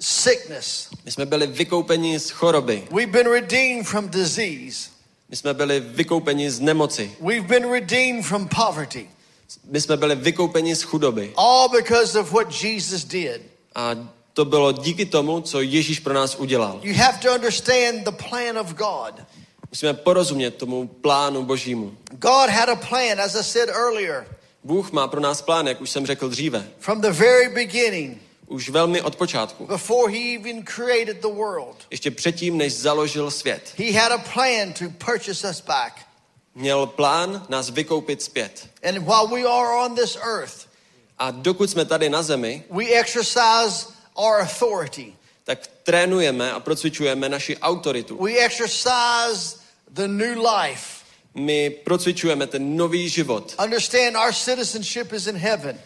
[0.00, 0.88] sickness.
[1.04, 2.88] My jsme byli vykoupeni z choroby.
[2.90, 4.90] We've been redeemed from disease.
[5.28, 7.12] My jsme byli vykoupeni z nemoci.
[7.20, 9.08] We've been redeemed from poverty.
[9.70, 11.32] My jsme byli vykoupeni z chudoby.
[11.36, 13.42] All because of what Jesus did.
[13.74, 13.90] A
[14.32, 16.80] to bylo díky tomu, co Ježíš pro nás udělal.
[16.82, 19.14] You have to understand the plan of God.
[19.70, 21.96] Musíme porozumět tomu plánu božímu.
[22.10, 24.26] God had a plan, as I said earlier,
[24.64, 26.68] Bůh má pro nás plán, jak už jsem řekl dříve.
[26.78, 29.66] from the very beginning, Už velmi od počátku.
[29.66, 31.76] before He even created the world.
[31.90, 33.72] Ještě předtím, než založil svět.
[33.78, 35.92] He had a plan to purchase us back.
[36.58, 38.68] Měl plán nás vykoupit zpět.
[38.88, 40.68] And while we are on this earth,
[41.18, 45.12] A dokud jsme tady na zemi, we exercise our authority.
[45.44, 48.16] tak trénujeme a procvičujeme naši autoritu.
[48.24, 49.56] We exercise
[49.90, 51.04] the new life.
[51.34, 53.54] My procvičujeme ten nový život.
[53.64, 55.78] Understand our citizenship is in heaven.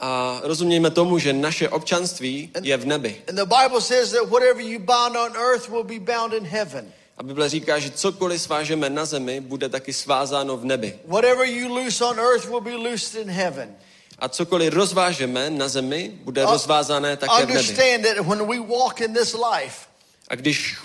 [0.00, 3.22] A rozumějme tomu, že naše občanství je v nebi.
[3.28, 6.92] And the Bible says that whatever you bind on earth will be bound in heaven.
[7.16, 10.98] A Bible říká, že cokoliv svážeme na zemi, bude taky svázáno v nebi.
[11.06, 13.76] Whatever you loose on earth will be loosed in heaven.
[14.18, 17.52] A cokoliv rozvážeme na zemi, bude rozvázané také v nebi.
[17.52, 19.86] Understand that when we walk in this life,
[20.28, 20.76] A když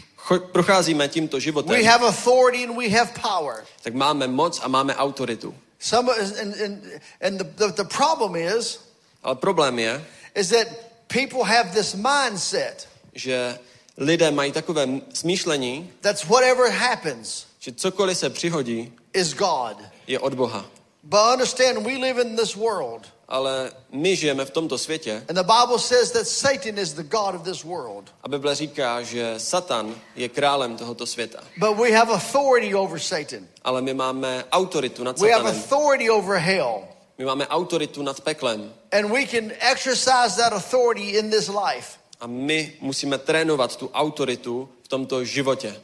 [0.52, 3.64] procházíme tímto we životem, have authority and we have power.
[3.82, 5.56] tak máme moc a máme autoritu.
[5.80, 6.84] Some and, and,
[7.22, 8.80] and the, the, the problem is
[9.24, 10.06] Ale problém je,
[10.36, 10.68] is that
[11.08, 13.60] people have this mindset že
[14.02, 19.78] lidé mají takové smýšlení, that's whatever happens že cokoliv se přihodí, is God.
[20.07, 20.65] je od Boha.
[21.03, 23.07] But understand we live in this world.
[23.28, 27.36] Ale my žijeme v tomto světě And the Bible says that Satan is the God
[27.36, 28.10] of this world.
[28.23, 31.40] a Bible říká, že Satan je králem tohoto světa.
[31.57, 33.48] But we have authority over Satan.
[33.64, 35.61] Ale my máme autoritu nad We have Satanem.
[35.64, 36.82] authority over hell.
[37.18, 38.73] My máme autoritu nad peklem.
[38.91, 42.01] And we can exercise that authority in this life.
[42.22, 45.76] A my musíme trénovat tu autoritu v tomto životě.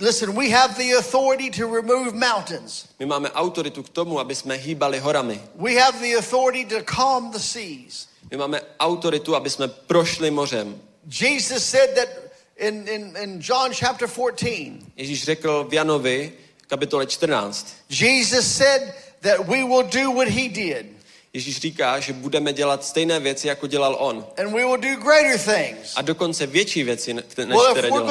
[0.00, 2.86] Listen, we have the authority to remove mountains.
[2.98, 5.40] My máme autoritu k tomu, aby jsme hýbali horami.
[5.54, 8.08] We have the authority to calm the seas.
[8.30, 10.80] My máme autoritu, aby jsme prošli mořem.
[11.20, 12.08] Jesus said that
[12.56, 14.84] in, in, in John chapter 14.
[14.96, 16.32] Ježíš řekl v Janovi,
[16.66, 20.97] kapitole 14, Jesus said that we will do what he did.
[21.32, 24.26] Ježíš říká, že budeme dělat stejné věci, jako dělal on.
[24.38, 25.92] And we will do greater things.
[25.96, 28.06] A dokonce větší věci, ne- než Well, které dělal.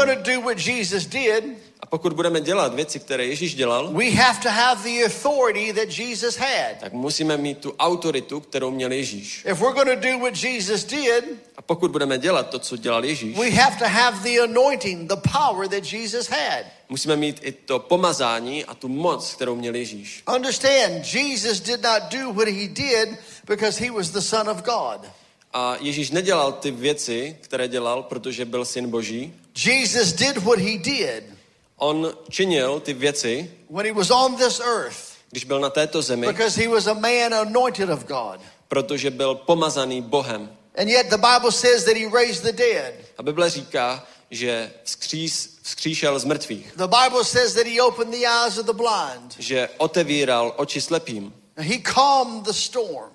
[1.80, 5.98] A pokud budeme dělat věci, které Ježíš dělal, we have to have the authority that
[6.00, 6.78] Jesus had.
[6.80, 9.46] tak musíme mít tu autoritu, kterou měl Ježíš.
[9.52, 11.24] If we're going to do what Jesus did,
[11.58, 15.30] A pokud budeme dělat to, co dělal Ježíš, we have to have the anointing, the
[15.34, 16.66] power that Jesus had.
[16.90, 20.24] musíme mít i to pomazání a tu moc, kterou měl Ježíš.
[20.36, 23.10] Understand, Jesus did not do what he did
[23.48, 25.10] because he was the Son of God.
[25.54, 29.34] A Ježíš nedělal ty věci, které dělal, protože byl syn Boží.
[29.66, 31.37] Jesus did what he did
[31.78, 36.28] On činil ty věci, when he was on this earth když byl na této zemi,
[36.28, 38.40] because he was a man anointed of God.
[38.68, 40.50] protože byl pomazaný Bohem.
[40.78, 42.94] And yet the Bible says that he raised the dead.
[43.18, 48.26] A Bible říká, že vzkříš, vzkříšel z mrtvých, The Bible says that he opened the
[48.28, 49.36] eyes of the blind.
[49.40, 53.12] že otevíral oči slepým He calmed the storm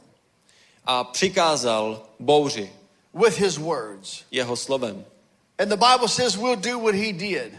[0.85, 2.73] a přikázal bouři
[3.15, 4.23] with his words.
[4.31, 5.05] jeho slovem.
[5.59, 7.53] And the Bible says we'll do what he did.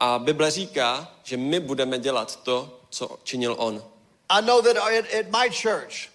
[0.00, 3.82] A Bible říká, že my budeme dělat to, co činil on.
[4.28, 6.08] I know that at, at my church,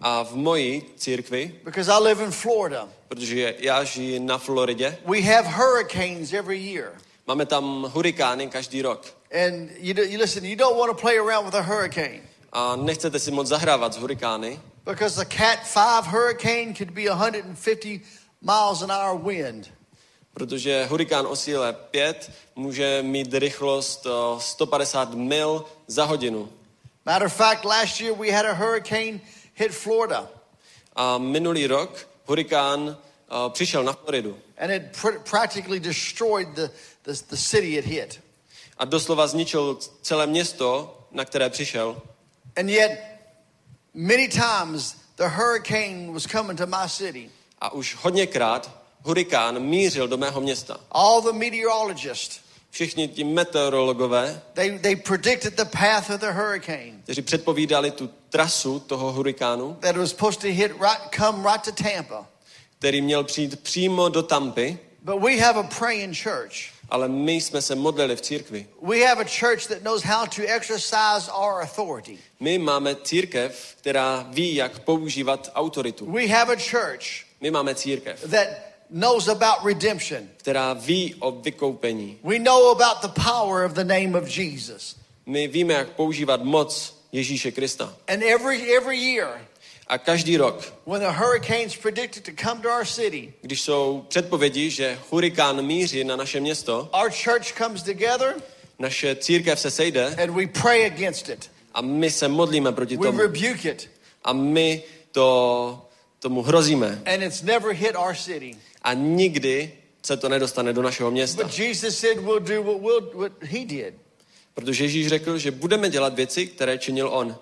[0.00, 5.20] A v mojí církvi, because I live in Florida, protože já žiji na Floridě, we
[5.20, 6.92] have hurricanes every year.
[7.26, 9.06] máme tam hurikány každý rok.
[9.46, 12.20] And you, do- you listen, you don't want to play around with a hurricane
[12.52, 18.00] A nechcete si moc zahrávat s hurikány, because a Cat 5 hurricane could be 150
[18.40, 19.68] miles an hour wind.
[20.34, 26.52] Protože hurikán o síle 5 může mít rychlost eh, 150 mil za hodinu.
[27.06, 29.20] Matter of fact, last year we had a hurricane
[29.54, 30.28] hit Florida,
[30.96, 32.96] A minulý rok hurikán
[33.30, 36.70] eh, přišel na Floridu and it pr- practically destroyed the,
[37.04, 38.20] the, the city it hit.
[38.78, 42.02] a doslova zničil celé město, na které přišel.
[42.56, 42.90] And yet,
[43.94, 47.30] many times the hurricane was coming to my city.
[47.60, 48.77] A už hodněkrát
[49.08, 50.80] hurikán mířil do mého města.
[50.92, 52.40] All the meteorologists,
[52.70, 56.92] Všichni ti meteorologové, they, they predicted the path of the hurricane.
[57.04, 61.72] kteří předpovídali tu trasu toho hurikánu, That was supposed to hit right, come right to
[61.82, 62.26] Tampa.
[62.78, 66.52] který měl přijít přímo do Tampy, But we have a praying church.
[66.90, 68.66] ale my jsme se modlili v církvi.
[68.82, 72.18] We have a church that knows how to exercise our authority.
[72.40, 76.12] My máme církev, která ví, jak používat autoritu.
[76.12, 77.04] We have a church
[77.40, 78.48] My máme církev, that
[78.90, 80.28] knows about redemption.
[80.36, 82.18] která ví o vykoupení.
[82.24, 84.96] We know about the power of the name of Jesus.
[85.26, 87.94] My víme, jak používat moc Ježíše Krista.
[88.08, 89.40] And every every year,
[89.86, 94.70] A každý rok, when a hurricane's predicted to come to our city, když jsou předpovědi,
[94.70, 98.34] že hurikán míří na naše město, our church comes together
[98.78, 101.50] naše církev se sejde and we pray against it.
[101.74, 103.18] a my se modlíme proti We tomu.
[103.18, 103.90] rebuke it.
[104.24, 104.82] A my
[105.12, 105.88] to,
[106.18, 107.02] tomu hrozíme.
[107.06, 108.56] And it's never hit our city.
[108.88, 111.48] A nikdy se to nedostane do našeho města.
[114.54, 117.38] Protože Ježíš řekl, že budeme dělat věci, které činil on.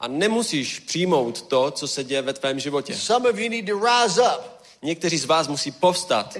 [0.00, 2.96] A nemusíš přijmout to, co se děje ve tvém životě.
[4.82, 6.36] Někteří z vás musí povstat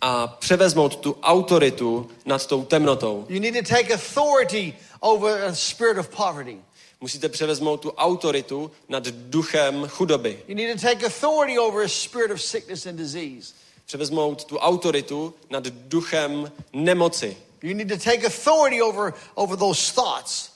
[0.00, 3.26] a převezmout tu autoritu nad tou temnotou.
[3.28, 6.56] You need to take authority over a spirit of poverty.
[7.00, 10.42] Musíte převezmout tu autoritu nad duchem chudoby.
[10.48, 13.52] You need to take authority over a spirit of sickness and disease.
[13.86, 17.36] Převezmout tu autoritu nad duchem nemoci.
[17.62, 20.50] You need to take authority over, over those thoughts.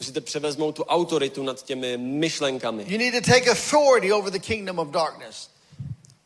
[0.00, 2.84] Musíte převezmout tu autoritu nad těmi myšlenkami.
[2.88, 5.50] You need to take authority over the kingdom of darkness.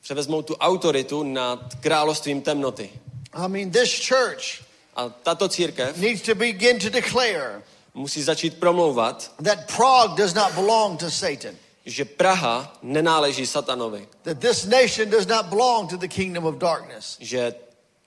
[0.01, 2.91] Převezmout tu autoritu nad královstvím temnoty.
[3.33, 4.69] I mean, this church
[4.99, 7.63] A tato církev needs to begin to declare
[7.99, 11.55] musí začít promlouvat, that Prague does not belong to Satan,
[11.87, 14.09] že Praha nenáleží satanovi.
[14.23, 17.17] that this nation does not belong to the kingdom of darkness.
[17.21, 17.55] Že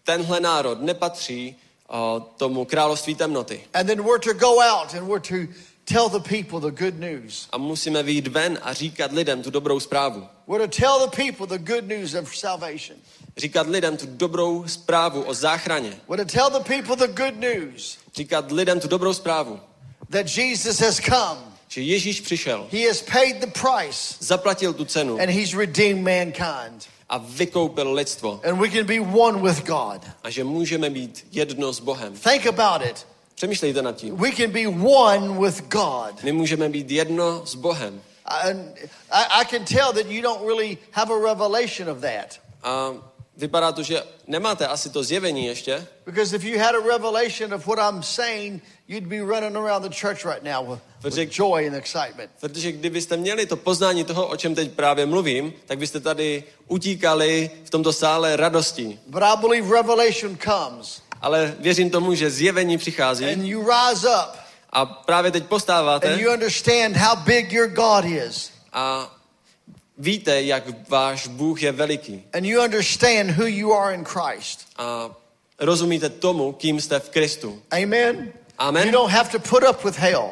[0.03, 1.55] tenhle národ nepatří
[1.87, 3.63] o, tomu království temnoty.
[3.73, 5.53] And then we're to go out and we're to
[5.85, 7.47] tell the people the good news.
[7.51, 10.27] A musíme vyjít ven a říkat lidem tu dobrou zprávu.
[10.47, 12.97] We're to tell the people the good news of salvation.
[13.37, 15.99] Říkat lidem tu dobrou zprávu o záchraně.
[16.09, 19.59] We're to tell the people the good news Říkat lidem tu dobrou zprávu,
[20.11, 21.41] that Jesus has come.
[21.67, 26.87] že Ježíš přišel, He has paid the price zaplatil tu cenu and he's redeemed mankind.
[27.09, 28.39] a vykoupil lidstvo.
[28.43, 30.01] And we can be one with God.
[30.23, 32.13] A že můžeme být jedno s Bohem.
[32.13, 33.07] Think about it.
[33.35, 34.15] Přemýšlejte nad tím.
[34.15, 36.23] We can be one with God.
[36.23, 38.01] My můžeme být jedno s Bohem.
[38.25, 38.77] And
[39.11, 42.39] I, I can tell that you don't really have a revelation of that.
[42.63, 42.91] A
[43.37, 47.67] vypadá to, že nemáte asi to zjevení ještě, Because if you had a revelation of
[47.67, 51.75] what I'm saying, you'd be running around the church right now with, with joy and
[51.75, 52.31] excitement.
[52.39, 57.51] protože kdybyste měli to poznání toho, o čem teď právě mluvím, tak byste tady utíkali
[57.63, 58.99] v tomto sále radostí.
[59.07, 64.35] But I believe revelation comes Ale věřím tomu, že zjevení přichází and you rise up
[64.69, 68.51] a právě teď postáváte and you understand how big your God is.
[68.73, 69.11] a
[70.01, 72.23] víte, jak váš Bůh je veliký.
[72.33, 74.59] and you understand who you are in Christ.
[74.77, 75.09] A
[75.59, 77.61] rozumíte tomu, kým jste v Kristu.
[77.83, 78.33] Amen.
[78.57, 78.85] Amen.
[78.85, 80.31] You don't have to put up with hell.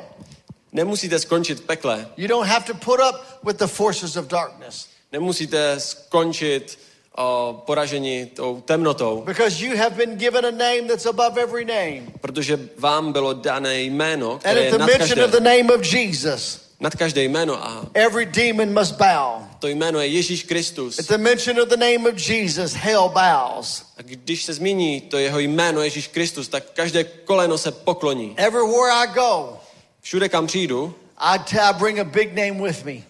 [0.72, 2.08] Nemusíte skončit v pekle.
[2.18, 6.80] You don't have to put up with the forces of darkness Nemusíte skončit
[7.18, 12.02] o, poraženi tou temnotou, because you have been given a name that's above every name.
[12.22, 15.94] protože vám bylo dané jméno, And které at je the mention of the name of
[15.94, 19.44] Jesus, nad každé jméno a every demon must bow.
[19.60, 21.00] to jméno je Ježíš Kristus.
[21.00, 23.84] At the mention of the name of Jesus, hell bows.
[23.98, 28.34] A když se zmíní to jeho jméno Ježíš Kristus, tak každé koleno se pokloní.
[28.38, 29.58] Everywhere I go,
[30.02, 33.09] Všude, kam přijdu, I, t- I bring a big name with me.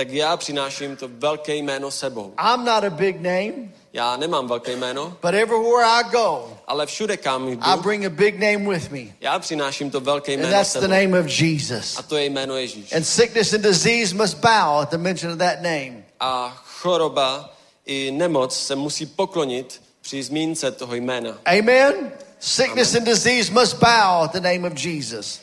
[0.00, 2.34] Tak já přináším to velké jméno sebou.
[2.54, 3.52] I'm not a big name,
[3.92, 8.10] Já nemám velké jméno, but everywhere I go, ale všude, kam I jdu, bring a
[8.10, 9.00] big name with me.
[9.20, 10.92] já přináším to velké And jméno that's the sebou.
[10.92, 11.98] name of Jesus.
[11.98, 12.92] A to je jméno Ježíš.
[12.92, 16.04] And sickness and disease must bow at the mention of that name.
[16.20, 17.54] A choroba
[17.86, 21.38] i nemoc se musí poklonit při zmínce toho jména.
[21.44, 22.12] Amen.
[22.38, 25.40] Sickness and disease must bow at the name of Jesus.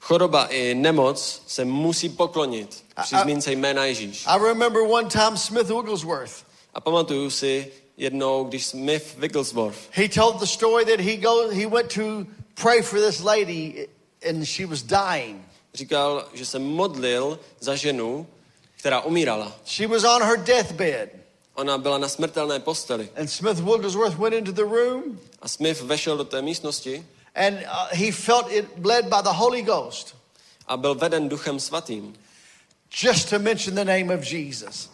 [0.00, 4.24] Choroba i nemoc se musí poklonit při zmínce jména Ježíš.
[4.26, 6.44] I remember one time Smith Wigglesworth.
[6.74, 11.66] A pamatuju si jednou, když Smith Wigglesworth He told the story that he go he
[11.66, 12.26] went to
[12.62, 13.88] pray for this lady
[14.28, 15.44] and she was dying.
[15.74, 18.26] říkal, že se modlil za ženu,
[18.78, 19.52] která umírala.
[19.66, 21.10] She was on her deathbed.
[21.54, 23.08] Ona byla na smrtelné posteli.
[23.16, 27.88] And Smith Wigglesworth went into the room A Smith vešel do té místnosti and uh,
[27.90, 30.16] he felt it led by the Holy Ghost
[30.66, 32.14] a byl veden duchem svatým.
[32.90, 34.90] Just to mention the name of Jesus.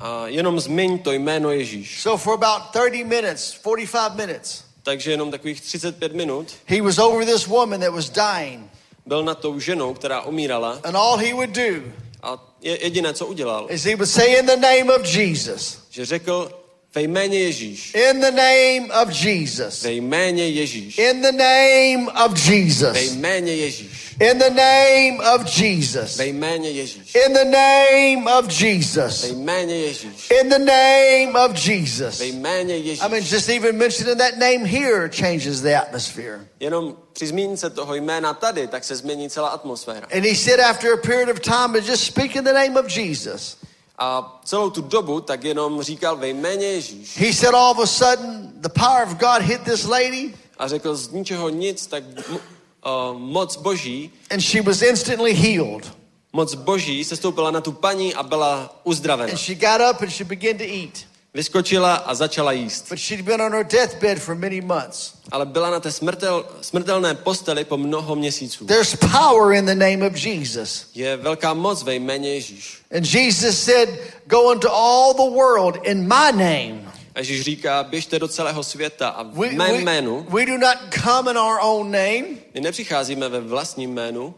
[0.00, 2.02] A jenom zmiň to jméno Ježíš.
[2.02, 7.24] So for about 30 minutes, 45 minutes, Takže jenom takových 35 minut he was over
[7.26, 8.70] this woman that was dying.
[9.06, 11.82] byl nad tou ženou, která umírala And all he would do
[12.22, 16.04] a je- jediné, co udělal, is he would say in the name of Jesus, že
[16.06, 16.52] řekl
[16.96, 17.94] ve jméně Ježíš.
[17.94, 20.98] in the name of Jesus, Ve jméně Ježíš.
[20.98, 24.16] in the name of Ve Jesus, jméně Ježíš.
[24.20, 27.14] in the name of Jesus, Ve jméně Ježíš.
[27.26, 30.30] in the name of Ve Jesus, jméně Ježíš.
[30.42, 32.18] in the name of Jesus.
[32.18, 36.40] Ve jméně I mean, just even mentioning that name here changes the atmosphere.
[36.60, 40.06] Jenom při zmínce toho jména tady, tak se změní celá atmosféra.
[40.16, 43.56] And he said after a period of time just speaking the name of Jesus,
[43.98, 47.16] A celou tu dobu tak jenom říkal ve jméně Ježíš.
[47.16, 50.96] he said all of a sudden the power of God hit this lady A řekl
[50.96, 55.92] z ničeho nic, tak uh, moc boží, and she was instantly healed.
[56.32, 59.30] moc boží se stoupila na tu paní a byla uzdravena.
[59.32, 61.06] And she got up and she began to eat.
[61.36, 62.86] Vyskočila a začala jíst.
[62.88, 65.12] But she'd been on her deathbed for many months.
[65.30, 68.66] Ale byla na té smrtel, smrtelné posteli po mnoho měsíců.
[68.66, 70.86] There's power in the name of Jesus.
[70.94, 72.78] Je velká moc ve jméně Ježíš.
[72.96, 73.88] And Jesus said,
[74.26, 76.92] Go into all the world in my name.
[77.14, 80.58] A Ježíš říká, běžte do celého světa a v We, mém we, jménu, we do
[80.58, 84.34] not come in our own name, my nepřicházíme ve vlastním jménu,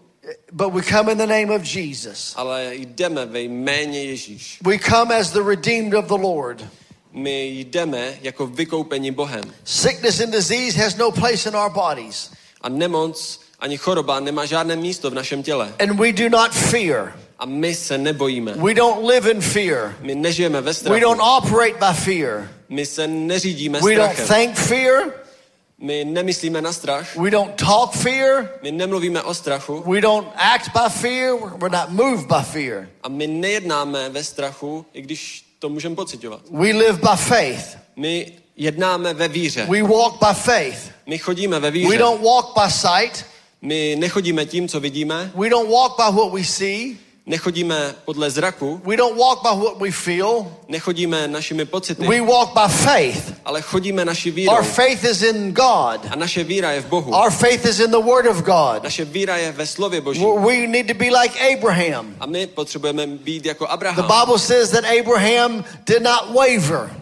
[0.53, 2.33] but we come in the name of Jesus.
[2.37, 4.59] ale jdeme ve jméně Ježíš.
[4.63, 6.65] We come as the redeemed of the Lord.
[7.19, 9.45] My jdeme jako vykoupení Bohem.
[9.65, 12.31] Sickness and disease has no place in our bodies.
[12.61, 15.75] A nemoc ani choroba nemá žádné místo v našem těle.
[15.79, 17.13] And we do not fear.
[17.39, 18.53] A my se nebojíme.
[18.57, 19.97] We don't live in fear.
[20.01, 21.37] My nežijeme ve We don't strachu.
[21.37, 22.49] operate by fear.
[22.69, 24.37] My se neřídíme We don't strachem.
[24.37, 25.13] think fear.
[25.81, 27.17] My nemyslíme na strach.
[27.17, 28.49] We don't talk fear.
[28.63, 29.83] My nemluvíme o strachu.
[29.87, 31.35] We don't act by fear.
[31.37, 32.89] We're not moved by fear.
[33.03, 36.41] A my nejednáme ve strachu, i když to můžeme pocitovat.
[36.51, 37.79] We live by faith.
[37.97, 39.67] My jednáme ve víře.
[39.71, 40.91] We walk by faith.
[41.07, 41.99] My chodíme ve We víře.
[41.99, 43.25] don't walk by sight.
[43.63, 45.33] My nechodíme tím, co vidíme.
[45.35, 46.97] We don't walk by what we see.
[47.29, 48.81] Nechodíme podle zraku.
[48.85, 50.47] We don't walk by what we feel.
[50.69, 52.09] Nechodíme našimi pocity.
[52.09, 53.35] We walk by faith.
[53.45, 54.53] Ale chodíme naší vírou.
[54.53, 56.01] Our faith is in God.
[56.11, 57.13] A naše víra je v Bohu.
[57.13, 58.83] Our faith is in the Word of God.
[58.83, 60.25] Naše víra je ve slově Boží.
[60.25, 62.15] We need to be like Abraham.
[62.21, 64.07] A my potřebujeme být jako The Abraham.
[64.07, 66.97] Bible says that Abraham did not waver.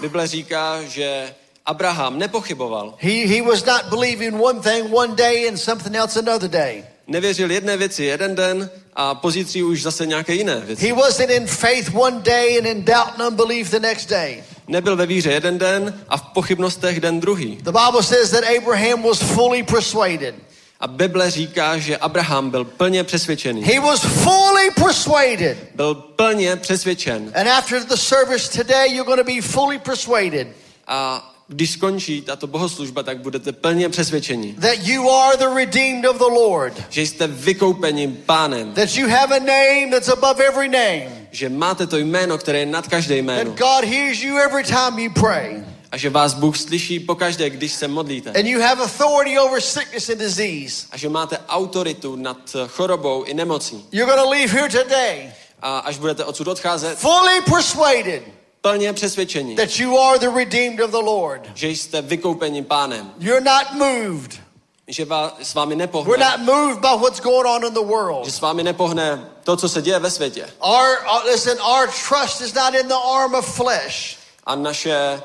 [0.00, 1.34] Bible říká, že
[1.66, 2.94] Abraham nepochyboval.
[2.98, 6.84] He, he was not believing one thing one day and something else another day.
[7.12, 10.86] Nevěřil jedné věci jeden den a pozítří už zase nějaké jiné věci.
[10.88, 14.42] He wasn't in faith one day and in doubt and unbelief the next day.
[14.68, 17.56] Nebyl ve víře jeden den a v pochybnostech den druhý.
[17.56, 20.34] The Bible says that Abraham was fully persuaded.
[20.80, 23.62] A Bible říká, že Abraham byl plně přesvědčený.
[23.62, 25.56] He was fully persuaded.
[25.74, 27.32] Byl plně přesvědčen.
[27.34, 30.48] And after the service today, you're going to be fully persuaded.
[30.86, 36.16] A když skončí tato bohoslužba, tak budete plně přesvědčeni, that you are the redeemed of
[36.18, 41.26] the Lord, že jste vykoupeni pánem, that you have a name that's above every name,
[41.30, 44.98] že máte to jméno, které je nad každé jméno that God hears you every time
[44.98, 48.30] you pray, a že vás Bůh slyší pokaždé, když se modlíte.
[48.30, 50.86] and you have authority over sickness and disease.
[50.90, 53.84] A že máte autoritu nad chorobou i nemocí.
[53.92, 58.22] You're going to leave here today A až budete odsud odcházet, fully persuaded
[58.62, 61.50] plně přesvědčeni, that you are the redeemed of the Lord.
[61.54, 63.12] že jste vykoupeni pánem.
[63.18, 64.40] You're not moved.
[64.88, 68.24] Že vás, s vámi We're nepohne, not moved by what's going on in the world.
[68.24, 70.48] že s vámi nepohne to, co se děje ve světě.
[70.60, 74.16] Our uh, listen, our trust is not in the arm of flesh.
[74.44, 75.22] A naše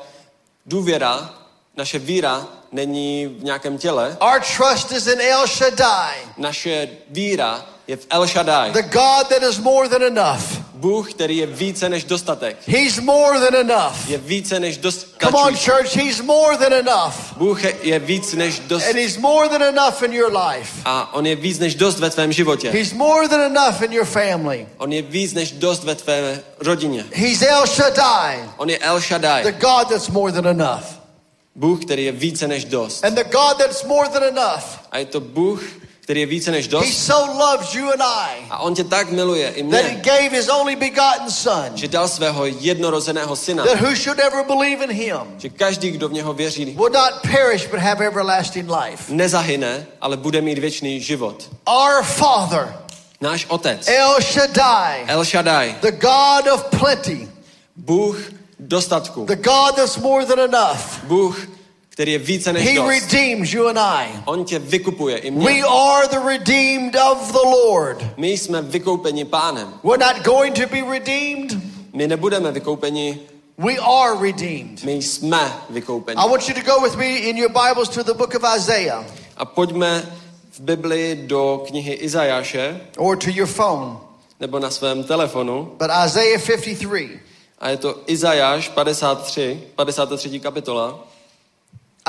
[0.66, 1.34] důvěra,
[1.76, 4.16] naše víra není v nějakém těle.
[4.20, 8.70] Our trust is in El Shaddai, Naše víra je v El Shaddai.
[8.72, 10.68] the God that is more than enough.
[10.74, 12.56] Bůh, který je více než dostatek.
[12.66, 14.08] He's more than enough.
[14.08, 14.78] Je více než
[15.22, 17.14] Come on, church, He's more than enough.
[17.36, 18.84] Bůh je víc než dost.
[18.88, 20.82] And He's more than enough in your life.
[20.84, 22.70] A on je víc než dost ve tvém životě.
[22.70, 24.66] He's more than enough in your family.
[24.78, 27.04] On je víc než dost ve tvé rodině.
[27.12, 29.42] He's El Shaddai, On je El Shaddai.
[29.42, 30.84] the God that's more than enough.
[31.54, 33.04] Bůh, který je více než dost.
[33.04, 35.62] And the God that's more than enough, A je to Bůh,
[36.08, 37.06] který je více než He dost.
[37.06, 40.28] so loves you and I A on tě tak miluje i that He mě, gave
[40.36, 43.64] His only begotten Son, že dal svého jednorozeného syna.
[43.66, 47.12] that who should ever believe in Him Že každý, kdo v něho věří, will not
[47.22, 49.04] perish but have everlasting life.
[49.12, 51.48] nezahyne, ale bude mít věčný život.
[51.68, 52.76] Our Father,
[53.20, 57.28] Náš otec, El Shaddai, El Shaddai, the God of plenty,
[57.76, 58.16] Bůh
[58.58, 61.48] dostatku, the God that's more than enough, Bůh,
[61.98, 62.88] který je více než He dost.
[62.88, 64.06] redeems you and I.
[64.24, 65.62] On tě vykupuje i We mě.
[65.64, 68.04] are the redeemed of the Lord.
[68.16, 69.74] My jsme vykoupeni pánem.
[69.84, 71.58] We're not going to be redeemed,
[71.92, 73.18] My nebudeme vykoupeni,
[73.58, 74.84] we are redeemed.
[74.84, 76.16] my jsme vykoupeni.
[76.20, 79.04] I want you to go with me in your Bibles to the book of Isaiah
[79.36, 80.12] A pojďme
[80.52, 83.96] v Bibli do knihy Izajáše, or to your phone,
[84.40, 85.64] nebo na svém telefonu.
[85.78, 87.20] but Isaiah 53.
[87.58, 90.40] A je to Izajáš 53, 53.
[90.40, 91.07] kapitola.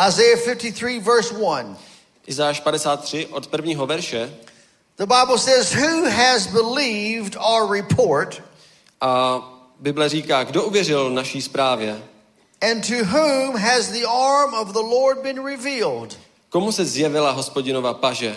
[0.07, 1.77] Isaiah 53, verse 1.
[2.27, 4.33] Izajáš 53 od prvního verše.
[4.97, 8.41] The Bible says, Who has believed our report,
[9.01, 9.41] A
[9.79, 12.01] Bible říká, kdo uvěřil naší zprávě?
[12.61, 16.19] and to whom has the arm of the Lord been revealed?
[16.49, 18.35] Komu se zjevila hospodinova paže?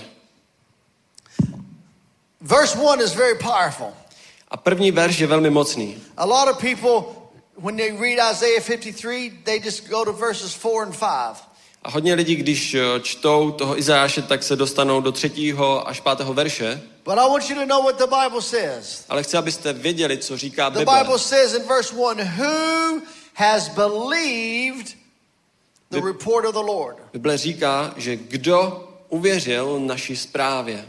[2.40, 3.92] Verse 1 is very powerful.
[4.48, 6.02] A první verš je velmi mocný.
[6.16, 7.14] A lot of people,
[7.56, 11.36] when they read Isaiah 53, they just go to verses 4 and 5.
[11.84, 16.34] A hodně lidí, když eh, čtou toho Izajáše, tak se dostanou do třetího až pátého
[16.34, 16.82] verše.
[17.04, 19.04] But I want you to know what the Bible says.
[19.08, 20.98] Ale chci, abyste věděli, co říká The Bible.
[20.98, 23.00] Bible says in verse 1 Who
[23.34, 24.94] has believed
[25.90, 26.96] the report of the Lord?
[27.12, 30.84] Bible říká, že kdo uvěřil naší zprávě,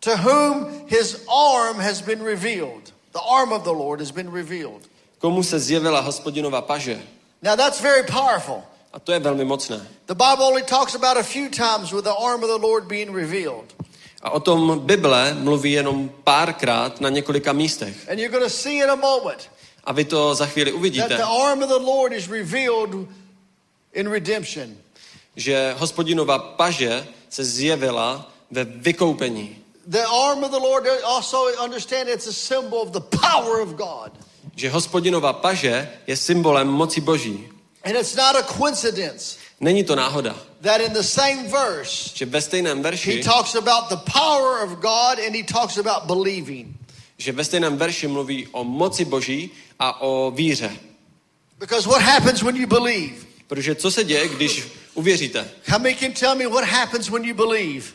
[0.00, 1.16] To whom his
[1.54, 2.92] arm has been revealed.
[3.12, 4.82] The arm of the Lord has been revealed.
[5.18, 7.02] komu se zjevila hospodinova paže.
[7.42, 8.62] Now that's very powerful.
[8.94, 9.86] A to je velmi mocné.
[10.06, 13.10] The Bible only talks about a few times with the arm of the Lord being
[13.10, 13.74] revealed.
[14.22, 18.08] A o tom Bible mluví jenom párkrát na několika místech.
[18.08, 19.50] And you're going to see in a moment
[19.84, 23.08] A vy to za chvíli that uvidíte, the arm of the Lord is revealed
[23.92, 24.76] in redemption.
[25.36, 29.56] že hospodinova paže se zjevila ve vykoupení.
[29.90, 34.12] The arm of the Lord also understand it's a symbol of the power of God.
[34.56, 37.53] Že hospodinova paže je symbolem moci boží.
[37.84, 42.40] And it's not a coincidence Není to náhoda, that in the same verse že ve
[42.40, 46.66] stejném he verši, talks about the power of God and he talks about believing.
[47.18, 50.70] že ve stejném verši mluví o moci boží a o víře.
[51.58, 53.14] Because what happens when you believe?
[53.46, 55.50] Protože co se děje, když uvěříte?
[55.68, 57.86] How many can tell me what happens when you believe?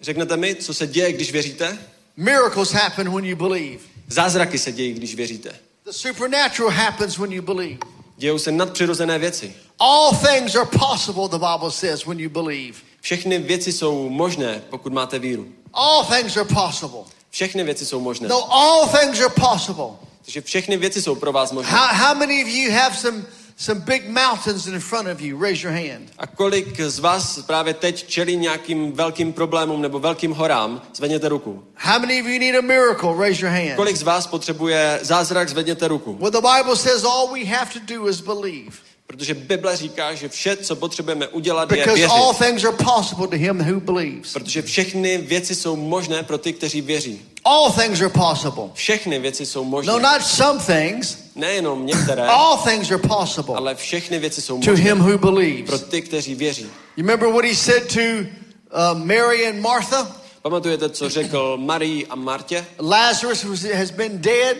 [0.00, 1.78] Řeknete mi, co se děje, když věříte?
[2.16, 3.78] Miracles happen when you believe.
[4.08, 5.50] Zázraky se dějí, když věříte.
[5.84, 7.78] The supernatural happens when you believe.
[8.18, 9.54] Dějou se nadpřirozené věci.
[9.78, 12.78] All things are possible, the Bible says, when you believe.
[13.00, 15.46] Všechny věci jsou možné, pokud máte víru.
[15.74, 17.00] All things are possible.
[17.30, 18.28] Všechny věci jsou možné.
[18.28, 19.86] No, all things are possible.
[20.24, 21.72] Takže všechny věci jsou pro vás možné.
[21.72, 23.24] How, how many of you have some,
[23.58, 25.36] some big mountains in front of you?
[25.36, 26.10] Raise your hand.
[26.18, 31.64] A kolik z vás právě teď čelí nějakým velkým problémům nebo velkým horám, zvedněte ruku.
[31.74, 33.16] How many of you need a miracle?
[33.18, 33.76] Raise your hand.
[33.76, 36.16] Kolik z vás potřebuje zázrak, zvedněte ruku.
[36.20, 38.87] Well, the Bible says all we have to do is believe.
[39.08, 42.44] Protože Bible říká, že vše, co potřebujeme udělat, je Because all věřit.
[42.46, 44.32] things are possible to him who believes.
[44.32, 47.20] Protože všechny věci jsou možné pro ty, kteří věří.
[47.44, 48.64] All things are possible.
[48.74, 49.92] Všechny věci jsou No, možné.
[49.92, 51.18] not some things.
[51.36, 55.32] Nejenom některé, All things are possible ale všechny věci jsou to možné him who pro
[55.32, 55.82] believes.
[55.82, 56.62] ty, kteří věří.
[56.96, 60.16] You remember what he said to uh, Mary and Martha?
[60.42, 62.64] Pamatujete, co řekl Marii a Martě?
[62.78, 64.56] Lazarus was, has been dead,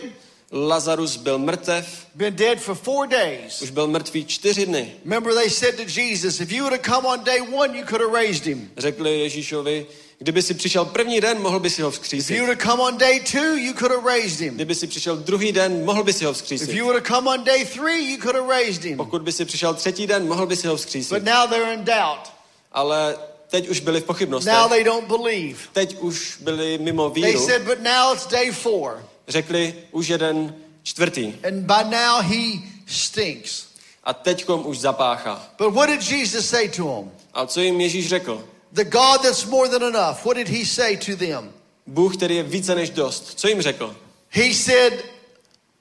[0.51, 3.61] Lazarus byl mrtev, been dead for four days.
[3.61, 4.93] už byl mrtvý čtyři dny.
[5.03, 8.01] Remember, they said to Jesus, if you would have come on day one, you could
[8.01, 8.71] have raised him.
[8.77, 9.85] Řekli Ježíšovi,
[10.19, 12.97] kdyby si přišel první den, mohl by si ho If you would have come on
[12.97, 14.55] day two, you could have raised him.
[14.55, 17.43] Kdyby si přišel druhý den, mohl by si ho If you would have come on
[17.43, 18.97] day three, you could have raised him.
[18.97, 20.75] Pokud by si přišel třetí den, mohl by si ho
[21.09, 22.31] But now they're in doubt.
[22.71, 23.17] Ale
[23.49, 24.53] teď už byli v pochybnostech.
[24.53, 25.59] Now they don't believe.
[25.73, 29.03] Teď už byli mimo They said, but now it's day four.
[29.29, 31.33] Řekli už jeden čtvrtý.
[31.47, 33.65] And by now he stinks.
[34.03, 35.49] A teďkom už zapáchá.
[35.57, 37.11] But what did Jesus say to him?
[37.33, 38.45] A co jim Ježíš řekl?
[38.71, 40.25] The God that's more than enough.
[40.25, 41.51] What did he say to them?
[41.87, 43.33] Bůh, který je více než dost.
[43.39, 43.95] Co jim řekl?
[44.29, 44.93] He said,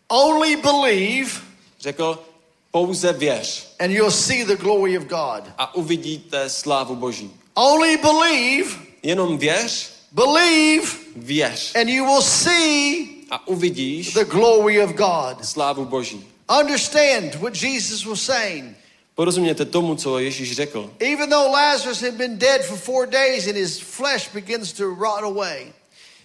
[0.09, 1.31] only believe
[1.81, 2.23] Řekl,
[2.70, 5.45] pouze věř and you'll see the glory of God.
[5.59, 7.31] a uvidíte slávu Boží.
[7.55, 8.70] Only believe,
[9.03, 15.44] Jenom věř, believe, věř and you will see a uvidíš the glory of God.
[15.44, 16.24] slávu Boží.
[16.60, 18.76] Understand what Jesus was saying.
[19.14, 20.90] Porozumějte tomu, co Ježíš řekl.
[21.00, 25.22] Even though Lazarus had been dead for four days and his flesh begins to rot
[25.22, 25.72] away,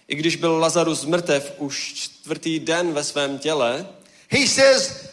[0.08, 3.86] I když byl Lazarus mrtev už čtvrtý den ve svém těle,
[4.30, 5.08] he says,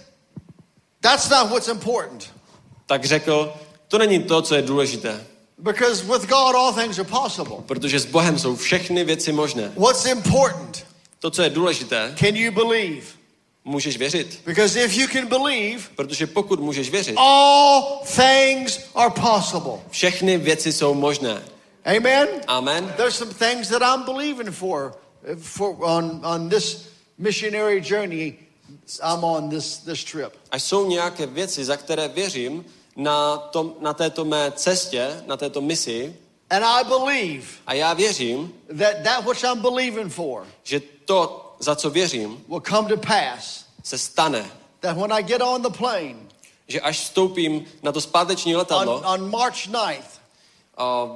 [1.02, 2.30] that's not what's important.
[2.86, 3.54] tak řekl,
[3.88, 5.24] to není to, co je důležité,
[5.58, 7.56] Because with God, all things are possible.
[7.66, 9.72] protože s Bohem jsou všechny věci možné.
[9.78, 10.86] What's important?
[11.22, 13.08] To, co je důležité, Can you believe?
[13.66, 14.42] můžeš věřit.
[14.46, 19.80] Because if you can believe, Protože pokud můžeš věřit, all things are possible.
[19.90, 21.42] všechny věci jsou možné.
[21.98, 22.28] Amen?
[22.48, 22.94] Amen.
[22.98, 24.94] There's some things that I'm believing for,
[25.38, 26.88] for on, on this
[27.18, 28.34] missionary journey
[29.04, 30.34] I'm on this, this trip.
[30.52, 32.66] A jsou nějaké věci, za které věřím
[32.96, 36.16] na, tom, na této mé cestě, na této misi.
[36.52, 41.76] And I believe A já věřím, that that which I'm believing for že to, za
[41.76, 43.66] co věřím, will come to pass.
[43.84, 44.52] se stane.
[44.80, 46.16] That when I get on the plane
[46.68, 50.04] Že až vstoupím na to zpáteční on, letadlo on March 9th
[50.78, 51.10] a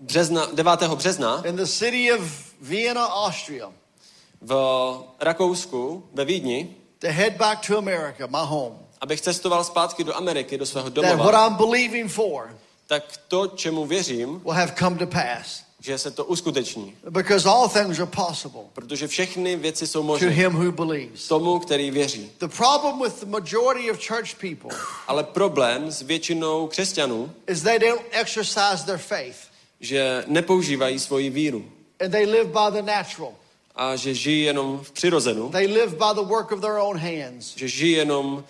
[0.00, 0.82] března, 9.
[0.94, 2.20] března in the city of
[2.60, 3.72] Vienna, Austria,
[4.40, 4.54] v
[5.20, 10.58] Rakousku, ve Vídni, to head back to America, my home, abych cestoval zpátky do Ameriky,
[10.58, 12.56] do svého that what domova, I'm believing for
[12.86, 15.62] tak to, čemu věřím, will have come to pass.
[15.80, 16.94] že se to uskuteční.
[17.10, 20.28] Because all things are possible Protože všechny věci jsou to možné.
[20.28, 21.28] him who believes.
[21.28, 22.30] Tomu, který věří.
[22.38, 27.78] The problem with the majority of church people Ale problém s většinou křesťanů, is they
[27.78, 29.36] don't exercise their faith
[29.80, 31.64] že nepoužívají svoji víru
[32.04, 33.32] and they live by the natural.
[33.74, 37.56] a že žijí jenom v přirozenu, They live by the work of their own hands.
[37.56, 38.44] že žijí jenom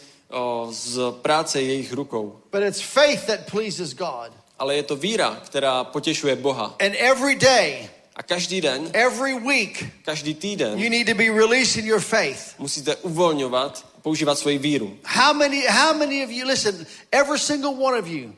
[0.70, 2.40] z práce jejich rukou.
[2.52, 4.32] But it's faith that pleases God.
[4.58, 6.64] Ale je to víra, která potěšuje Boha.
[6.64, 11.86] And every day, A každý den, every week, každý týden you need to be releasing
[11.86, 12.54] your faith.
[12.58, 14.98] musíte uvolňovat, používat svoji víru.
[15.04, 18.32] How many, how many of you, listen, every single one of you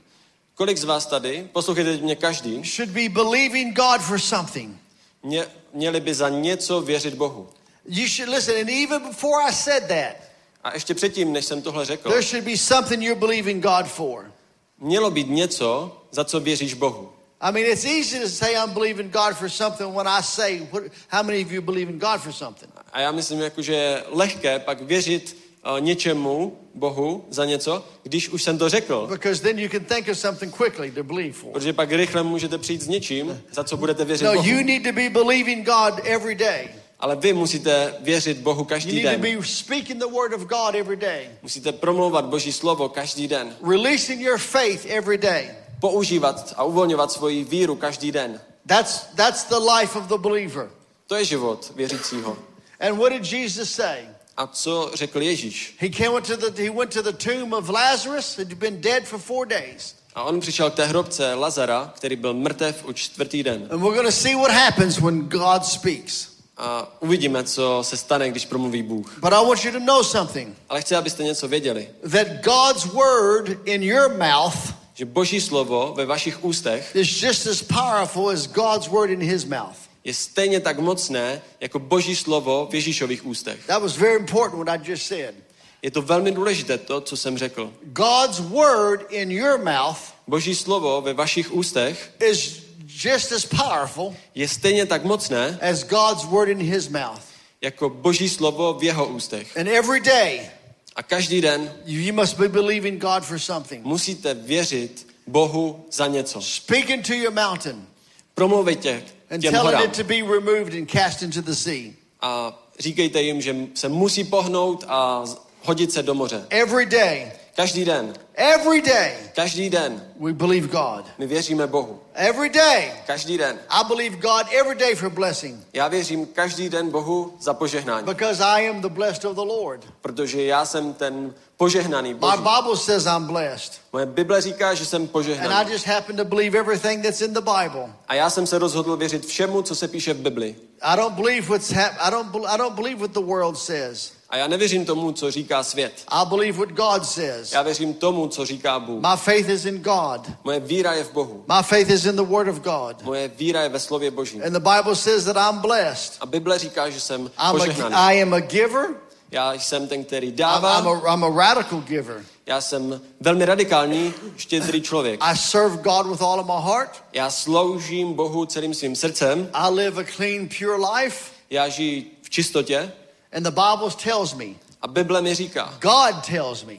[0.55, 4.77] Kolik z vás tady, poslouchejte mě každý, should be believing God for something.
[5.23, 7.49] mě, měli by za něco věřit Bohu.
[7.89, 10.28] You should listen, and even before I said that,
[10.69, 14.33] A ještě předtím, než jsem tohle řekl, there should be something you're believing God for.
[14.81, 17.09] mělo být něco, za co věříš Bohu.
[17.41, 20.83] I mean, it's easy to say I'm believing God for something when I say, what,
[21.09, 22.73] how many of you believe in God for something?
[22.93, 25.37] A já myslím, jako, že je lehké pak věřit
[25.73, 29.07] uh, něčemu, Bohu, za něco, když už jsem to řekl.
[29.11, 31.53] Because then you can think of something quickly to believe for.
[31.53, 34.49] Protože pak rychle můžete přijít s něčím, za co budete věřit No, Bohu.
[34.49, 36.69] you need to be believing God every day.
[37.01, 39.39] Ale vy musíte věřit Bohu You každý need to den.
[39.41, 41.29] be speaking the word of God every day.
[41.43, 43.57] Musíte promlouvat Boží slovo každý den.
[43.71, 45.51] Releasing your faith every day.
[45.81, 48.41] Používat a uvolňovat svoji víru každý den.
[48.67, 50.71] That's, that's the life of the believer.
[51.07, 52.37] To je život věřícího.
[52.81, 53.99] And what did Jesus say?
[54.37, 55.77] A co řekl Ježíš?
[55.79, 59.19] He came to the, he went to the tomb of Lazarus, who'd been dead for
[59.19, 59.95] four days.
[60.15, 63.69] A on přišel k té hrobce Lazara, který byl mrtev už čtvrtý den.
[63.71, 66.38] And we're going to see what happens when God speaks.
[66.61, 69.19] A uvidíme, co se stane, když promluví Bůh.
[69.21, 71.89] But I want you to know something Ale chci, abyste něco věděli.
[72.13, 77.63] that God's word in your mouth Že Boží slovo ve vašich ústech is just as
[77.63, 79.77] powerful as God's word in his mouth.
[80.05, 83.67] je stejně tak mocné, jako Boží slovo v Ježíšových ústech.
[83.67, 85.35] That was very important what I just said.
[85.83, 87.73] Je to velmi důležité, to, co jsem řekl.
[87.83, 92.63] God's word in your mouth Boží slovo ve vašich ústech is
[93.05, 97.23] just as powerful je stejně tak mocné, as God's word in his mouth.
[97.61, 99.57] jako Boží slovo v jeho ústech.
[99.57, 100.51] And every day,
[100.97, 103.85] A každý den you must be believing God for something.
[103.85, 106.43] musíte věřit Bohu za něco.
[106.43, 107.87] Speak into your mountain
[108.35, 111.93] Promluvejte and těm horám it to be removed and cast into the sea.
[112.21, 115.25] a říkejte jim, že se musí pohnout a
[115.63, 116.47] hodit se do moře.
[116.51, 121.05] Every day, Každý den, every day, každý den we believe God.
[121.19, 122.01] my věříme Bohu.
[122.15, 123.59] Every day, Každý den.
[123.69, 128.45] I believe God every day for blessing Já věřím každý den Bohu za požehnání, because
[128.45, 129.85] I am the blessed of the Lord.
[130.01, 133.73] protože já jsem ten požehnaný My Bible says I'm blessed.
[133.93, 137.41] Moje Bible říká, že jsem And I just happen to believe everything that's in the
[137.41, 137.93] Bible.
[138.09, 140.57] A já jsem se rozhodl věřit všemu, co se píše v Bibli.
[140.83, 144.18] I don't believe what's hap- I don't I don't believe what the world says.
[144.31, 145.93] A já nevěřím tomu, co říká svět.
[146.09, 147.53] I believe what God says.
[147.53, 149.03] Já věřím tomu, co říká Bůh.
[149.03, 150.31] My faith is in God.
[150.45, 151.45] Moje víra je v Bohu.
[151.49, 153.03] My faith is in the Word of God.
[153.03, 154.43] Moje víra je ve slově Božím.
[154.43, 156.17] And the Bible says that I'm blessed.
[156.21, 157.95] A Bible říká, že jsem I'm a, požehnaný.
[157.95, 158.87] I am a giver.
[159.31, 160.79] Já jsem ten, který I'm, dává.
[160.79, 162.25] I'm, a, I'm a radical giver.
[162.47, 165.21] Já jsem velmi radikální, štědrý člověk.
[165.23, 166.91] I serve God with all of my heart.
[167.13, 169.51] Já sloužím Bohu celým svým srdcem.
[169.53, 171.33] I live a clean, pure life.
[171.51, 172.93] Já žiji v čistotě.
[173.33, 174.47] And the Bible tells me,
[174.83, 176.75] A Bible mi říká, God tells me,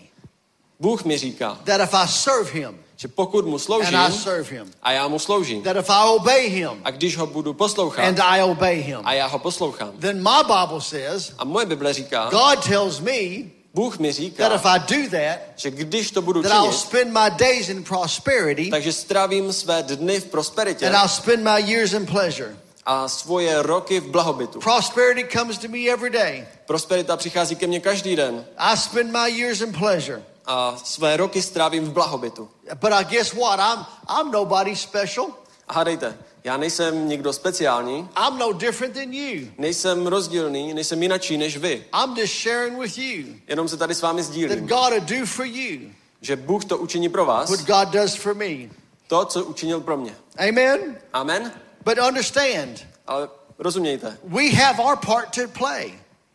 [0.79, 4.49] Bůh mi říká, that if I serve Him že pokud mu sloužím and I serve
[4.51, 8.05] Him, a já mu sloužím that if I obey Him a když ho budu poslouchat
[8.05, 11.93] and I obey Him, a já ho poslouchám then my Bible says, a moje Bible
[11.93, 16.21] říká, God tells me Bůh mi that říká, if I do that, že když to
[16.21, 20.87] budu that I'll činit, spend my days in prosperity takže strávím své dny v prosperitě
[20.87, 22.57] and I'll spend my years in pleasure.
[22.89, 24.59] A svoje roky v blahobytu.
[24.59, 26.47] Prosperity comes to me every day.
[26.65, 30.23] Prosperita přichází ke mně každý den I spend my years in pleasure.
[30.45, 32.49] a své roky strávím v blahobytu.
[32.81, 33.59] But I guess what?
[33.59, 33.85] I'm
[34.19, 35.27] I'm nobody special.
[35.67, 39.47] A hádejte, já nejsem nikdo speciální, I'm no different than you.
[39.57, 41.85] nejsem rozdílný, nejsem jinačí než vy.
[42.03, 45.25] I'm just sharing with you Jenom se tady s vámi that sdílím, God will do
[45.25, 45.89] for you
[46.21, 48.69] že Bůh to učiní pro vás, what God does for me.
[49.07, 50.15] to, co učinil pro mě.
[50.49, 50.97] Amen.
[51.13, 51.51] Amen?
[51.85, 53.29] But understand, Ale
[53.59, 55.93] rozumějte, we have our part to play.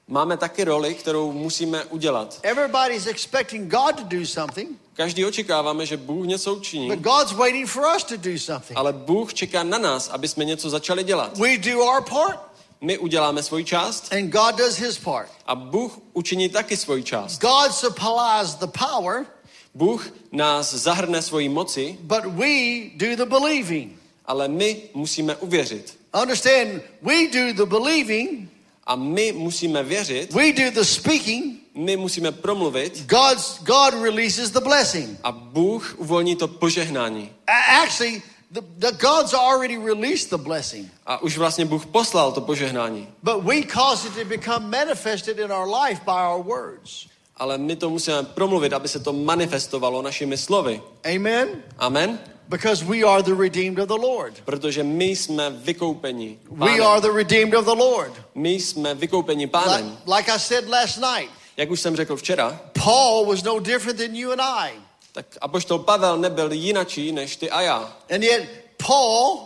[0.09, 2.39] máme taky roli, kterou musíme udělat.
[2.43, 7.69] Everybody's expecting God to do something, Každý očekáváme, že Bůh něco učiní, but God's waiting
[7.69, 8.79] for us to do something.
[8.79, 11.39] ale Bůh čeká na nás, aby jsme něco začali dělat.
[11.39, 12.39] We do our part,
[12.81, 15.31] My uděláme svoji část and God does His part.
[15.47, 17.41] a Bůh učiní taky svoji část.
[17.41, 19.27] God supplies the power,
[19.75, 23.93] Bůh nás zahrne svojí moci, but we do the believing.
[24.27, 25.99] Ale my musíme uvěřit.
[26.23, 28.49] Understand, we do the believing,
[28.87, 34.61] A my musíme věřit, we do the speaking, my musíme promluvit God's, God releases the
[34.61, 35.19] blessing.
[35.25, 37.31] a Bůh uvolní to požehnání.
[37.47, 42.41] A- Actually, the, the God's already released the blessing, A už vlastně Bůh poslal to
[42.41, 43.09] požehnání.
[43.23, 47.07] but we cause it to become manifested in our life by our words.
[47.37, 50.83] Ale my to musíme promluvit, aby se to manifestovalo našimi slovy.
[51.15, 51.49] Amen?
[51.79, 52.19] Amen?
[52.49, 54.43] Because we are the redeemed of the Lord.
[54.45, 56.83] Protože my jsme vykoupeni We pánem.
[56.83, 58.13] are the redeemed of the Lord.
[58.35, 59.99] My jsme vykoupeni Like, pánem.
[60.17, 64.17] like I said last night, Jak už jsem řekl včera, Paul was no different than
[64.17, 64.73] you and I.
[65.13, 67.97] tak apoštol Pavel nebyl jinačí než ty a já.
[68.15, 68.49] And yet,
[68.87, 69.39] Paul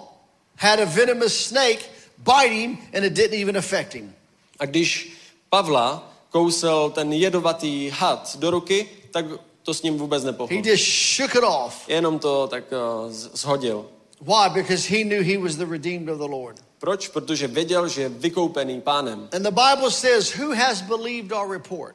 [0.56, 1.78] had a venomous snake
[2.18, 4.14] bite him, and it didn't even affect him.
[4.58, 5.12] A když
[5.50, 9.24] Pavla kousel ten jedovatý had do ruky, tak
[9.68, 10.62] to s ním vůbec He nepochopil.
[10.64, 11.88] just shook it off.
[11.88, 13.86] Jenom to tak uh, zhodil.
[14.20, 14.48] Why?
[14.52, 16.56] Because he knew he was the redeemed of the Lord.
[16.78, 17.08] Proč?
[17.08, 19.28] Protože věděl, že je vykoupený pánem.
[19.36, 21.94] And the Bible says, Who has believed our report?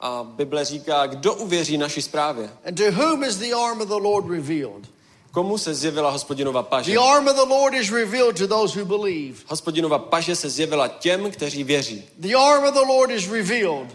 [0.00, 2.50] A Bible říká, kdo uvěří naší zprávě.
[2.66, 4.84] And to whom is the arm of the Lord revealed?
[5.30, 6.92] Komu se zjevila hospodinova paže?
[6.92, 9.38] The arm of the Lord is revealed to those who believe.
[9.46, 12.04] Hospodinova paže se zjevila těm, kteří věří.
[12.18, 13.88] The arm of the Lord is revealed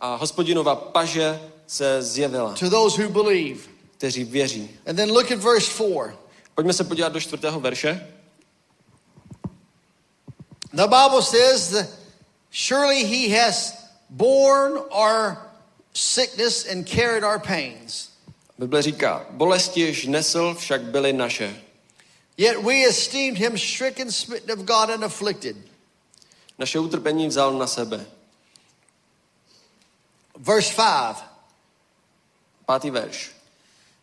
[0.00, 3.76] A hospodinova paže se zjevila, to those who believe.
[3.98, 4.70] kteří věří.
[4.86, 6.16] And then look at verse 4.
[6.54, 8.06] Pojďme se podívat do čtvrtého verše.
[10.72, 11.86] The Bible says that
[12.50, 13.74] surely he has
[14.10, 15.36] borne our
[15.94, 18.10] sickness and carried our pains.
[18.58, 21.56] Bible říká, bolesti jež nesl, však byly naše.
[22.36, 25.56] Yet we esteemed him stricken, smitten of God, and afflicted.
[26.58, 28.06] Naše utrpení vzal na sebe.
[30.38, 31.35] Verse 5.
[32.66, 33.30] Pátý verš.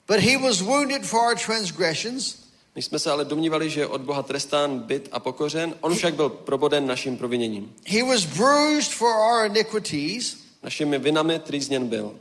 [0.07, 2.35] But he was wounded for our transgressions,
[2.76, 6.14] My jsme se ale domnívali, že je od Boha trestán, byt a pokořen, on však
[6.15, 7.73] byl proboden naším proviněním.
[7.88, 10.38] he was bruised for our iniquities.
[10.64, 12.15] Našimi vinami trýzněn byl.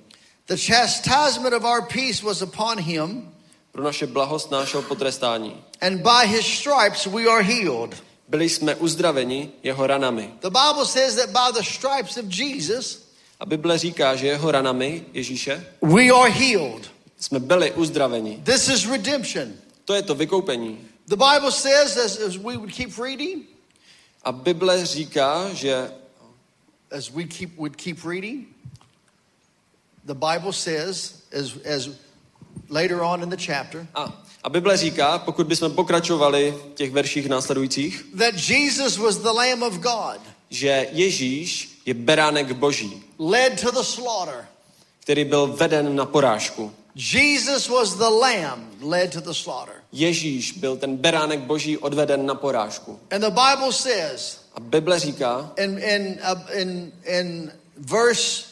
[0.47, 3.29] The chastisement of our peace was upon him,
[3.73, 5.65] Pro naše blahost nášel potrestání.
[5.81, 8.03] and by his stripes we are healed.
[8.29, 10.35] Byli jsme uzdraveni jeho ranami.
[10.41, 13.03] The Bible says that by the stripes of Jesus,
[13.43, 16.91] A Bible říká, že jeho ranami Ježíše we are healed.
[17.19, 18.41] jsme byli uzdraveni.
[18.45, 19.53] This is redemption.
[19.85, 20.79] To je to vykoupení.
[21.09, 23.43] The Bible says, as, as we would keep reading,
[24.25, 25.91] A Bible říká, že
[26.91, 28.47] as we keep would keep reading,
[30.05, 31.89] the Bible says, as as
[32.69, 37.29] later on in the chapter, a, a Bible říká, pokud bychom pokračovali v těch verších
[37.29, 40.21] následujících, that Jesus was the Lamb of God,
[40.51, 44.47] že Ježíš je beránek boží, led to the slaughter.
[45.01, 46.73] který byl veden na porážku.
[46.95, 49.75] Jesus was the Lamb led to the slaughter.
[49.93, 53.01] Ježíš byl ten beránek boží odveden na porážku.
[53.11, 58.45] And the Bible says A Bible říká in in uh, in in verse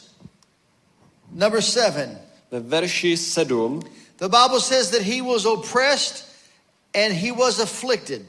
[1.31, 2.19] number seven,
[2.51, 3.79] ve verši 7,
[4.17, 6.25] the Bible says that he was oppressed
[6.93, 8.21] and he was afflicted.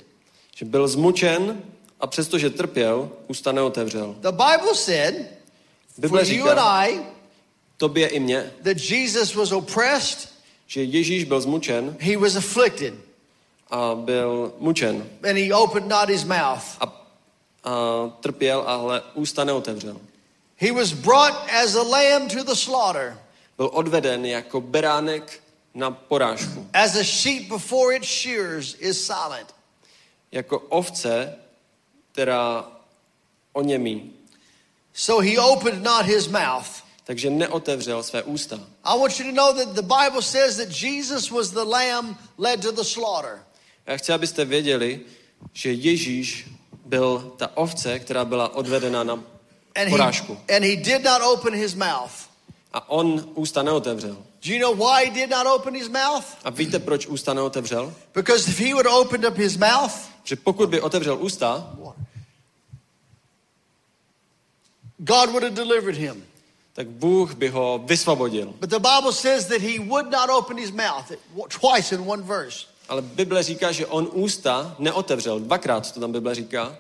[0.56, 1.62] že byl zmučen
[2.00, 4.14] a přestože trpěl, ústa neotevřel.
[4.20, 5.14] The Bible said
[5.98, 7.00] Bible for you and říká I
[7.76, 10.28] tobě i mně, that Jesus was oppressed,
[10.66, 12.94] že Ježíš byl zmučen he was afflicted,
[13.70, 16.76] a byl mučen and he opened not his mouth.
[16.80, 16.84] a,
[17.64, 20.00] a trpěl, ale ústa neotevřel.
[20.56, 23.18] He was brought as a lamb to the slaughter,
[23.56, 25.40] Byl odveden jako beránek
[25.74, 26.66] na porážku.
[26.72, 29.54] as a sheep before its shears is silent.
[30.32, 31.38] Jako ovce,
[32.12, 32.66] která
[33.52, 34.12] oněmí.
[34.94, 36.66] So he opened not his mouth.
[37.04, 38.56] Takže neotevřel své ústa.
[38.84, 42.60] I want you to know that the Bible says that Jesus was the lamb led
[42.62, 43.42] to the slaughter.
[43.86, 45.00] Já chci, abyste věděli,
[45.52, 46.48] že Ježíš
[46.86, 49.12] byl ta ovce, která byla odvedena na
[49.76, 50.38] And porážku.
[50.48, 52.12] he, and he did not open his mouth.
[52.72, 54.16] A on ústa neotevřel.
[54.46, 56.24] Do you know why he did not open his mouth?
[56.44, 57.94] A víte, proč ústa neotevřel?
[58.14, 59.92] Because if he would opened up his mouth,
[60.24, 61.74] Že pokud by otevřel ústa,
[65.04, 66.24] God would have delivered him.
[66.74, 68.54] tak Bůh by ho vysvobodil.
[68.60, 71.12] But the Bible says that he would not open his mouth
[71.48, 72.66] twice in one verse.
[72.88, 75.40] Ale Bible říká, že on ústa neotevřel.
[75.40, 76.76] Dvakrát to tam Bible říká.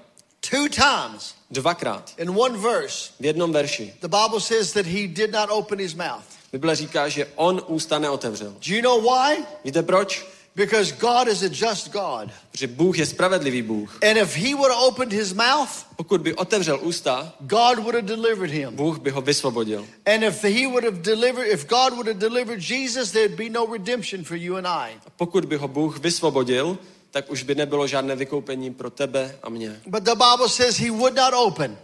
[0.50, 2.12] Two times Dvakrát.
[2.18, 3.94] in one verse, V jednom verši.
[4.00, 6.24] the Bible says that he did not open his mouth.
[6.52, 8.50] Bible říká, že on ústa neotevřel.
[8.68, 9.44] Do you know why?
[9.64, 10.26] Víte proč?
[10.54, 12.30] Because God is a just God.
[12.50, 13.98] Protože Bůh je spravedlivý Bůh.
[14.02, 18.06] And if he would have opened his mouth, Pokud by otevřel ústa, God would have
[18.06, 18.76] delivered him.
[18.76, 19.86] Bůh by ho vysvobodil.
[20.06, 23.66] And if he would have delivered, if God would have delivered Jesus, there'd be no
[23.72, 24.90] redemption for you and I.
[25.06, 26.78] A pokud by ho Bůh vysvobodil,
[27.10, 29.80] tak už by nebylo žádné vykoupení pro tebe a mě.
[29.86, 31.78] But the Bible says he would not open.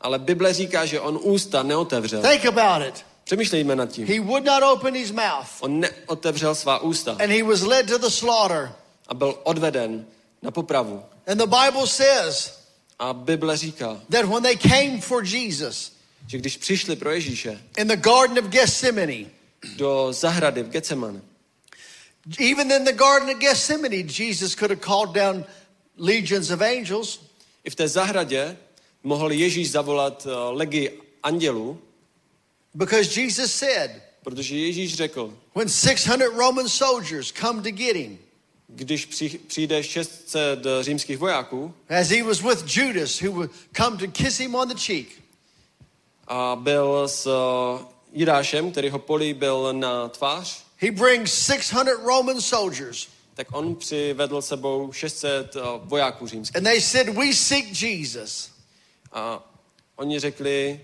[0.00, 2.22] Ale Bible říká, že on ústa neotevřel.
[2.22, 3.04] Think about it.
[3.30, 4.06] Přemýšlejme nad tím.
[4.06, 5.46] He would not open his mouth.
[5.60, 8.72] On neotevřel svá ústa And he was led to the slaughter.
[9.08, 10.06] a byl odveden
[10.42, 11.02] na popravu.
[11.26, 12.58] And the Bible says
[12.98, 15.92] A Bible říká, that when they came for Jesus
[16.26, 19.24] že když přišli pro Ježíše in the Garden of Gethsemane,
[19.76, 21.20] do zahrady v Getsemane,
[22.52, 25.44] even in the Garden of Gethsemane, Jesus could have called down
[25.98, 27.20] legions of angels.
[27.64, 28.56] i v té zahradě
[29.02, 30.92] mohl Ježíš zavolat eh, legi
[31.22, 31.80] andělů,
[32.74, 33.90] Because Jesus said,
[34.22, 38.18] protože Ježíš řekl, when 600 Roman soldiers come to get him,
[38.68, 39.06] když
[39.46, 44.54] přijde 600 římských vojáků as he was with Judas, who would come to kiss him
[44.54, 45.08] on the cheek,
[46.26, 53.08] a byl s eh, Jidášem, který ho políbil na tvář, he brings 600 Roman soldiers.
[53.34, 56.56] tak on přivedl sebou 600 eh, vojáků římských.
[56.56, 58.50] And they said, We seek Jesus.
[59.12, 59.50] A
[59.96, 60.80] oni řekli,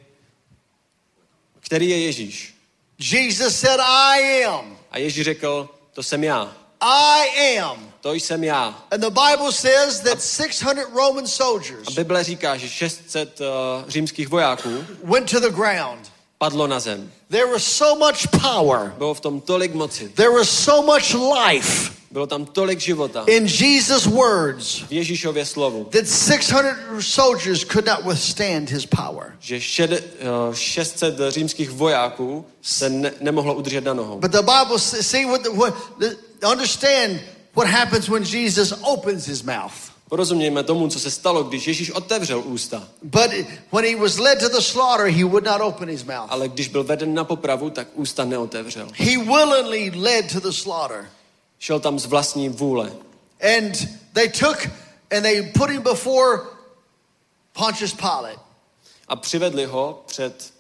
[1.67, 2.55] který je Ježíš?
[2.99, 4.79] Jesus said, I am.
[4.91, 6.57] A Ježíš řekl, to jsem já.
[6.81, 7.93] I am.
[8.01, 8.85] To jsem já.
[8.91, 13.47] And the Bible says that 600 Roman A soldiers Bible říká, že 600 uh,
[13.89, 16.13] římských vojáků went to the ground.
[16.39, 17.13] padlo na zem.
[17.31, 20.09] There was so much power, Bylo v tom tolik moci.
[20.09, 23.25] there was so much life Bylo tam tolik života.
[23.27, 25.85] in Jesus' words V Ježíšově slovu.
[25.85, 26.65] that 600
[27.01, 29.37] soldiers could not withstand his power.
[29.41, 34.19] Že šed, uh, 600 římských vojáků se ne, nemohlo udržet na nohou.
[34.19, 36.17] But the Bible, see what, the, what the,
[36.53, 37.21] understand
[37.55, 39.75] what happens when Jesus opens his mouth.
[40.09, 42.89] Porozumějme tomu, co se stalo, když Ježíš otevřel ústa.
[43.03, 43.31] But
[43.73, 46.27] when he was led to the slaughter, he would not open his mouth.
[46.29, 48.89] Ale když byl veden na popravu, tak ústa neotevřel.
[48.95, 51.07] He willingly led to the slaughter.
[51.67, 52.93] Šel tam z vlastní vůle.
[53.57, 54.67] And they took
[55.11, 56.41] and they put him before
[57.53, 58.41] Pontius Pilate.
[59.09, 60.53] A přivedli ho před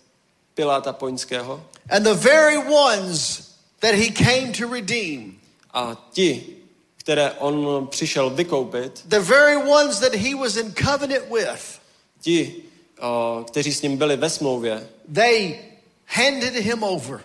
[0.54, 1.64] Piláta Poňského.
[1.90, 3.42] And the very ones
[3.80, 5.38] that he came to redeem,
[5.74, 6.46] A ti,
[6.96, 11.80] které on přišel vykoupit, the very ones that he was in covenant with,
[12.20, 12.54] ti,
[13.00, 15.58] o, kteří s ním byli ve smlouvě, they
[16.06, 17.20] handed him over.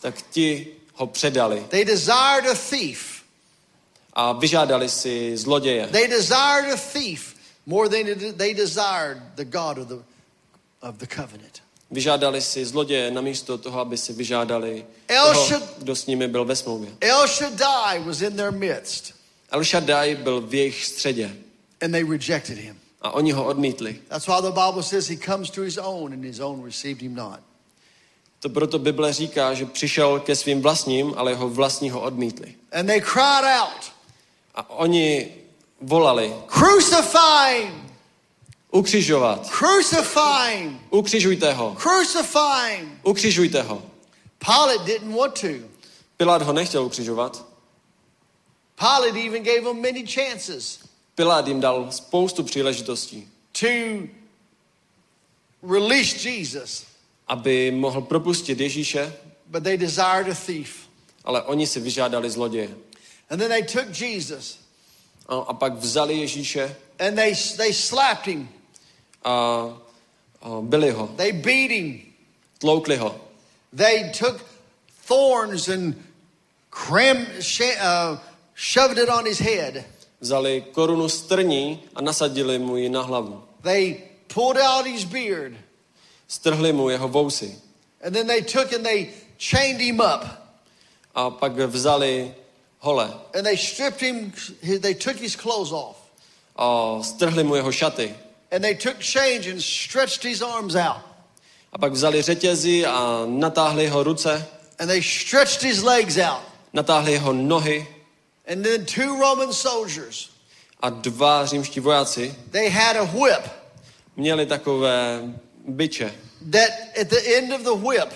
[0.00, 3.21] tak ti ho předali They desired a thief.
[4.12, 5.86] A vyžádali si zloděje.
[5.86, 7.34] They desired a thief
[7.66, 9.98] more than they desired the God of the,
[10.82, 11.62] of the covenant.
[11.90, 16.90] Vyžádali si zloděje namísto toho, aby si vyžádali toho, kdo s nimi byl ve smlouvě.
[17.00, 19.14] El Shaddai was in their midst,
[19.50, 21.36] El Shaddai byl v jejich středě
[21.82, 22.76] and they rejected him.
[23.02, 24.00] a oni ho odmítli.
[24.08, 27.14] That's why the Bible says he comes to his own, and his own received him
[27.14, 27.40] not.
[28.40, 32.54] To proto Bible říká, že přišel ke svým vlastním, ale jeho vlastní ho odmítli.
[32.72, 33.92] And they cried out,
[34.54, 35.34] A oni
[35.80, 37.90] volali, Crucify him!
[38.70, 40.80] ukřižovat, Crucify him!
[40.90, 42.98] ukřižujte ho, Crucify him!
[43.02, 43.82] ukřižujte ho.
[44.38, 45.48] Pilate didn't want to.
[46.16, 47.44] Pilát ho nechtěl ukřižovat.
[48.76, 50.78] Pilate even gave him many chances
[51.14, 53.28] Pilát jim dal spoustu příležitostí,
[53.60, 53.66] to
[55.72, 56.84] release Jesus,
[57.28, 59.12] aby mohl propustit Ježíše,
[59.46, 60.88] but they desired a thief.
[61.24, 62.74] ale oni si vyžádali zloděje.
[63.32, 64.58] And then they took Jesus
[65.28, 66.68] A, a pak vzali Ježíše
[66.98, 68.48] and they, they slapped him,
[69.24, 69.72] a,
[70.42, 72.00] a byli ho, they beat him,
[72.60, 73.14] tloukli ho.
[73.72, 74.38] they took
[75.08, 75.94] thorns and
[76.70, 78.18] crammed, sh- uh,
[78.54, 79.84] shoved it on his head.
[80.20, 83.40] Vzali korunu strní a nasadili mu ji na hlavu.
[83.62, 85.56] They pulled out his beard
[86.28, 87.54] Strhli mu jeho vousy.
[88.04, 90.24] and then they took and they chained him up
[91.14, 92.34] A pak vzali
[92.82, 94.32] hole and they stripped him,
[94.80, 95.96] they took his clothes off
[96.56, 98.12] a strhli mu jeho šaty.
[98.50, 101.00] and they took change and stretched his arms out
[101.72, 104.46] A pak vzali řetězy a natáhli jeho ruce,
[104.78, 106.42] and they stretched his legs out.
[106.72, 107.86] natáhli jeho nohy
[108.48, 110.30] And then two Roman soldiers,
[110.80, 113.50] a dva římští vojáci they had a whip
[114.16, 115.20] měli takové
[115.68, 116.12] byče.
[116.50, 118.12] that at the end of the whip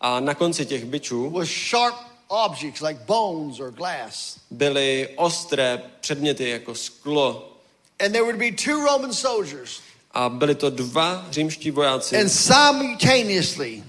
[0.00, 1.94] A na konci těch byčů was sharp
[2.30, 4.38] objects like bones or glass.
[4.50, 7.52] byly ostré předměty jako sklo.
[8.00, 9.80] And there would be two Roman soldiers.
[10.14, 13.84] A byli to dva římští vojáci And simultaneously,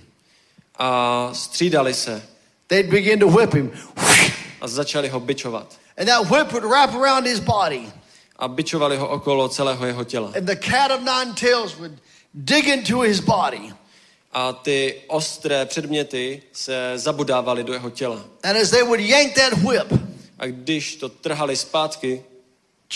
[0.78, 2.24] a střídali se
[2.68, 3.72] they'd begin to whip him.
[4.62, 5.80] a začali ho byčovat.
[5.98, 7.92] And that whip would wrap around his body.
[8.36, 10.32] A byčovali ho okolo celého jeho těla.
[10.38, 11.92] And the cat of nine tails would
[12.34, 13.74] dig into his body.
[14.32, 18.26] A ty ostré předměty se zabudávaly do jeho těla.
[18.44, 20.00] And as they would yank that whip,
[20.40, 22.24] A když to trhali zpátky,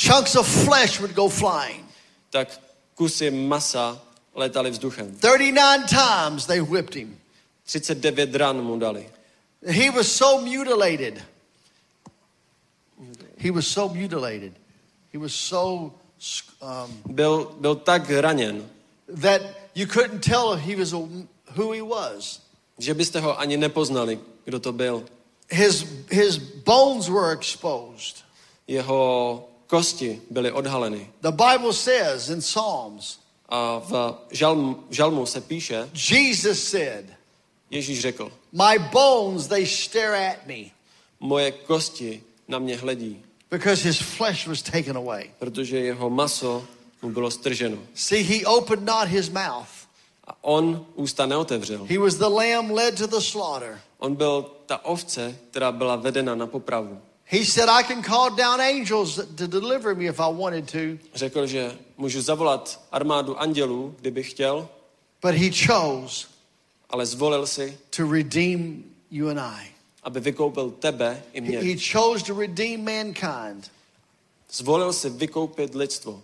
[0.07, 1.85] chunks of flesh would go flying.
[2.29, 2.59] tak
[2.95, 4.01] kusy masa
[4.35, 5.15] letaly vzduchem.
[5.15, 7.17] 39 times they whipped him.
[7.65, 9.09] 39 ran mu dali.
[9.67, 11.21] He was so mutilated.
[13.37, 14.53] He was so mutilated.
[15.11, 15.91] He was so
[16.61, 18.69] um, Byl, byl tak raněn,
[19.21, 19.41] that
[19.75, 20.97] you couldn't tell he was a,
[21.55, 22.39] who he was.
[22.79, 25.03] že byste ho ani nepoznali, kdo to byl.
[25.49, 28.23] His, his bones were exposed.
[28.67, 31.09] Jeho kosti byly odhaleny.
[31.21, 33.19] The Bible says in Psalms,
[33.49, 37.05] A v žalm, žalmu se píše, Jesus said,
[37.69, 40.71] Ježíš řekl, My bones, they stare at me
[41.19, 43.21] moje kosti na mě hledí,
[43.51, 45.29] because his flesh was taken away.
[45.39, 46.65] protože jeho maso
[47.03, 47.77] mu bylo strženo.
[47.93, 49.67] See, he opened not his mouth.
[50.27, 51.85] A on ústa neotevřel.
[51.89, 53.81] He was the lamb led to the slaughter.
[53.97, 57.01] On byl ta ovce, která byla vedena na popravu.
[57.25, 60.77] He said, I can call down angels to deliver me if I wanted to.
[61.15, 64.67] Řekl, že můžu zavolat armádu andělů, kdyby chtěl,
[65.21, 66.27] But he chose
[66.89, 69.67] ale zvolil si, to redeem you and I.
[70.03, 71.59] aby vykoupil tebe i He, mě.
[71.59, 73.71] he chose to redeem mankind.
[74.51, 76.21] Zvolil si vykoupit lidstvo.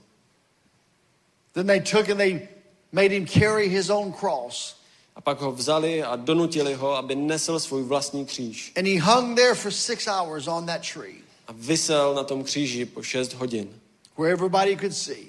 [1.59, 2.47] Then they took and they
[2.91, 4.75] made him carry his own cross.
[5.15, 8.71] A pak ho vzali a donutili ho, aby nesl svůj vlastní kříž.
[8.77, 11.15] And he hung there for six hours on that tree
[11.47, 13.67] A vysel na tom kříži po 6 hodin,
[14.17, 15.27] where everybody could see.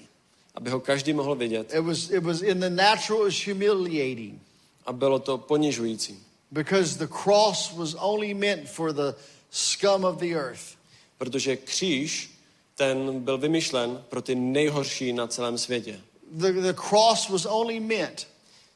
[0.55, 1.74] aby ho každý mohl vidět.
[1.74, 4.40] It was, it was in the natural, it was humiliating
[4.86, 6.19] A bylo to ponižující,
[6.51, 9.15] because the cross was only meant for the
[9.51, 10.77] scum of the earth.
[11.19, 12.31] protože kříž
[12.74, 16.01] ten byl vymyšlen pro ty nejhorší na celém světě.
[16.31, 18.27] The, the cross was only meant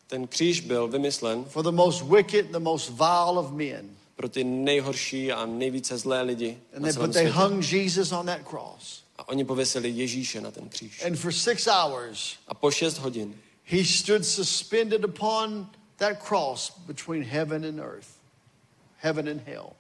[0.07, 3.91] Ten kříž byl vymyslen for the most wicked, the most vile of men.
[4.17, 7.39] pro ty nejhorší a nejvíce zlé lidi And na they, celém but they světě.
[7.39, 9.03] hung Jesus on that cross.
[9.19, 11.05] A oni pověsili Ježíše na ten kříž.
[11.05, 17.23] And for six hours, A po šest hodin he stood suspended upon that cross between
[17.25, 18.09] heaven and earth,
[18.97, 19.71] heaven and hell.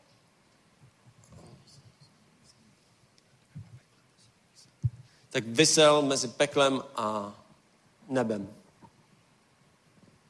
[5.31, 7.33] tak vysel mezi peklem a
[8.09, 8.49] nebem.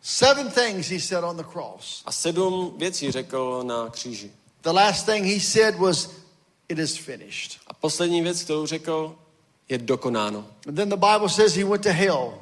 [0.00, 2.02] Seven things he said on the cross.
[2.06, 4.30] A sedm věcí řekl na kříži.
[4.62, 6.10] The last thing he said was,
[6.68, 7.58] It is finished.
[7.66, 9.16] A poslední věc, kterou řekl,
[9.68, 10.46] je dokonáno.
[10.68, 12.34] And then the Bible says he went to hell.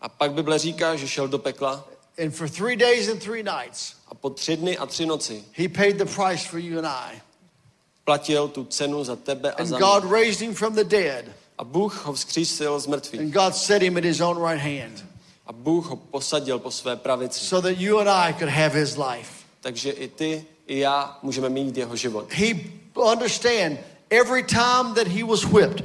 [0.00, 1.84] A pak Bible říká, že šel do pekla
[2.24, 5.68] And for three days and three nights, a po tři dny a tři noci he
[5.68, 7.22] paid the price for you and I.
[8.04, 10.12] platil tu cenu za tebe a And za God mě.
[10.12, 11.24] raised him from the dead.
[11.60, 13.20] A Bůh ho vzkřísil z mrtvých.
[13.20, 15.04] And God set him at his own right hand
[15.46, 17.40] A Bůh ho posadil po své pravici.
[17.44, 19.30] so that you and I could have his life.
[19.60, 22.32] Takže i ty, i já můžeme mít jeho život.
[22.32, 22.54] He
[23.12, 23.78] understand
[24.10, 25.84] every time that he was whipped,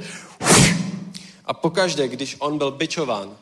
[1.44, 3.36] A pokaždé, když on byl bičován,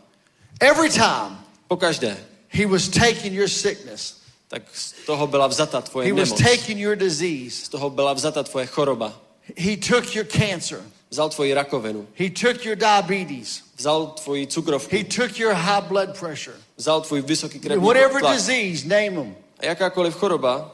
[0.61, 1.39] every time
[1.69, 2.16] pokaždé,
[2.48, 4.16] he was taking your sickness,
[4.48, 6.43] tak z toho byla vzata tvoje he was nemoc.
[6.51, 9.12] taking your disease, Z toho byla vzata tvoje choroba.
[9.56, 10.82] he took your cancer,
[11.14, 12.06] Vzal tvoji rakovinu.
[12.14, 14.96] he took your diabetes, Vzal tvoji cukrovku.
[14.96, 16.56] he took your high blood pressure.
[16.76, 18.34] Vzal tvůj vysoký krevní Whatever tlak.
[18.36, 20.70] disease, name them, A jakákoliv choroba,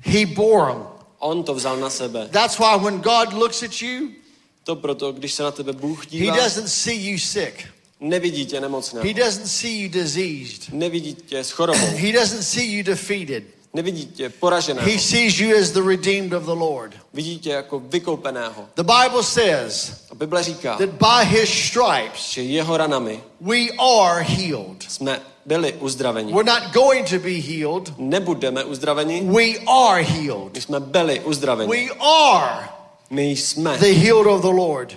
[0.00, 0.82] he bore them.
[1.18, 2.28] on to vzal na sebe.
[2.30, 4.08] That's why when God looks at you,
[4.64, 7.66] To proto, když se na tebe Bůh he doesn't see you sick.
[8.00, 9.06] nevidí tě nemocného.
[9.06, 10.72] He doesn't see you diseased.
[10.72, 11.86] Nevidí tě s chorobou.
[11.96, 13.44] He doesn't see you defeated.
[13.74, 14.90] Nevidí tě poraženého.
[14.90, 16.94] He sees you as the redeemed of the Lord.
[17.14, 18.66] Vidí tě jako vykoupeného.
[18.74, 24.22] The Bible says A Bible říká, that by his stripes že jeho ranami we are
[24.24, 24.82] healed.
[24.88, 26.32] jsme byli uzdraveni.
[26.32, 27.92] We're not going to be healed.
[27.98, 30.54] Nebudeme uzdraveni, We are healed.
[30.54, 31.70] my jsme byli uzdraveni.
[31.70, 32.68] We are
[33.10, 34.96] My jsme, the healed of the Lord.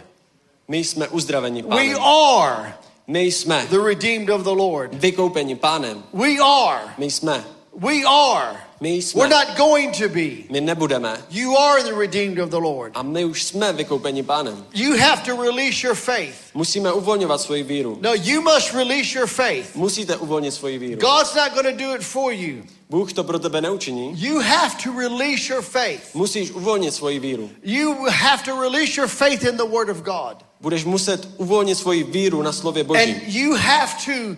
[0.68, 2.02] my jsme uzdraveni We pánem.
[2.04, 2.74] are
[3.08, 4.94] My jsme the redeemed of the Lord.
[4.94, 6.04] vykoupeni pánem.
[6.14, 6.82] We are.
[6.98, 7.44] My jsme,
[7.74, 8.58] We are.
[8.82, 10.46] my We're jsme, not going to be.
[10.50, 11.18] my nebudeme.
[11.30, 12.92] You are the redeemed of the Lord.
[12.96, 14.66] A my už jsme vykoupeni pánem.
[14.74, 16.36] You have to release your faith.
[16.54, 17.98] Musíme uvolňovat svoji víru.
[18.02, 19.76] No, you must release your faith.
[19.76, 21.02] Musíte uvolnit svoji víru.
[21.02, 22.64] God's not going to do it for you.
[22.90, 24.14] Bůh to pro tebe neučiní.
[24.18, 26.14] You have to release your faith.
[26.16, 27.50] Musíš uvolnit svoji víru.
[27.64, 30.44] You have to release your faith in the Word of God.
[30.62, 33.22] Budeš muset uvolnit svoji víru na slově And Božím.
[33.28, 34.36] you have to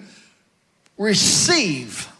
[0.99, 2.12] receive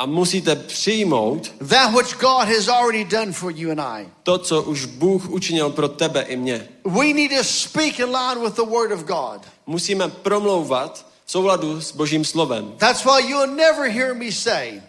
[0.00, 4.08] A musíte přijmout that which God has already done for you and I.
[4.22, 6.68] to, co už Bůh učinil pro tebe i mě.
[6.84, 9.40] We need to speak in line with the Word of God.
[9.66, 12.74] Musíme promlouvat v souladu s Božím slovem.
[12.76, 14.82] That's why you'll never hear me say,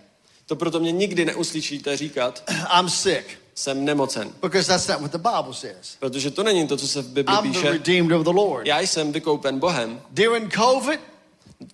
[0.46, 2.44] To proto mě nikdy neuslyšíte říkat,
[2.80, 3.26] I'm sick,
[3.56, 4.32] jsem nemocen.
[4.42, 5.96] because that's not what the Bible says.
[6.00, 7.72] Protože to není to, co se v Bibli I'm the píše.
[7.72, 8.68] redeemed of the Lord.
[8.68, 10.02] Já jsem vykoupen Bohem.
[10.10, 11.00] During COVID,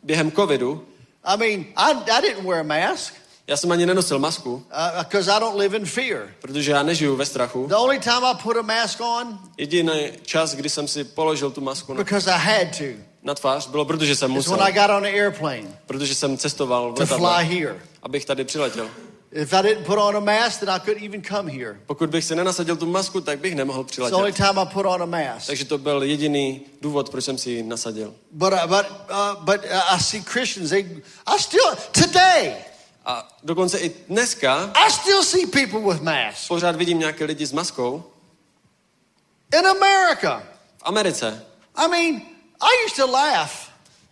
[0.03, 0.85] Během covidu,
[1.23, 3.13] I mean, I, I didn't wear a mask
[3.47, 4.63] já jsem ani nenosil masku,
[4.99, 6.27] because I don't live in fear.
[6.41, 7.67] protože já nežiju ve strachu.
[7.67, 11.61] The only time I put a mask on, Jediný čas, kdy jsem si položil tu
[11.61, 12.83] masku na, because I had to,
[13.23, 14.57] na tvář, bylo protože jsem musel.
[14.57, 18.89] when I got on an airplane Protože jsem cestoval v letadle, abych tady přiletěl.
[19.31, 21.79] If I didn't put on a mask, then I couldn't even come here.
[21.85, 24.37] Pokud bych si nenasadil tu masku, tak bych nemohl It's the only přiletět.
[24.47, 25.47] time I put on a mask.
[25.47, 28.13] Takže to byl jediný důvod, proč jsem si ji nasadil.
[28.31, 30.69] But uh, but uh, but uh, I see Christians.
[30.69, 30.85] They
[31.25, 32.53] I still today
[33.09, 37.51] A dokonce i dneska I still see people with masks pořád vidím nějaké lidi s
[37.51, 38.03] maskou
[39.59, 40.43] in America.
[40.77, 41.45] v Americe.
[41.75, 42.21] I mean,
[42.61, 43.51] I used to laugh.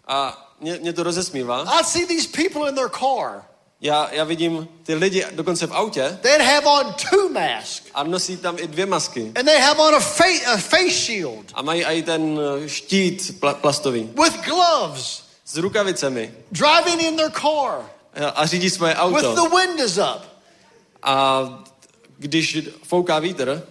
[0.08, 1.80] A mě, mě to rozesmívá.
[1.80, 3.44] I'd see these people in their car.
[3.82, 8.38] Já, já vidím ty lidi dokonce v autě They'd have on two masks, a nosí
[8.38, 9.32] tam i dvě masky.
[9.36, 13.36] and they have on a face a face shield A mají i ten eh, štít
[13.42, 17.86] pla- plastový with gloves, s rukavicemi driving in their car
[18.36, 19.36] a- řídí svoje with auto.
[19.36, 20.22] the windows up.
[21.04, 21.44] A
[22.18, 23.68] když fouká vítr,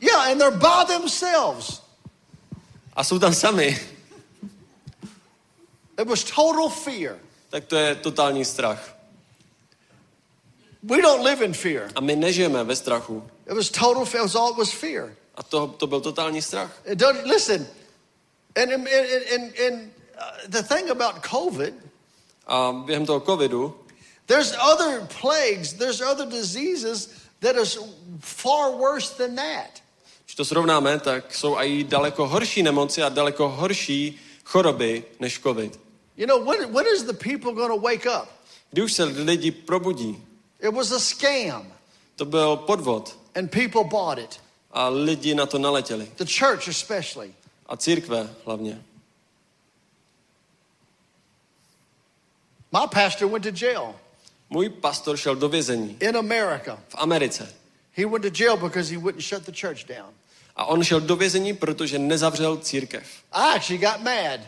[0.00, 1.80] Yeah, and they're by themselves.
[2.96, 3.80] a jsou tam sami,
[6.02, 7.18] It was total fear.
[7.50, 8.94] tak to je totální strach.
[10.82, 11.90] We don't live in fear.
[11.94, 13.24] A my nežijeme ve strachu.
[13.46, 14.20] It was total fear.
[14.24, 15.16] It was all it was fear.
[15.34, 16.70] A to, to byl totální strach.
[16.84, 17.66] It Don't listen.
[18.56, 21.74] And and and, and, and uh, the thing about COVID,
[22.46, 23.74] A během toho covidu
[24.26, 27.10] there's other plagues, there's other diseases
[27.40, 27.78] that is
[28.20, 29.82] far worse than that.
[30.24, 35.80] Když to srovnáme, tak jsou i daleko horší nemoci a daleko horší choroby než covid.
[36.16, 38.28] You know, when when is the people going to wake up?
[38.70, 40.22] Kdy už se lidi probudí,
[40.60, 41.66] It was a scam,
[42.16, 44.40] to byl podvod and people bought it.
[44.72, 46.10] a lidi na to naletěli.
[46.16, 47.34] The church, especially.
[47.66, 48.82] A církve hlavně.
[52.80, 53.94] My pastor went to jail
[54.50, 56.78] Můj pastor šel do vězení in America.
[56.88, 57.54] v Americe.
[57.96, 60.10] He went to jail because he wouldn't shut the church down.
[60.56, 63.02] A on šel do vězení, protože nezavřel církev.
[63.32, 64.40] I actually got mad.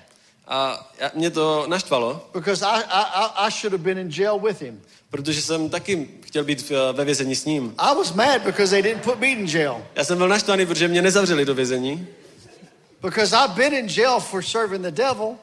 [0.46, 3.04] A mě to naštvalo, because I, I,
[3.46, 4.82] I- should have been in jail with him.
[5.10, 7.74] protože jsem taky chtěl být ve vězení s ním.
[7.78, 9.84] I was mad because they didn't put me in jail.
[9.94, 12.06] Já jsem byl naštvaný, protože mě nezavřeli do vězení,
[13.02, 15.36] Because I've been in jail for serving the devil.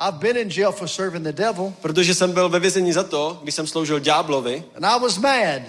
[0.00, 1.72] I've been in jail for serving the devil.
[1.82, 5.62] protože jsem byl ve vězení za to, když jsem sloužil ďáblovi, And I was mad.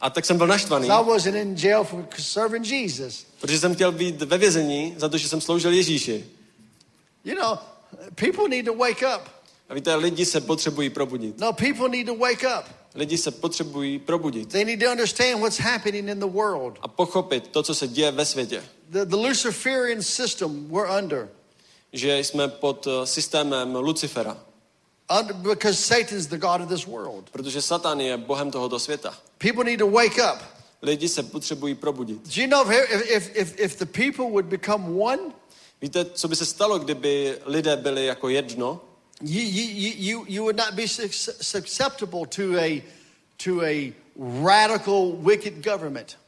[0.00, 3.26] a tak jsem byl naštvaný, I wasn't in jail for serving Jesus.
[3.40, 6.24] protože jsem chtěl být ve vězení za to, že jsem sloužil Ježíši.
[7.24, 7.56] You know,
[8.14, 9.22] people need to wake up.
[9.68, 11.38] A víte, lidi se potřebují probudit.
[11.40, 12.64] No, people need to wake up.
[12.94, 16.78] Lidi se potřebují probudit They need to understand what's happening in the world.
[16.82, 18.62] a pochopit to, co se děje ve světě.
[18.88, 21.28] The, the Luciferian system we're under.
[21.96, 24.38] Že jsme pod eh, systémem Lucifera,
[25.20, 27.30] under because Satan's the God of this world.
[27.30, 29.14] protože Satan je bohem tohoto světa.
[29.38, 30.42] People need to wake up.
[30.82, 32.36] Lidi se potřebují probudit.
[32.36, 35.22] Do you know if, if, if, if the people would become one,
[35.82, 38.80] Víte, co by se stalo, kdyby lidé byli jako jedno?
[39.22, 42.82] you, you, you, you would not be sus- susceptible to a,
[43.44, 43.92] to a
[44.44, 46.18] radical, wicked government.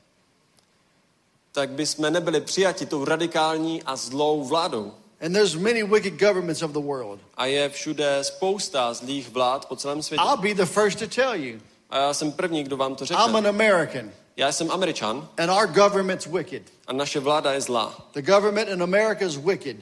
[1.52, 4.92] Tak by jsme nebyli přijati tou radikální a zlou vládou.
[5.20, 7.20] And there's many wicked governments of the world.
[7.36, 10.22] A je všude spousta zlých vlád po celém světě.
[10.24, 11.60] I'll be the first to tell you.
[11.90, 13.48] A já jsem první, kdo vám to I'm an řekne.
[13.48, 16.62] American, Já jsem Američan and our government's wicked.
[16.86, 18.08] a naše vláda je zlá.
[18.12, 19.76] The government in America is wicked.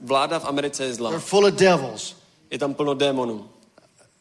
[0.00, 1.10] Vláda v Americe je zlá.
[1.10, 2.16] They're full of devils.
[2.50, 3.48] Je tam plno démonů.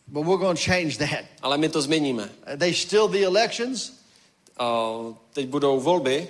[0.08, 1.26] But we're going to change that.
[1.42, 2.24] Ale my to změníme.
[2.24, 3.94] Uh, They still the elections,
[4.58, 4.88] A
[5.34, 6.28] teď budou volby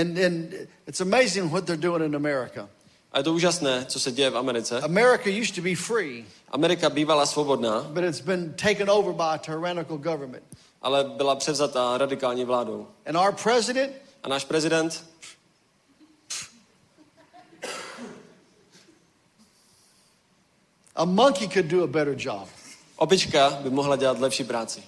[0.00, 0.54] and, and
[0.86, 2.68] it's amazing what they're doing in America.
[3.12, 4.80] A je to úžasné, co se děje v Americe.
[4.80, 9.38] America used to be free, Amerika bývala svobodná, but it's been taken over by a
[9.38, 10.44] tyrannical government.
[10.82, 12.88] ale byla převzatá radikální vládou.
[13.06, 15.04] And our president, A náš prezident,
[20.96, 22.48] a monkey could do a better job.
[22.96, 24.82] opička, by mohla dělat lepší práci.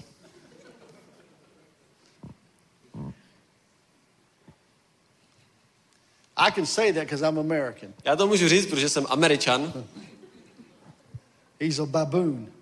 [6.49, 7.95] I can say that because I'm American.
[8.05, 9.85] Já to můžu říct, protože jsem Američan.
[11.61, 12.53] He's a baboon.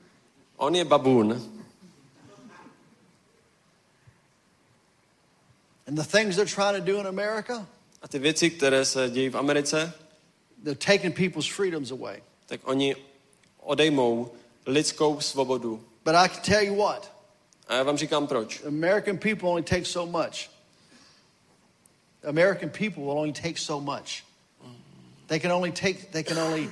[0.57, 1.33] On je babún.
[5.89, 7.67] And the things they're trying to do in America,
[8.03, 9.93] A ty věci, které se dějí v Americe,
[10.65, 12.23] they're taking people's freedoms away.
[12.47, 12.97] tak oni
[13.61, 14.33] odejmou
[14.67, 15.85] lidskou svobodu.
[16.05, 17.13] But I can tell you what,
[17.69, 18.63] A já vám říkám proč.
[18.67, 20.58] American people only take so much.
[22.29, 24.25] American people will only take so much.
[25.29, 26.69] They can only take, they can only,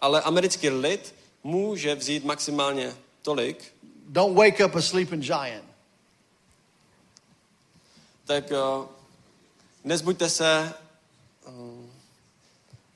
[0.00, 1.14] Ale americký lid
[1.44, 3.74] může vzít maximálně tolik,
[4.08, 5.64] don't wake up a sleeping giant.
[8.26, 8.86] tak uh,
[9.84, 10.72] nezbuďte se
[11.46, 11.52] uh,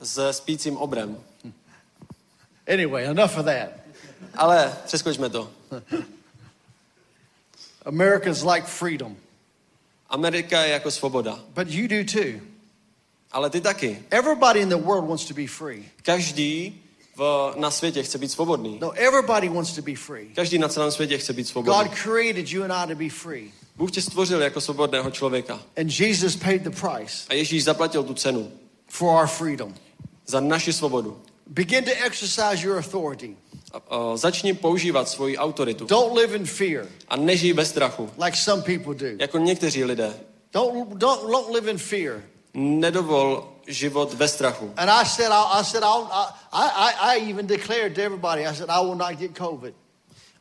[0.00, 1.24] s spícím obrem.
[2.72, 3.70] Anyway, enough of that.
[4.34, 5.50] Ale přeskočme to.
[7.84, 9.16] Americans like freedom,
[10.10, 11.38] Amerika je jako svoboda.
[11.54, 12.40] but you do too.
[13.32, 13.98] Ale ty taky.
[14.10, 15.84] Everybody in the world wants to be free.
[16.02, 16.82] Každý
[17.16, 18.78] v, na světě chce být svobodný.
[18.80, 20.26] No, everybody wants to be free.
[20.34, 21.90] Každý na celém světě chce být God svobodný.
[22.02, 23.50] created you and I to be free.
[23.76, 25.60] Bůh tě stvořil jako svobodného člověka.
[25.76, 28.52] And Jesus paid the price A Ježíš zaplatil tu cenu
[28.88, 29.74] for our freedom.
[30.26, 31.22] za naši svobodu.
[31.46, 33.36] Begin to exercise your authority.
[34.14, 35.86] Začni používat svoji autoritu.
[35.86, 39.06] Don't live in fear A nežij ve strachu, like some people do.
[39.18, 40.14] jako někteří lidé.
[40.52, 42.22] Don't, don't, don't live in fear.
[42.54, 44.72] Nedovol život ve strachu.
[44.76, 46.08] And I said, I, I said, I'll,
[46.52, 49.72] I, I, I even declared to everybody, I said, I will not get COVID.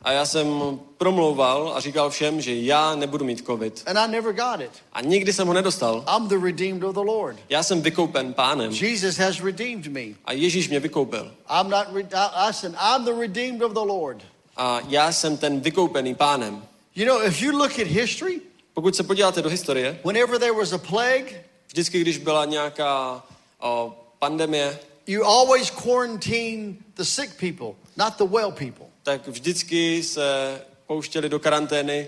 [0.02, 3.84] A já jsem promlouval a říkal všem, že já nebudu mít covid.
[3.88, 4.72] And I never got it.
[4.94, 6.06] A nikdy jsem ho nedostal.
[6.18, 7.38] I'm the redeemed of the Lord.
[7.50, 10.02] Já jsem vykoupen pánem Jesus has redeemed me.
[10.26, 11.32] a Ježíš mě vykoupil.
[11.60, 11.88] I'm not,
[12.36, 14.24] I said, I'm the redeemed of the Lord.
[14.58, 16.64] A já jsem ten vykoupený pánem.
[16.96, 18.42] You know, if you look at history,
[18.74, 23.24] Pokud se podíváte do historie, whenever there was a plague, vždycky, když byla nějaká
[23.62, 28.86] o, pandemie, you always quarantine the sick people, not the well people.
[29.04, 32.08] Tak vždycky se pouštěli do karantény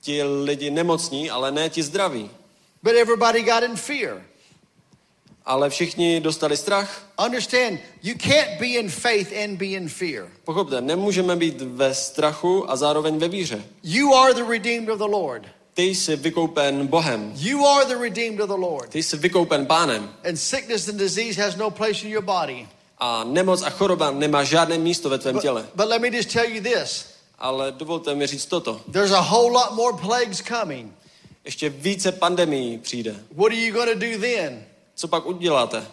[0.00, 2.30] ti lidi nemocní, ale ne ti zdraví.
[2.82, 4.22] But everybody got in fear.
[5.44, 7.06] Ale všichni dostali strach.
[7.24, 10.28] Understand, you can't be in faith and be in fear.
[10.44, 13.64] Pochopte, nemůžeme být ve strachu a zároveň ve víře.
[13.82, 15.42] You are the redeemed of the Lord.
[15.74, 17.32] Ty jsi vykoupen Bohem.
[17.36, 18.90] You are the redeemed of the Lord.
[18.90, 20.10] Ty jsi vykoupen pánem.
[20.28, 22.68] And sickness and disease has no place in your body.
[22.98, 25.62] A nemoc a choroba nemá žádné místo ve tvém těle.
[25.62, 27.06] But, but let me just tell you this
[27.38, 28.80] Ale dovolte mi říct toto.
[28.92, 30.92] there's a whole lot more plagues coming.
[31.44, 33.16] Ještě více pandemií přijde.
[33.36, 34.64] What are you going to do then?
[34.94, 35.86] Co pak uděláte?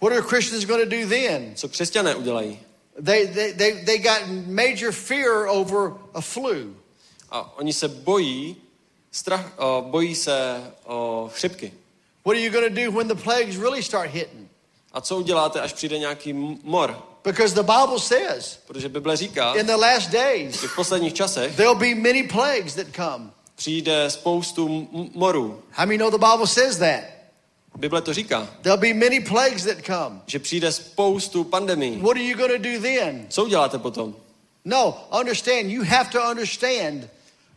[0.00, 1.52] What are Christians going to do then?
[1.54, 2.58] Co křesťané udělají?
[3.04, 6.76] They, they, they, they got major fear over a flu.
[7.30, 8.56] A oni se bojí,
[9.10, 11.72] strach, o, bojí se o chřipky.
[12.24, 14.47] What are you going to do when the plagues really start hitting?
[14.92, 16.32] A co uděláte, až přijde nějaký
[16.62, 17.04] mor?
[17.24, 21.74] Because the Bible says Protože Bible říká, in the last days v posledních časech there'll
[21.78, 23.30] be many plagues that come.
[23.56, 25.62] přijde spoustu morů.
[25.72, 27.00] How many know the Bible says that?
[27.76, 30.20] Bible to říká, There'll be many plagues that come.
[30.26, 31.96] že přijde spoustu pandemí.
[31.96, 33.26] What are you going to do then?
[33.28, 34.16] Co uděláte potom?
[34.64, 35.64] No, understand.
[35.64, 37.04] You have to understand.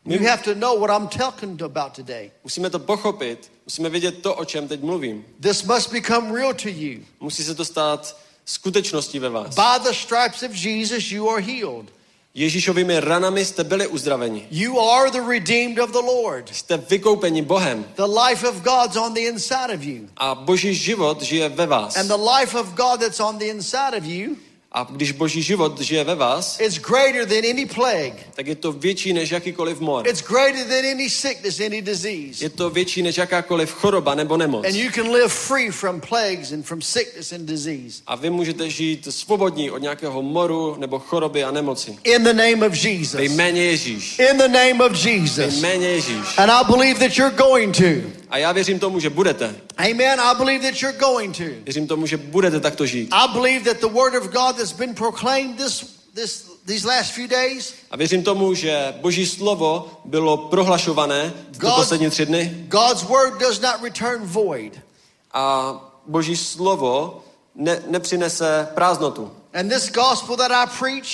[0.05, 2.31] You have to know what I'm talking about today.
[2.43, 5.25] Musíme to pochopit, musíme vědět to, o čem teď mluvím.
[5.39, 6.99] This must become real to you.
[7.19, 9.55] Musí se to stát skutečností ve vás.
[9.55, 11.85] By the stripes of Jesus, you are healed.
[12.33, 14.47] Ježíšovými ranami jste byli uzdraveni.
[14.51, 16.55] You are the redeemed of the Lord.
[16.55, 20.07] Jste vykoupeni Bohem The life of God's on the inside of you.
[20.17, 21.97] a boží život žije ve vás.
[21.97, 24.35] And the life of God that's on the inside of you
[24.73, 28.15] A když boží život žije ve vás, is greater than any plague.
[28.35, 30.07] tak je to větší než jakýkoliv mor.
[30.07, 32.43] It's greater than any sickness, any disease.
[32.45, 34.65] Je to větší než jakákoliv choroba nebo nemoc.
[34.65, 38.01] And you can live free from plagues and from sickness and disease.
[38.07, 41.97] A vy můžete žít svobodní od nějakého moru nebo choroby a nemoci.
[42.03, 43.21] In the name of Ve Jesus.
[43.21, 44.19] jméně Ježíš.
[44.19, 45.55] In the name of Ve Jesus.
[45.61, 46.37] jméně Ježíš.
[46.37, 48.20] And I believe that you're going to.
[48.31, 49.55] A já věřím tomu, že budete.
[49.77, 50.19] Amen.
[50.19, 51.43] I believe that you're going to.
[51.63, 53.09] Věřím tomu, že budete takto žít.
[53.13, 55.85] I believe that the word of God that's been proclaimed this,
[56.15, 62.09] this, these last few days, A věřím tomu, že Boží slovo bylo prohlašované God- poslední
[62.09, 64.79] tři dny God's word does not return void.
[65.33, 65.73] a
[66.07, 67.23] Boží slovo
[67.55, 69.31] ne, nepřinese prázdnotu.
[69.53, 71.07] And this gospel that I preach,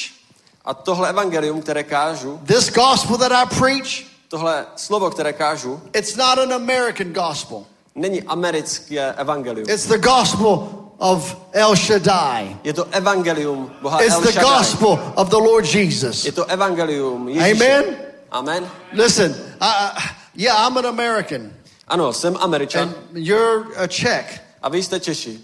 [0.65, 6.15] A tohle evangelium, které kážu, this gospel that I preach, tohle slovo, které kážu, it's
[6.15, 7.65] not an American gospel.
[7.95, 9.69] není americké evangelium.
[9.69, 12.57] It's the gospel of El Shaddai.
[12.63, 16.25] Je to evangelium Boha It's El the gospel of the Lord Jesus.
[16.25, 17.51] Je to evangelium Ježíše.
[17.51, 17.97] Amen.
[18.31, 18.71] Amen.
[18.93, 19.91] Listen, I,
[20.35, 21.53] yeah, I'm an American,
[21.87, 24.41] Ano, jsem Američan and you're a Czech.
[24.61, 25.39] a vy jste Češi.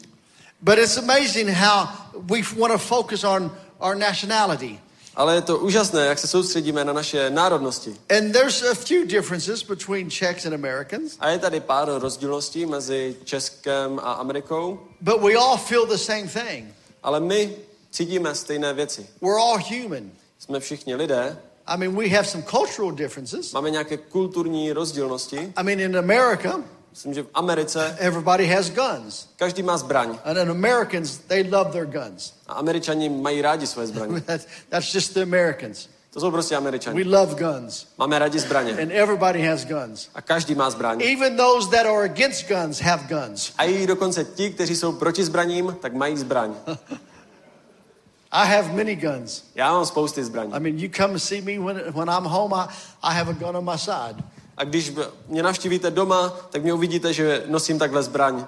[0.62, 1.88] But it's amazing how
[2.30, 4.80] we want to focus on our nationality.
[5.16, 7.96] Ale je to úžasné, jak se soustředíme na naše národnosti.
[8.18, 13.16] And there's a few differences between Czechs and Americans, A je tady pár rozdílností mezi
[13.24, 16.66] Českem a Amerikou, but we all feel the same thing.
[17.04, 17.56] ale my
[17.92, 19.08] cítíme stejné věci.
[19.22, 20.12] We're all human.
[20.40, 21.38] Jsme všichni lidé,
[21.68, 23.54] I mean, we have some cultural differences.
[23.54, 25.54] máme nějaké kulturní rozdílnosti.
[25.56, 26.62] I mean, in America,
[26.94, 29.28] Myslím, že v Americe everybody has guns.
[29.36, 32.34] každý má zbraň And in Americans, they love their guns.
[32.48, 34.22] a Američani mají rádi svoje zbraně.
[34.26, 35.90] That's, that's just the Americans.
[36.12, 36.60] To jsou prostě
[36.94, 37.88] We love guns.
[37.98, 40.10] Máme rádi zbraně And everybody has guns.
[40.16, 41.02] a každý má zbraň.
[41.02, 43.54] Even those that are against guns have guns.
[43.58, 46.54] A i dokonce ti, kteří jsou proti zbraním, tak mají zbraň.
[48.32, 49.44] I have many guns.
[49.56, 50.54] Já mám spousty zbraní.
[50.54, 52.68] I mean, you come to see me when, when I'm home, I,
[53.04, 54.24] I have a gun on my side.
[54.58, 54.94] A když
[55.28, 58.46] mě navštívíte doma, tak mě uvidíte, že nosím takhle zbraň.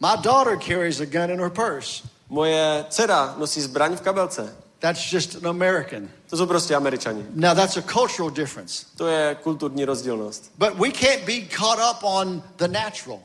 [0.00, 2.08] My daughter carries a gun in her purse.
[2.28, 4.56] Moje dcera nosí zbraň v kabelce.
[4.78, 6.08] That's just an American.
[6.30, 7.26] To jsou prostě američani.
[7.34, 8.86] Now, that's a cultural difference.
[8.96, 10.52] To je kulturní rozdílnost.
[10.58, 13.20] But we can't be caught up on the natural.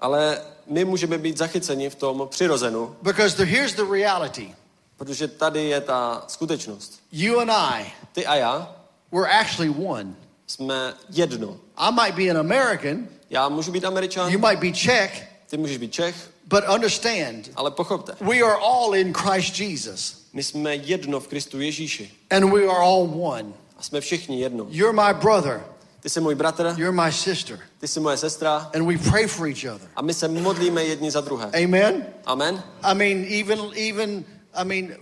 [0.00, 4.54] Ale my můžeme být zachyceni v tom přirozenu, Because the, here's the reality
[4.96, 7.00] protože tady je ta skutečnost.
[7.12, 8.76] you and I, Ty a já
[9.12, 10.14] we're actually one.
[10.52, 11.56] Jsme jedno.
[11.76, 15.76] I might be an American, Já můžu být američan, you might be Czech, ty můžeš
[15.76, 20.26] být Čech, but understand, ale pochopte, we are all in Christ Jesus.
[20.32, 22.10] my jsme jedno v Kristu Ježíši.
[22.30, 23.52] And we are all one.
[23.78, 24.66] A jsme všichni jedno.
[24.70, 25.62] You're my brother,
[26.00, 29.48] Ty jsi můj bratr, you're my sister, ty jsi moje sestra and we pray for
[29.48, 29.88] each other.
[29.96, 31.50] a my se modlíme jedni za druhé.
[31.64, 32.06] Amen?
[32.24, 32.62] Amen.
[32.82, 34.24] I mean, even, even,
[34.62, 34.96] I mean,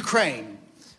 [0.00, 0.57] Ukraine.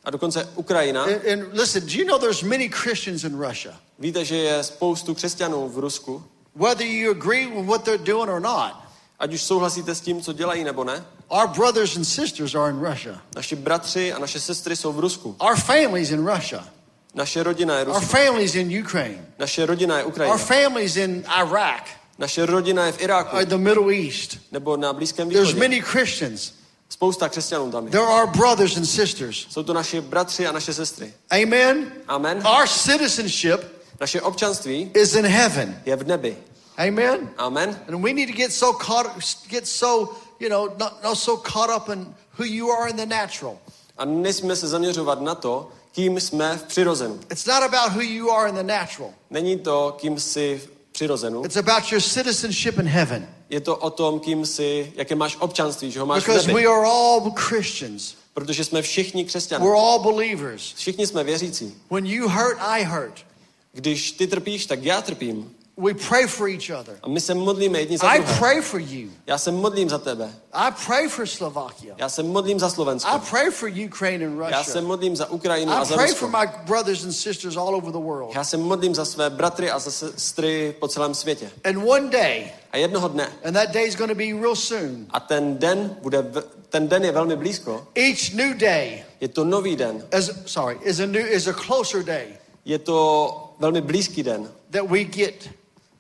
[0.10, 1.04] A dokonce Ukrajina.
[1.04, 3.74] And, and listen, do you know there's many Christians in Russia?
[4.00, 6.24] Víte, že je spoustu křesťanů v Rusku.
[6.56, 8.74] Whether you agree with what they're doing or not,
[9.20, 12.80] Ať už souhlasíte s tím, co dělají nebo ne, our brothers and sisters are in
[12.86, 13.22] Russia.
[13.36, 15.36] naši bratři a naše sestry jsou v Rusku.
[15.50, 16.68] Our families in Russia.
[17.16, 18.06] Naše rodina je Our Rusko.
[18.18, 19.26] families in Ukraine.
[19.40, 20.38] Naše rodina je Our Ukrajina.
[20.38, 21.84] families in Iraq,
[22.18, 24.38] Naše rodina je v Iráku or the Middle East.
[24.52, 25.60] nebo na Blízkém There's východě.
[25.60, 26.54] many Christians.
[26.90, 27.92] Spousta křesťanů tam je.
[27.92, 29.48] There are brothers and sisters.
[29.50, 31.14] Jsou to naši bratři a naše sestry.
[31.44, 31.92] Amen.
[32.08, 32.38] Amen.
[32.48, 35.82] Our citizenship Naše občanství is in heaven.
[35.86, 36.38] je v nebi.
[36.78, 37.30] Amen.
[37.38, 37.80] Amen.
[37.88, 39.08] And we need to get so caught,
[39.50, 43.06] get so, you know, not, not so caught up in who you are in the
[43.06, 43.58] natural.
[43.98, 47.20] A nesmíme se zaměřovat na to, kým jsme v přirozenu.
[47.32, 49.10] It's not about who you are in the natural.
[49.30, 51.46] Není to, kým jsi v přirozenu.
[51.46, 53.28] It's about your citizenship in heaven.
[53.50, 56.60] Je to o tom, kým jsi, jaké máš občanství, že ho máš v Because nebi.
[56.62, 58.16] we are all Christians.
[58.34, 59.66] Protože jsme všichni křesťané.
[59.66, 60.74] We're all believers.
[60.74, 61.74] Všichni jsme věřící.
[61.92, 63.26] When you hurt, I hurt.
[63.74, 65.52] Když ty trpíš, tak já trpím.
[65.82, 67.00] We pray for each other.
[67.04, 68.38] A my se modlíme jedni za I druhé.
[68.40, 69.10] pray for you.
[69.28, 70.30] Já se modlím za tebe.
[70.54, 71.96] I pray for Slovakia.
[71.98, 74.88] Já se modlím za I pray for Ukraine and Já se Russia.
[74.88, 76.20] modlím za Ukrajinu a I za pray Rusko.
[76.28, 78.36] for my brothers and sisters all over the world.
[78.36, 81.52] Já se modlím za své bratry a za sestry po celém světě.
[81.64, 85.06] And one day, A jednoho dne, and that day is going to be real soon,
[85.10, 86.24] a ten den, bude,
[86.70, 90.04] ten den je velmi blízko, each new day je to nový den.
[90.18, 92.26] is sorry, is a new is a closer day
[92.66, 95.50] Je to velmi blízký den, that we get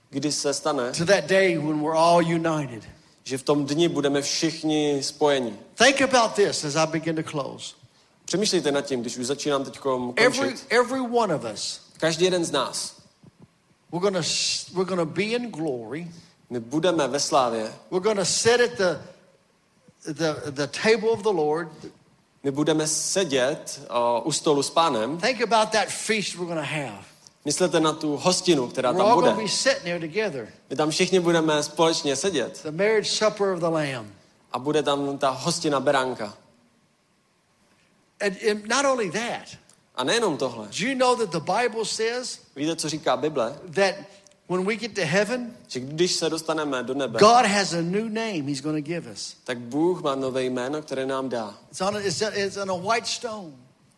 [0.09, 2.83] kdy se stane, to that day when we're all united.
[3.23, 5.53] že v tom dni budeme všichni spojeni.
[5.75, 7.75] Think about this as I begin to close.
[8.25, 9.79] Přemýšlejte nad tím, když už začínám teď
[10.15, 10.65] Every končit.
[10.69, 12.95] every one of us, Každý jeden z nás,
[13.91, 14.21] we're gonna
[14.73, 16.07] we're gonna be in glory.
[16.49, 18.99] my budeme ve slávě, We're gonna sit at the
[20.13, 21.67] the the table of the Lord.
[22.43, 25.17] my budeme sedět uh, u stolu s pánem.
[25.17, 27.05] Think about that feast we're gonna have.
[27.49, 29.35] Myslete na tu hostinu, která tam bude.
[30.69, 32.65] My tam všichni budeme společně sedět
[34.51, 36.37] a bude tam ta hostina beránka.
[38.21, 39.57] And, and not only that,
[39.95, 40.67] A nejenom tohle.
[40.67, 43.59] do you know that the Bible says Víte, co říká Bible?
[43.75, 43.95] that
[44.49, 48.09] when we get to heaven, Že když se dostaneme do nebe, God has a new
[48.09, 49.35] name He's going to give us.
[49.43, 51.57] tak Bůh má nové jméno, které nám dá.
[51.71, 51.99] It's on a,
[52.35, 53.51] it's on a white stone.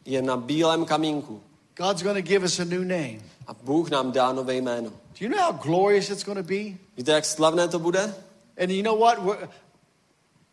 [0.05, 1.41] Je na bílém kamínku.
[1.75, 3.19] God's going to give us a new name.
[3.47, 4.89] A Bůh nám dá nové jméno.
[4.89, 6.77] Do you know how glorious it's going to be?
[6.97, 8.13] Víte, jak slavné to bude?
[8.57, 9.19] And you know what?
[9.23, 9.47] We're,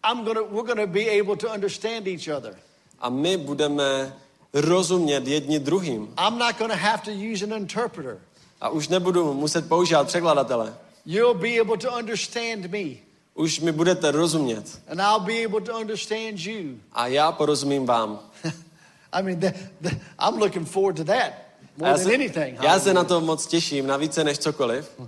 [0.05, 2.55] I'm gonna, we're going to be able to understand each other.
[3.01, 4.13] A my budeme
[4.53, 6.15] rozumět jedni druhým.
[6.19, 8.19] I'm not going to have to use an interpreter.
[8.61, 10.75] A už nebudu muset používat překladatele.
[11.07, 12.97] You'll be able to understand me,
[13.35, 14.81] Už mi budete rozumět.
[14.89, 16.79] and I'll be able to understand you.
[16.93, 18.21] A já porozumím vám.
[19.13, 21.33] I mean, the, the, I'm looking forward to that
[21.77, 22.63] more já than se, anything.
[22.63, 25.01] já se na to moc těším, na více než cokoliv.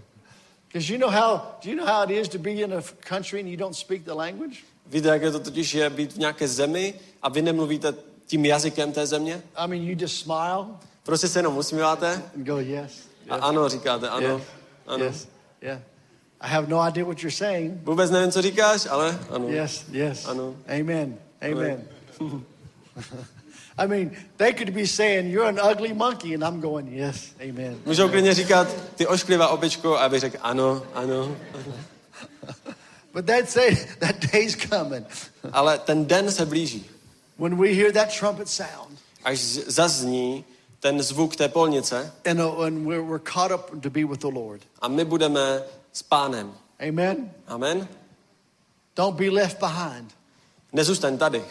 [0.67, 3.41] Because you know how do you know how it is to be in a country
[3.41, 4.57] and you don't speak the language?
[4.87, 7.95] Víte, jak je to totiž je být v nějaké zemi a vy nemluvíte
[8.27, 9.43] tím jazykem té země?
[9.57, 10.67] I mean, you just smile
[11.03, 12.93] Prostě se jenom usmíváte and go, yes,
[13.31, 14.43] a ano, říkáte, ano, yes,
[14.87, 15.05] ano.
[15.05, 15.29] yes,
[15.63, 15.81] yeah.
[16.41, 17.85] I have no idea what you're saying.
[17.85, 19.49] Vůbec nevím, co říkáš, ale ano.
[19.49, 20.27] Yes, yes.
[20.27, 20.55] Ano.
[20.81, 21.19] Amen.
[21.53, 21.83] Amen.
[23.79, 27.79] I mean, they could be saying, You're an ugly monkey, and I'm going, Yes, amen.
[27.87, 31.37] Můžou klidně říkat, ty ošklivá opičko, a bych řekl, ano, ano.
[33.13, 35.07] But that say that day's coming
[35.53, 36.87] Ale ten den se blíží.
[37.39, 40.45] when we hear that trumpet sound Až zazní
[40.81, 44.31] ten zvuk té polnice and uh, when we're, we're caught up to be with the
[44.31, 44.61] Lord.
[44.81, 46.53] a my budeme s pánem.
[46.89, 47.31] Amen.
[47.49, 47.89] Amen.
[48.97, 50.13] Don't be left behind.
[50.73, 51.45] Nezůstaň tady.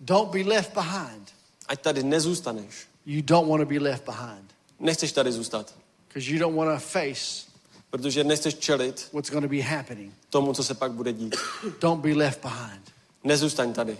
[0.00, 1.32] Don't be left behind.
[1.68, 2.74] Ať tady nezůstaneš.
[3.06, 5.74] You don't want to be left behind Nechceš tady zůstat.
[6.08, 7.48] because you don't want to face
[7.90, 10.12] Protože nechceš čelit what's going to be happening.
[10.30, 11.36] tomu, co se pak bude dít.
[11.80, 12.92] Don't be left behind.
[13.24, 13.98] Nezůstaň tady.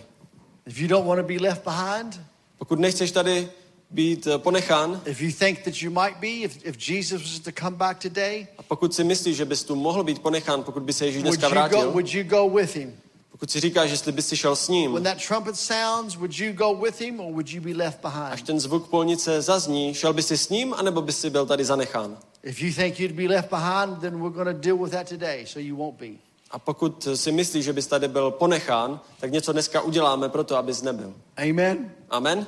[0.65, 2.21] If you don't want to be left behind,
[2.57, 3.51] Pokud nechceš tady
[3.89, 7.51] být eh, ponechán if you think that you might be, if, if Jesus was to
[7.63, 10.93] come back today, a pokud si myslíš, že bys tu mohl být ponechán, pokud by
[10.93, 12.99] se Ježíš would dneska you, go, would you go with him?
[13.39, 16.53] Pokud si říkáš, jestli bys si šel s When ním, that trumpet sounds, would you
[16.53, 18.45] go with him or would you be left až behind?
[18.45, 22.17] ten zvuk polnice zazní, šel bys si s ním, anebo bys si byl tady zanechán?
[22.43, 25.45] If you think you'd be left behind, then we're going to deal with that today,
[25.47, 26.07] so you won't be.
[26.51, 30.57] A pokud si myslíš, že bys tady byl ponechán, tak něco dneska uděláme pro to,
[30.57, 31.13] abys nebyl.
[31.37, 31.91] Amen?
[32.09, 32.47] Amen?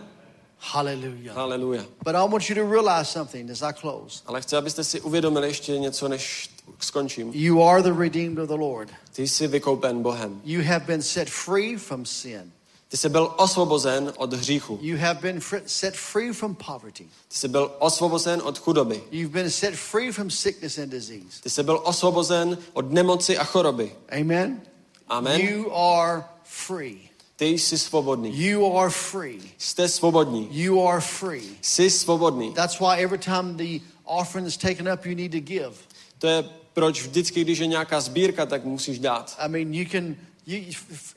[0.60, 1.36] Hallelujah.
[1.36, 1.84] Haleluja.
[2.04, 4.22] But I want you to realize something as I close.
[4.26, 6.50] Ale chci, abyste si uvědomili ještě něco, než
[6.80, 7.32] skončím.
[7.34, 8.90] You are the redeemed of the Lord.
[9.14, 10.42] Ty jsi vykoupen Bohem.
[10.44, 12.52] You have been set free from sin.
[12.92, 14.80] Ty jsi byl osvobozen od hříchu.
[14.82, 17.04] You have been set free from poverty.
[17.04, 19.04] Ty jsi byl osvobozen od chudoby.
[19.12, 21.42] You've been set free from sickness and disease.
[21.44, 23.96] Ty jsi byl osvobozen od nemoci a choroby.
[24.22, 24.62] Amen?
[25.08, 25.42] Amen.
[25.42, 26.98] You are free.
[27.36, 28.40] Ty jsi svobodný.
[28.40, 29.42] You are free.
[29.58, 30.48] Jste svobodní.
[30.52, 31.58] You are free.
[31.62, 32.54] Jsi svobodný.
[32.54, 35.76] That's why every time the offering is taken up, you need to give.
[36.20, 39.36] To je proč vždycky, když je nějaká sbírka, tak musíš dát.
[39.40, 40.16] I mean, you can,
[40.48, 40.74] you,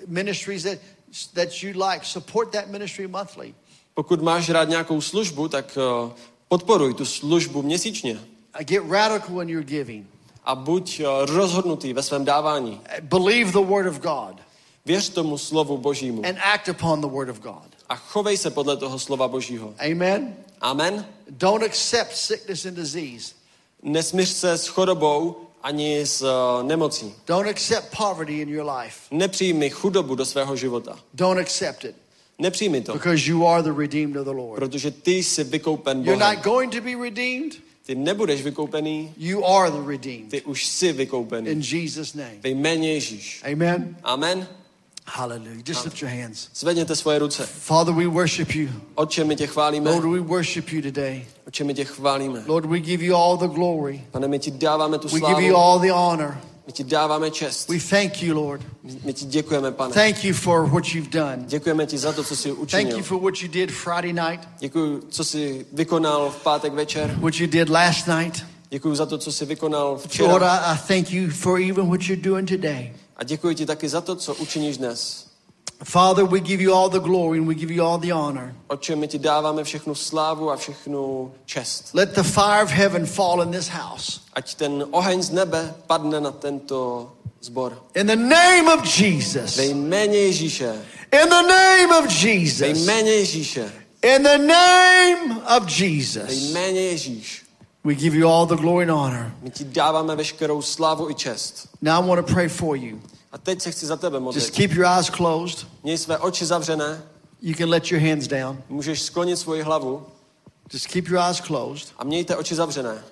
[0.06, 0.78] ministries that,
[1.34, 3.54] that you like, support that ministry monthly.
[3.94, 6.12] Pokud máš rád nějakou službu, tak eh,
[6.48, 8.12] podporuj tu službu měsíčně.
[8.14, 10.06] Uh, Get radical in your giving.
[10.44, 12.70] A buď eh, rozhodnutý ve svém dávání.
[12.72, 14.36] Uh, Believe the word of God
[14.86, 16.22] Věř tomu slovu božímu.
[16.26, 17.68] and act upon the word of God.
[17.88, 19.74] A chovej se podle toho slova božího.
[19.92, 20.36] Amen?
[20.60, 21.06] Amen.
[21.30, 23.34] Don't accept sickness and disease.
[23.82, 27.14] Nesmíř se s chorobou ani s uh, nemocí.
[27.26, 28.96] Don't accept poverty in your life.
[29.10, 30.98] Nepřijmi chudobu do svého života.
[31.14, 31.94] Don't accept it
[32.38, 34.58] Nepřijmi to, because you are the redeemed of the Lord.
[34.58, 36.34] protože ty jsi vykoupen You're Bohem.
[36.36, 37.52] not going to be redeemed.
[37.86, 40.30] Ty nebudeš vykoupený, You are the redeemed.
[40.30, 41.50] ty už jsi vykoupený.
[41.50, 42.34] In Jesus' name.
[42.40, 43.42] Ve jméně Ježíš.
[43.52, 43.96] Amen.
[44.02, 44.48] Amen.
[45.06, 45.62] Hallelujah.
[45.62, 46.48] Just lift your hands.
[46.54, 47.46] Zvedněte svoje ruce.
[47.46, 48.68] Father, we worship you.
[48.94, 49.90] Otče, my tě chválíme.
[49.90, 51.24] Lord, we worship you today.
[51.46, 52.44] Otče, my tě chválíme.
[52.46, 54.04] Lord, we give you all the glory.
[54.10, 56.38] Pane, my ti dáváme tu We give you all the honor.
[56.66, 57.68] My ti dáváme čest.
[57.68, 58.62] We thank you, Lord.
[59.04, 59.94] My- ti děkujeme, pane.
[59.94, 61.44] Thank you for what you've done.
[61.46, 65.02] Děkujeme ti za to, co jsi Thank you for what you did Friday night, Děkuji,
[65.08, 67.14] co jsi vykonal v pátek večer.
[67.20, 68.44] what you did last night.
[68.70, 70.42] Děkuji za to, co jsi vykonal Lord.
[70.42, 72.92] I, I thank you for even what you're doing today.
[73.16, 75.26] A děkuji ti taky za to, co učiníš dnes.
[75.84, 78.54] Father, we give you all the glory and we give you all the honor.
[78.68, 81.94] Otče, my ti dáváme všechnu slávu a všechnu čest.
[81.94, 84.20] Let the fire of heaven fall in this house.
[84.34, 87.82] Ať ten oheň z nebe padne na tento zbor.
[87.94, 89.56] In the name of Jesus.
[89.56, 90.74] Ve jméně Ježíše.
[91.22, 92.86] In the name of Ve Jesus.
[92.86, 93.72] jméně Ježíše.
[94.02, 96.30] In the name of Ve Jesus.
[96.30, 97.43] jméně Ježíš.
[97.84, 99.32] We give you all the glory and honor.
[99.42, 101.68] My ti dáváme veškerou slávu i čest.
[101.82, 103.00] Now I want to pray for you.
[103.32, 104.50] A teď se chci za tebe Just modlit.
[104.50, 105.66] keep your eyes closed.
[105.82, 107.02] Měj své oči zavřené,
[107.42, 108.62] You can let your hands down.
[108.68, 110.06] můžeš sklonit svoji hlavu
[110.72, 111.88] Just keep your eyes closed.
[111.98, 113.04] a mějte oči zavřené.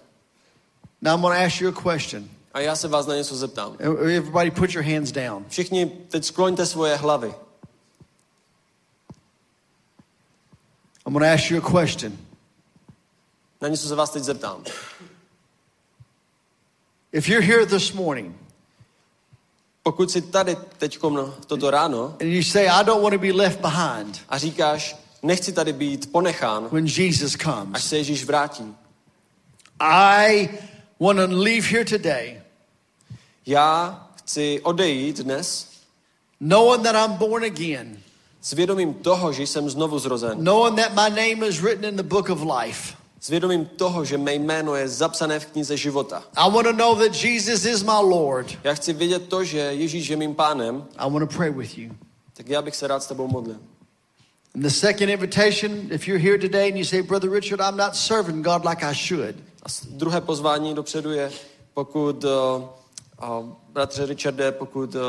[1.02, 2.28] Now I'm going to ask you a question.
[2.54, 3.76] A já se vás na něco zeptám.
[3.78, 5.44] Everybody put your hands down.
[5.48, 7.34] Všichni teď skloňte svoje hlavy.
[11.06, 12.18] I'm going to ask you a question.
[13.62, 14.64] Na něco se vás teď zeptám.
[17.12, 18.36] If you're here this morning
[19.82, 20.98] Pokud jsi tady teď
[21.47, 25.52] toto ráno and you say, I don't want to be left behind a říkáš, nechci
[25.52, 28.74] tady být ponechán, when Jesus až comes, se Ježíš vrátí.
[29.80, 30.48] I
[31.01, 32.43] want to leave here today
[33.47, 35.68] Já chci odejít dnes
[36.39, 38.02] knowing that I'm born again,
[38.40, 40.39] s vědomím toho, že jsem znovu zrozen.
[40.44, 43.01] knowing that my name is written in the book of life.
[43.22, 46.24] S vědomím toho, že mé jméno je zapsané v knize života.
[46.36, 48.58] I want to know that Jesus is my Lord.
[48.64, 51.90] Já chci vědět to, že Ježíš je mým pánem, I want to pray with you.
[52.36, 53.56] tak já bych se rád s tebou modlil.
[54.54, 57.96] And the second invitation, if you're here today and you say, Brother Richard, I'm not
[57.96, 61.32] serving God like I should, A druhé pozvání dopředu je,
[61.74, 65.00] pokud, uh, uh, bratře Richarde, pokud uh,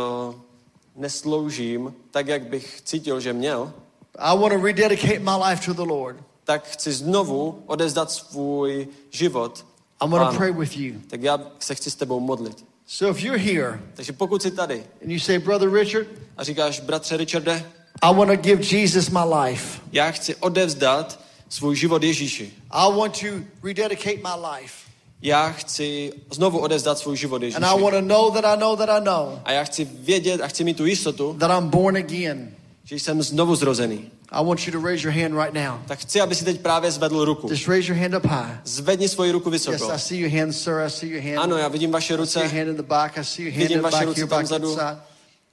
[0.96, 3.74] nesloužím tak, jak bych cítil, že měl,
[4.20, 6.18] I want to rededicate my life to the Lord.
[6.44, 9.66] Tak chci znovu odezdat svůj život.
[10.04, 10.38] I'm to Pánu.
[10.38, 10.96] pray with you.
[11.10, 12.66] Tak já se chci s tebou modlit.
[12.88, 16.08] So if you're here Takže pokud jsi tady and you say, Brother Richard,
[16.38, 17.72] a říkáš, bratře Richarde,
[18.02, 19.80] I want to give Jesus my life.
[19.92, 22.54] já chci odevzdat svůj život Ježíši.
[22.72, 23.28] I want to
[23.64, 24.74] rededicate my life.
[25.22, 27.64] Já chci znovu odevzdat svůj život And Ježíši.
[27.64, 30.48] I want to know that I know that I know A já chci vědět a
[30.48, 32.52] chci mít tu jistotu, that I'm born again.
[32.84, 34.12] že jsem znovu zrozený.
[34.34, 35.80] I want you to raise your hand right now.
[35.88, 37.48] Tak chci, aby si teď právě zvedl ruku.
[37.50, 38.58] Just raise your hand up high.
[38.66, 39.94] Zvedni svoji ruku Yes, vysoko.
[39.94, 40.74] I see your hand, sir.
[40.88, 41.38] I see your hand.
[41.38, 42.58] Ano, já vidím vaše I see your ruce.
[42.58, 43.18] hand in the back.
[43.18, 44.78] I see your hand Vidím in the vaše back ruce tam vzadu.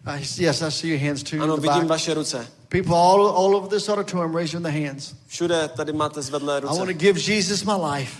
[0.06, 1.88] I see, yes, I see your hands too Ano, in the vidím back.
[1.88, 2.46] vaše ruce.
[2.68, 5.14] People all, all over this auditorium raising their hands.
[5.26, 6.94] Všude tady máte zvedlé I want to ruce.
[6.94, 8.16] give Jesus my life.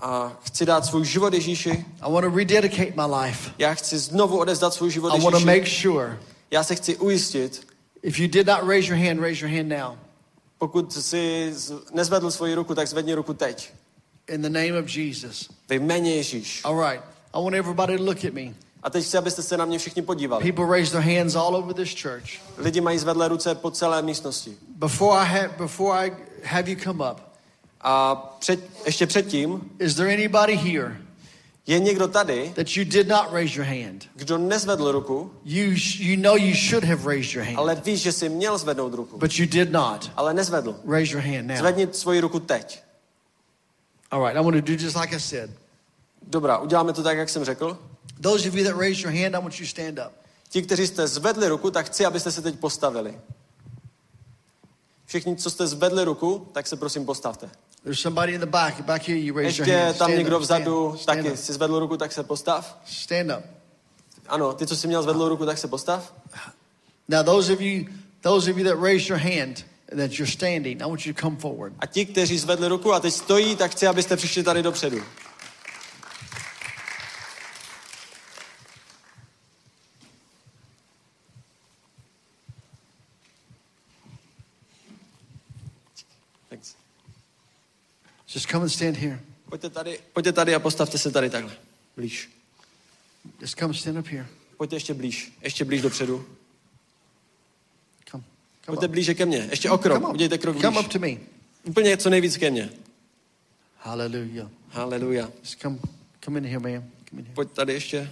[0.00, 1.70] A chci dát svůj život Ježíši.
[2.00, 3.50] I want to rededicate my life.
[3.58, 5.82] Já chci znovu odezdat svůj život I want to make Ježíši.
[5.82, 6.18] sure.
[6.50, 7.66] Já se chci ujistit,
[8.02, 9.98] If you did not raise your hand, raise your hand now.
[10.58, 11.54] pokud si
[11.92, 13.72] nezvedl svoji ruku, tak zvedni ruku teď.
[14.28, 15.48] In the name of Jesus.
[15.68, 16.60] Ve jméně Ježíš.
[16.64, 17.04] All right.
[17.34, 18.54] I want everybody to look at me.
[18.82, 20.52] A teď chci, abyste se na mě všichni podívali.
[20.52, 22.40] People raise their hands all over this church.
[22.58, 24.56] Lidi mají zvedlé ruce po celé místnosti.
[24.68, 26.12] Before I have before I
[26.44, 27.20] have you come up,
[27.80, 30.96] A před, ještě předtím is there anybody here
[31.68, 34.04] je někdo tady, that you did not raise your hand?
[34.14, 38.12] kdo nezvedl ruku, You you know you should have raised your hand, ale víš, že
[38.12, 40.10] jsi měl zvednout ruku, but you did not.
[40.16, 40.76] ale nezvedl.
[40.88, 41.56] Raise your hand now.
[41.56, 42.82] Zvedni svoji ruku teď.
[44.10, 45.50] All right, I want to do just like I said.
[46.22, 47.78] Dobrá, uděláme to tak, jak jsem řekl.
[48.20, 50.12] Those of you that raised your hand, I want you to stand up.
[50.48, 53.20] Ti, kteří jste zvedli ruku, tak chci, abyste se teď postavili.
[55.06, 57.50] Všichni, co jste zvedli ruku, tak se prosím postavte.
[57.88, 58.84] There's somebody in the back.
[58.84, 59.98] Back here, you raise your Ještě hand.
[59.98, 62.78] tam někdo vzadu stand taky si zvedl ruku, tak se postav.
[62.84, 63.44] Stand up.
[64.26, 66.14] Ano, ty, co jsi měl zvedlou ruku, tak se postav.
[67.08, 67.84] Now, those of you,
[68.20, 71.20] those of you that raised your hand and that you're standing, I want you to
[71.20, 71.72] come forward.
[71.78, 74.98] A ti, kteří zvedli ruku a teď stojí, tak chci, abyste přišli tady dopředu.
[88.34, 89.20] Just come and stand here.
[89.48, 91.52] Pojďte tady, pojďte tady a postavte se tady takhle.
[91.96, 92.30] Blíž.
[93.40, 94.26] Just come stand up here.
[94.56, 96.18] Pojďte ještě blíž, ještě blíž dopředu.
[98.10, 98.22] Come.
[98.64, 98.90] Come Pojďte up.
[98.92, 100.86] blíže ke mně, ještě o krok, Come udějte krok Come blíž.
[100.86, 101.08] up to me.
[101.64, 102.70] Úplně co nejvíc ke mně.
[103.78, 104.48] Hallelujah.
[104.68, 105.30] Haleluja.
[105.40, 105.78] Just come,
[106.24, 106.84] come in here, man.
[107.08, 107.34] Come in here.
[107.34, 108.10] Pojď tady ještě.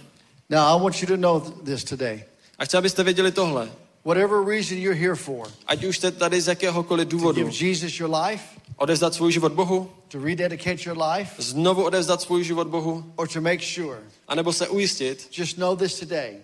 [0.49, 2.23] Now, I want you to know th- this today.
[2.59, 3.71] A chci, abyste věděli tohle.
[4.05, 7.43] Whatever reason you're here for, Ať už jste tady z jakéhokoliv to důvodu.
[7.49, 8.43] give Jesus your life,
[8.75, 13.41] Odevzdat svůj život Bohu, to rededicate your life, znovu odevzdat svůj život Bohu, or to
[13.41, 13.97] make sure,
[14.27, 16.37] anebo se ujistit, just know this today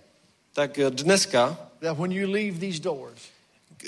[0.54, 3.20] tak dneska, that when you leave these doors,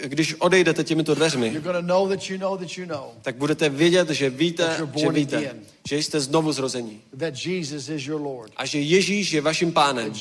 [0.04, 3.36] když odejdete těmito dveřmi, you're going to know that you know that you know tak
[3.36, 5.62] budete vědět, že víte, že víte, again.
[5.90, 7.02] že jste znovu zrození.
[8.56, 10.14] A že Ježíš je vaším pánem.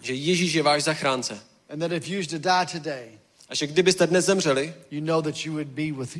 [0.00, 1.40] Že Ježíš je váš zachránce.
[1.70, 3.08] and that if you used to die today,
[3.48, 6.18] A že kdybyste dnes zemřeli, you know that you would be with,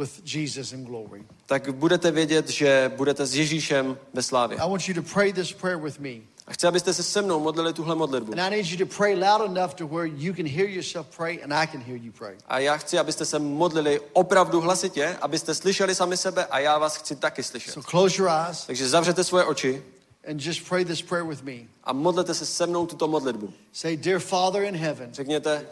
[0.00, 1.24] with Jesus in glory.
[1.46, 4.58] tak budete vědět, že budete s Ježíšem ve slávě.
[4.58, 6.10] I want you to pray this prayer with me.
[6.46, 8.32] A chci, abyste se se mnou modlili tuhle modlitbu.
[8.32, 11.38] And I need you to pray loud enough to where you can hear yourself pray
[11.44, 12.36] and I can hear you pray.
[12.48, 16.96] A já chci, abyste se modlili opravdu hlasitě, abyste slyšeli sami sebe a já vás
[16.96, 17.74] chci taky slyšet.
[17.74, 19.82] So close your eyes Takže zavřete svoje oči
[20.30, 21.54] and just pray this prayer with me.
[21.84, 23.52] a modlete se se mnou tuto modlitbu.
[23.72, 25.66] Say, Dear Father in heaven, Řekněte,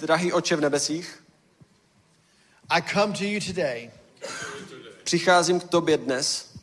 [0.00, 1.22] drahý oče v nebesích,
[2.70, 3.90] I come to you today.
[5.04, 6.54] přicházím k tobě dnes,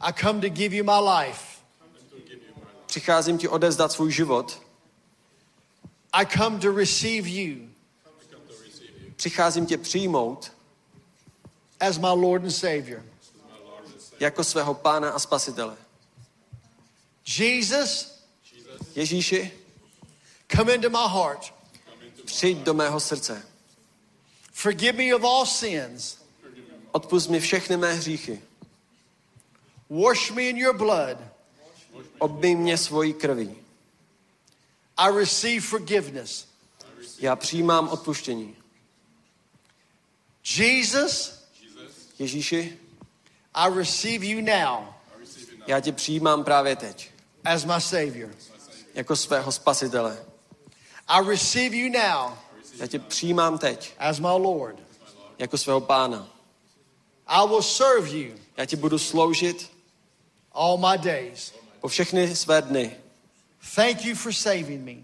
[0.00, 1.44] I come to give you my life.
[2.86, 4.62] přicházím ti odezdat svůj život,
[6.12, 7.74] I come to receive you
[9.16, 10.52] přicházím tě přijmout
[11.80, 13.04] as my Lord and Savior.
[14.20, 15.76] jako svého pána a spasitele.
[17.38, 18.20] Jesus,
[18.94, 19.52] Ježíši,
[20.56, 21.54] come into my heart.
[22.24, 23.53] přijď do mého srdce.
[24.54, 26.18] Forgive me of all sins.
[26.92, 28.42] Odpust mi všechny mé hříchy.
[29.90, 31.18] Wash me in your blood.
[32.18, 33.56] Obmij mě svojí krví.
[34.96, 36.46] I receive forgiveness.
[37.18, 38.56] Já přijímám odpuštění.
[40.56, 41.44] Jesus,
[42.18, 42.78] Ježíši,
[43.54, 44.94] I receive you now
[45.66, 47.10] já tě přijímám právě teď.
[47.44, 48.30] as my Savior.
[48.94, 50.24] Jako svého spasitele.
[51.08, 52.32] I receive you now
[52.78, 53.94] Já tě přijímám teď.
[53.98, 54.76] as my Lord.
[55.38, 56.28] Jako svého pána.
[57.26, 59.70] I will serve you Já ti budu sloužit
[60.52, 61.54] all my days.
[61.80, 62.96] po všechny své dny.
[63.74, 64.94] Thank you for saving me.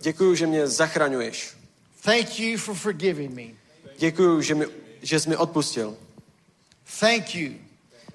[0.00, 1.54] Děkuju, že mě zachraňuješ.
[2.02, 3.58] Thank you for forgiving me.
[3.98, 4.66] Děkuju, že, mi,
[5.02, 5.96] že jsi mi odpustil.
[7.00, 7.54] Thank you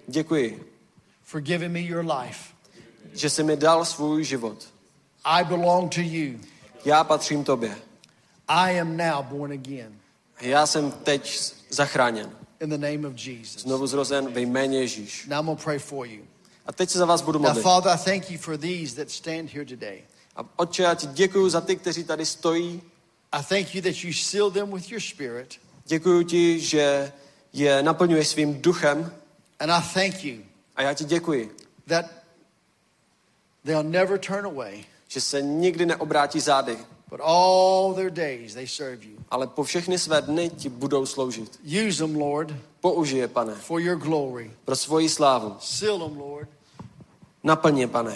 [0.07, 0.73] Děkuji,
[1.23, 2.39] for giving me your life.
[3.13, 4.67] že jsi mi dal svůj život.
[5.23, 6.39] I belong to you.
[6.85, 7.75] Já patřím tobě.
[8.47, 9.99] I am now born again
[10.41, 12.31] Já jsem teď zachráněn.
[12.59, 13.61] in the name of Jesus.
[13.61, 15.25] Znovu zrozen ve jméně Ježíš.
[15.27, 16.23] Now I'm to pray for you.
[16.65, 17.63] A teď se za vás budu Now, modlit.
[17.63, 20.01] Father, I thank you for these that stand here today.
[20.35, 22.81] A otče, já ti děkuju za ty, kteří tady stojí.
[23.31, 25.59] I thank you that you seal them with your spirit.
[25.85, 27.11] Děkuju ti, že
[27.53, 29.11] je naplňuješ svým duchem.
[29.59, 30.37] And I thank you
[30.75, 31.55] A já ti děkuji,
[31.87, 32.05] that
[33.65, 36.77] they'll never turn away, že se nikdy neobrátí zády,
[37.13, 39.17] but all their days they serve you.
[39.29, 41.59] ale po všechny své dny ti budou sloužit.
[41.87, 44.51] Use them, Lord, Použij je, pane, for your glory.
[44.65, 45.55] pro svoji slávu.
[45.59, 46.49] Seal them, Lord.
[47.43, 48.15] Naplň je, pane.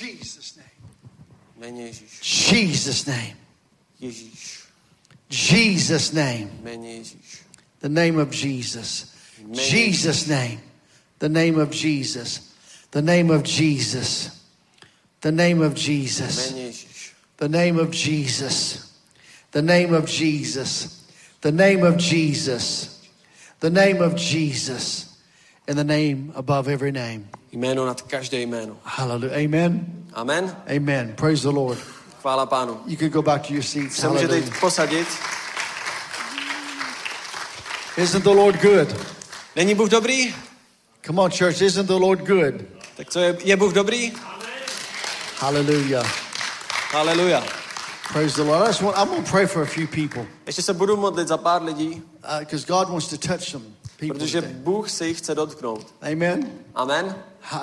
[0.00, 0.70] Jesus' name.
[1.56, 2.52] Jméně Ježíš.
[2.52, 3.36] Jesus' name.
[4.00, 4.60] Ježíš.
[5.30, 6.50] Jesus' name.
[6.62, 7.42] Jméně Ježíš.
[7.80, 9.06] The name of Jesus.
[9.72, 10.60] Jesus' name.
[11.18, 12.40] The name of Jesus.
[12.90, 14.30] The name of Jesus.
[15.20, 16.50] The name of Jesus.
[16.50, 16.89] Jméně Ježíš.
[17.40, 18.84] The name of Jesus.
[19.52, 21.08] The name of Jesus.
[21.40, 23.00] The name of Jesus.
[23.60, 25.06] The name of Jesus.
[25.66, 27.30] And the name above every name.
[27.52, 28.76] Jméno nad každé jméno.
[28.84, 29.36] Hallelujah.
[29.36, 30.04] Amen.
[30.12, 30.54] Amen.
[30.68, 31.14] Amen.
[31.16, 31.78] Praise the Lord.
[32.20, 32.80] Chvála pánu.
[32.86, 33.96] You could go back to your seats.
[33.96, 35.08] Se můžete jít posadit.
[37.96, 38.88] Isn't the Lord good?
[39.56, 40.34] Není Bůh dobrý?
[41.06, 41.62] Come on, church.
[41.62, 42.54] Isn't the Lord good?
[42.96, 44.12] Tak co je, je Bůh dobrý?
[45.38, 46.29] Hallelujah.
[46.92, 47.40] Haleluja.
[48.12, 48.62] Praise the Lord.
[48.62, 51.28] I just want, I'm going to pray for a few people Ještě se budu modlit
[51.28, 53.64] za pár lidí, uh, because God wants to touch some
[53.96, 54.18] people.
[54.18, 54.40] protože.
[54.42, 55.86] Bůh se jich chce dotknout.
[56.12, 56.52] Amen.
[56.74, 57.14] Amen.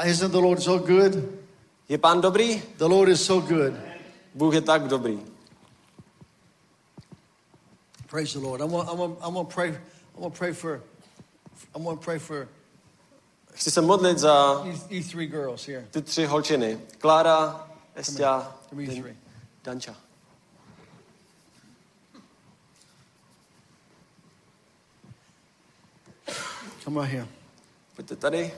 [0.06, 1.24] Isn't the Lord so good?
[1.90, 2.62] Je pán dobrý?
[2.78, 3.74] The Lord is so good.
[4.36, 5.20] Bůh je tak dobrý.
[8.10, 8.62] Praise the Lord.
[8.62, 9.70] I'm going, I'm going, I'm to pray.
[9.70, 10.82] I'm going to pray for.
[11.76, 12.48] I'm going to pray for
[13.54, 15.86] Chci se modlit za you, you three girls here.
[15.92, 16.80] ty tři holčiny.
[16.98, 17.67] Klára,
[17.98, 18.56] Estia.
[19.64, 19.96] Danča.
[26.84, 27.28] Come right here.
[27.96, 28.52] Pojďte tady.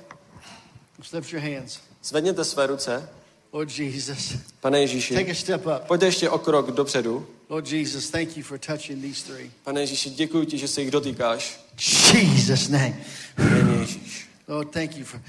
[0.98, 1.80] Just lift your hands.
[2.04, 3.10] Zvedněte své ruce.
[3.52, 5.88] Lord Jesus, Pane take Ježíši, a step up.
[5.88, 7.28] pojďte ještě o krok dopředu.
[7.50, 9.52] Lord Jesus, thank you for touching these three.
[9.64, 11.60] Pane Ježíši, děkuji ti, že se jich dotýkáš.
[12.14, 12.94] Jesus' name.
[13.38, 14.30] Jméně Ježíš.
[14.48, 15.22] Lord, thank you for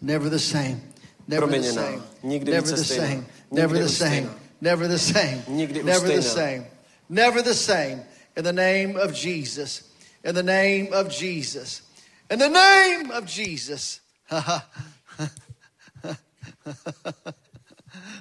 [0.00, 0.80] never the same.
[1.28, 1.82] Never the Proměněná.
[1.82, 2.02] same.
[2.22, 3.24] Nikdy Never the same.
[3.52, 4.30] Never the same.
[4.60, 5.42] Never the same.
[5.48, 6.64] Never the same.
[7.08, 8.00] Never the same.
[8.36, 9.90] In the name of Jesus.
[10.24, 11.82] In the name of Jesus.
[12.30, 14.00] In the name of Jesus.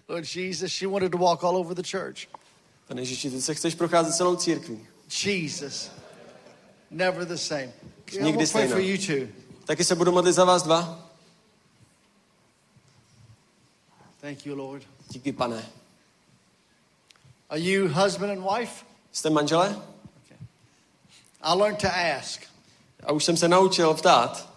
[0.07, 2.27] Lord Jesus, she wanted to walk all over the church.
[2.87, 4.87] Pane Ježíši, ty se chceš procházet celou církví.
[5.25, 5.91] Jesus.
[6.89, 7.71] Never the same.
[8.11, 8.75] Nikdy going to pray stejná.
[8.75, 9.27] for you too.
[9.65, 11.09] Taky se budu modlit za vás dva.
[14.21, 14.90] Thank you, Lord.
[15.11, 15.65] Díky, pane.
[17.49, 18.85] Are you husband and wife?
[19.11, 19.75] Jste manžele?
[21.41, 22.41] I learned to ask.
[23.03, 24.49] A už jsem se naučil ptát.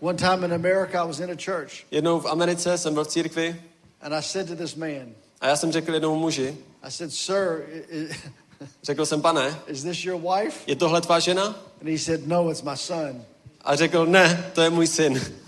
[0.00, 3.08] One time in America, I was in a church, Jednou v Americe jsem byl v
[3.08, 3.62] církvi
[4.00, 7.66] and I said to this man, a já jsem řekl jednomu muži, I said, Sir,
[8.82, 10.60] řekl jsem, pane, is this your wife?
[10.66, 11.44] je tohle tvá žena?
[11.80, 13.24] And he said, No, it's my son.
[13.64, 15.43] A řekl, ne, to je můj syn.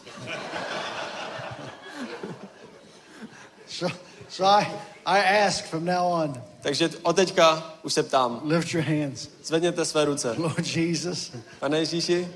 [4.37, 4.67] So, I,
[5.07, 8.41] I ask from now on, Takže od teďka už se ptám.
[8.45, 9.29] lift your hands.
[9.45, 10.35] Zvedněte své ruce.
[10.39, 12.29] Lord Jesus, Pane Ježíši,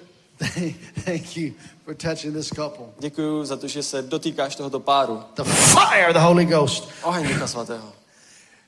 [1.04, 1.52] thank you
[1.84, 2.86] for touching this couple.
[2.98, 5.22] děkuji za to, že se dotýkáš tohoto páru.
[5.34, 6.88] The fire the Holy Ghost.
[7.02, 7.92] Oheň Ducha Svatého.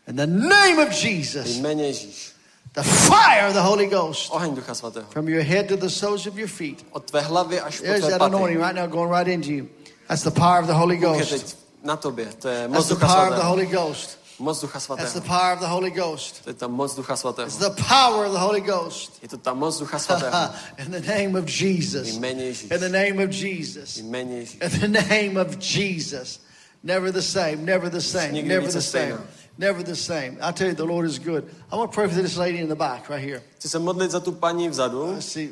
[0.09, 2.33] In the name of Jesus, Jméně Ježíš.
[2.75, 4.31] the fire of the Holy Ghost.
[4.33, 5.07] Oheň Ducha Svatého.
[5.11, 6.86] From your head to the soles of your feet.
[6.91, 8.73] Od tvé hlavy až po There's tvé that anointing paty.
[8.73, 9.67] right now going right into you.
[10.09, 11.62] That's the power of the Holy Ghost.
[11.85, 12.27] Na tobě.
[12.39, 13.94] To je moc Ducha Svatého.
[14.39, 15.27] Moc Ducha That's the Svatého.
[15.28, 16.44] power of the Holy Ghost.
[16.44, 17.47] To je ta moc Ducha Svatého.
[17.47, 19.19] It's the power of the Holy Ghost.
[19.23, 20.51] Je to ta moc Ducha Svatého.
[20.78, 22.09] In the name of Jesus.
[22.09, 22.70] Jméně Ježíš.
[22.70, 23.97] In the name of Jesus.
[23.99, 24.59] Jméně Ježíš.
[24.85, 26.41] In the name of Jesus.
[26.83, 27.57] Never the same.
[27.57, 28.33] Never the same.
[28.33, 28.83] Nikdy Never the same.
[28.83, 29.25] stejná.
[29.59, 30.39] Never the same.
[30.41, 31.44] I tell you, the Lord is good.
[31.70, 33.43] I want to pray for this lady in the back right here.
[33.59, 35.15] Chci se modlit za tu paní vzadu.
[35.19, 35.49] I see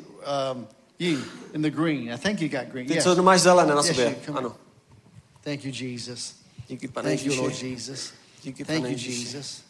[0.53, 0.67] um,
[0.99, 1.19] you
[1.53, 2.11] in the green.
[2.11, 2.87] I think you got green.
[2.87, 3.03] Ty, Yes.
[3.03, 4.05] co máš zelené na Yes, sobě.
[4.09, 4.55] you, come Ano.
[5.43, 6.35] Thank you, Jesus.
[6.69, 7.53] Díky, pane Thank you, Lord.
[7.53, 8.13] Jesus.
[8.43, 9.63] Díky, Thank you, Jesus.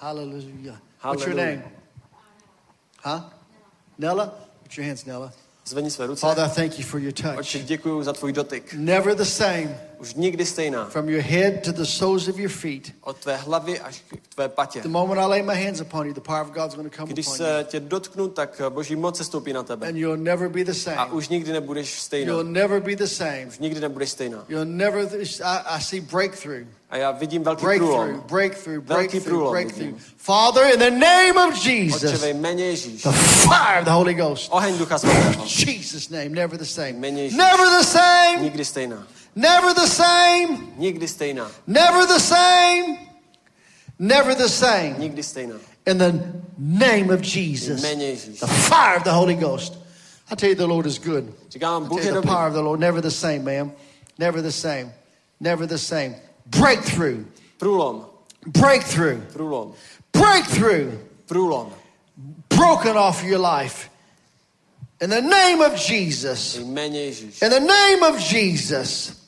[0.00, 0.80] Hallelujah.
[1.02, 1.62] What's your name?
[3.04, 3.20] Huh?
[3.98, 4.32] Nella?
[4.62, 5.32] Put your hands, Nella.
[5.64, 6.20] Zvedni své ruce.
[6.20, 7.38] Father, I thank you for your touch.
[7.38, 8.74] Otče, děkuji za tvůj dotyk.
[8.74, 9.80] Never the same.
[10.02, 10.84] Už nikdy stejná.
[10.90, 12.92] From your head to the soles of your feet.
[13.00, 14.80] Od tvé hlavy až k tvé patě.
[14.80, 17.12] The moment I lay my hands upon you, the power of God's going to come
[17.12, 19.88] Když upon se tě dotknu, tak boží moc se stoupí na tebe.
[19.88, 21.06] And you'll never be the A same.
[21.12, 22.32] už nikdy nebudeš stejná.
[22.32, 23.46] You'll never be the same.
[23.48, 24.44] Už nikdy nebudeš stejná.
[24.48, 25.06] You'll never,
[25.44, 26.66] I, I see breakthrough.
[26.90, 28.20] A já vidím velký Breakthrough, průlom.
[28.30, 29.78] breakthrough, Velký breakthrough, průlom breakthrough.
[29.86, 29.98] vidím.
[30.16, 33.02] Father, in the name of Otče, Jesus, ve jméně Ježíš.
[33.02, 34.48] the fire of the Holy Ghost.
[34.52, 35.44] Oheň Ducha Svatého.
[35.66, 36.92] Jesus' name, never the same.
[36.92, 38.38] Never the same.
[38.40, 39.06] Nikdy stejná.
[39.34, 40.72] Never the same.
[40.76, 41.50] Nikdy stejná.
[41.66, 42.98] Never the same.
[43.98, 44.98] Never the same.
[44.98, 45.54] Nikdy stejná.
[45.86, 46.12] In the
[46.58, 47.82] name of Jesus.
[47.82, 49.76] The fire of the Holy Ghost.
[50.30, 51.24] I tell you, the Lord is good.
[51.50, 52.80] Říkám, Bůh je the power of the Lord.
[52.80, 53.72] Never the same, ma'am.
[54.18, 54.92] Never the same.
[55.40, 56.14] Never the same.
[56.46, 57.24] Breakthrough.
[57.58, 58.06] Průlom.
[58.46, 59.20] Breakthrough.
[59.32, 59.74] Průlom.
[60.12, 60.92] Breakthrough.
[61.26, 61.72] Průlom.
[62.48, 63.90] Broken off your life.
[65.00, 66.56] In the name of Jesus.
[66.56, 69.21] In the name of Jesus.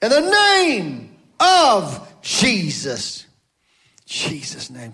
[0.00, 3.26] In the name of Jesus.
[4.06, 4.92] Jesus' name.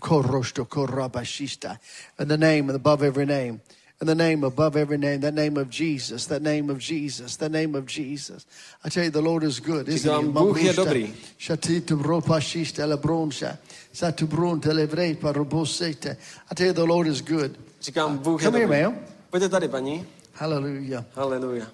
[2.18, 3.60] In the name above every name.
[4.00, 5.20] In the name above every name.
[5.20, 6.26] That name of Jesus.
[6.26, 7.36] That name of Jesus.
[7.36, 8.46] That name of Jesus.
[8.82, 10.28] I tell you, the Lord is good, isn't he?
[10.28, 11.14] Bůh je dobrý.
[11.38, 13.58] Shatitu ropashista la broncha.
[13.92, 16.16] Satu bronte levrei parobosete.
[16.50, 17.52] I tell you, the Lord is good.
[17.80, 18.82] Říkám, Bůh je Come here, dobrý.
[18.82, 19.06] ma'am.
[19.30, 20.06] Pojďte tady, paní.
[20.32, 21.04] Hallelujah.
[21.14, 21.66] Haleluja.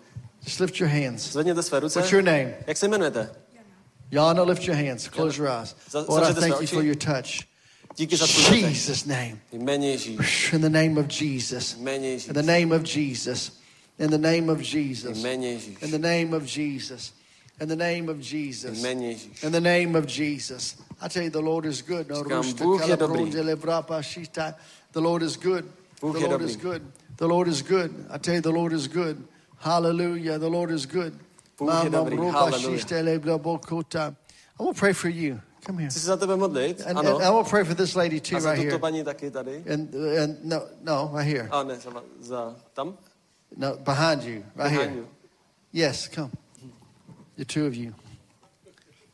[0.45, 1.33] Just lift your hands.
[1.33, 1.99] Zvedněte své ruce.
[1.99, 2.55] What's your name?
[2.67, 3.31] Jak se jmenujete?
[4.11, 5.09] Yana, lift your hands.
[5.09, 5.75] Close your eyes.
[6.09, 7.51] Lord, I thank you for your touch.
[7.97, 8.61] Díky za tvůj.
[8.61, 9.39] Jesus' name.
[10.53, 11.77] In the name of Jesus.
[12.29, 13.53] In the name of Jesus.
[13.99, 15.13] In the name of Jesus.
[15.83, 17.13] In the name of Jesus.
[17.61, 18.83] In the name of Jesus.
[19.43, 20.77] In the name of Jesus.
[21.01, 22.09] I tell you, the Lord is good.
[22.09, 23.31] No, Říkám, Bůh je dobrý.
[24.93, 25.65] The Lord is good.
[26.03, 26.83] The Lord is good.
[27.17, 27.91] The Lord is good.
[28.11, 29.17] I tell you, the Lord is good.
[29.61, 30.39] Hallelujah.
[30.39, 31.13] The Lord is good.
[31.59, 32.17] Bůh je dobrý.
[32.17, 32.93] Mama, Hallelujah.
[34.59, 35.41] I will pray for you.
[35.67, 35.91] Come here.
[35.91, 36.81] Chci se za tebe modlit?
[36.87, 37.17] And, Ano.
[37.17, 38.79] and I will pray for this lady too, right here.
[38.79, 39.65] paní taky tady?
[39.73, 41.49] And and no, no, right here.
[41.51, 41.91] A ne, za,
[42.21, 42.97] za tam?
[43.57, 44.95] No, behind you, right Behind here.
[44.95, 45.09] you.
[45.73, 46.31] Yes, come.
[47.37, 47.95] The two of you.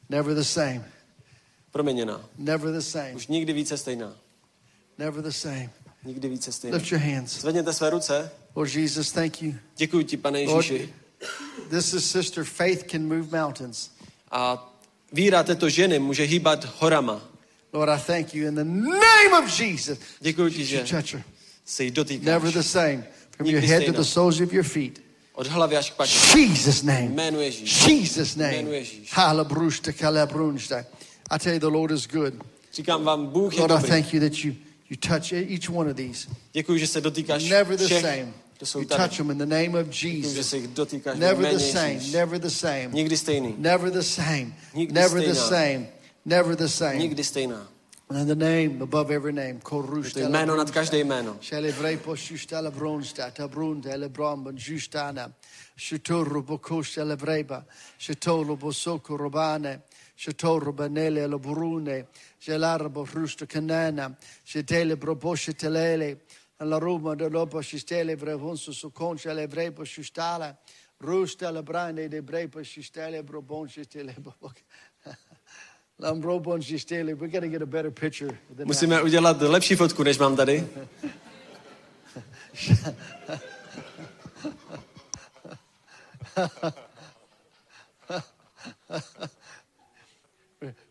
[0.08, 0.84] Never the same.
[1.72, 2.20] Proměněná.
[2.38, 3.12] Never the same.
[3.14, 4.12] Už nikdy více stejná.
[4.98, 5.70] Never the same.
[6.06, 6.76] Nikdy více stejná.
[6.76, 7.40] Lift your hands.
[7.40, 8.30] Zvedněte své ruce.
[8.54, 9.54] Lord Jesus, thank you.
[9.76, 10.94] Děkuji ti, pane Lord, Ježíši.
[11.70, 13.90] this is Sister Faith can move mountains.
[14.30, 14.72] A
[15.12, 17.28] víra této ženy může hýbat horama.
[17.72, 19.98] Lord, I thank you in the name of Jesus.
[20.20, 20.84] Děkuji ti, že
[21.64, 22.26] se jí dotýkáš.
[22.26, 23.04] Never the same.
[23.36, 25.02] From your head to the soles of your feet.
[25.32, 26.18] Od hlavy až k patě.
[26.38, 27.02] Jesus' name.
[27.02, 27.86] Jménu Ježíš.
[27.86, 28.54] Jesus' name.
[28.54, 29.12] Jménu Ježíš.
[29.12, 30.84] Halabrushta kalabrunshta.
[31.30, 32.34] I tell you, the Lord is good.
[32.72, 33.90] Říkám vám, Bůh je Lord, I dobrý.
[33.90, 34.54] thank you that you,
[34.90, 36.28] you touch each one of these.
[36.52, 38.32] Děkuji, že se dotýkáš Never the všech, same.
[38.74, 40.54] You touch them in the name of Děkuji, Jesus.
[40.68, 42.00] dotýkáš Never the same.
[42.12, 42.88] Never the same.
[42.92, 43.54] Nikdy stejný.
[43.58, 44.54] Never the same.
[44.74, 45.86] Nikdy Never the same.
[46.24, 46.98] Never the same.
[46.98, 47.68] Nikdy stejná.
[48.08, 49.58] And in the name above every name.
[49.60, 49.82] To
[50.20, 51.36] jméno nad každé jméno.
[51.40, 55.32] Celebrate po shustala bronsta, ta brunda, ele bromban, justana.
[55.76, 57.64] Shutoro boko celebreba.
[57.98, 59.82] Shutolo bosoko robane.
[60.16, 61.90] שתור בנלה אלו ברונה,
[62.40, 64.06] שלארה בפרושטו קננה,
[64.44, 66.12] שתלה ברבושת אלה,
[66.58, 70.56] alla Roma dell'Opa Sistele Vrevonso Soconcia le Vrepo Sistala,
[70.98, 71.62] Rusta la
[71.92, 74.14] de Brepo Sistele Brobon Sistele
[75.98, 77.14] Lambrobon Sistele.
[77.14, 78.38] We're going to get a better picture.
[78.64, 80.66] Musíme udělat lepší fotku, než mám tady.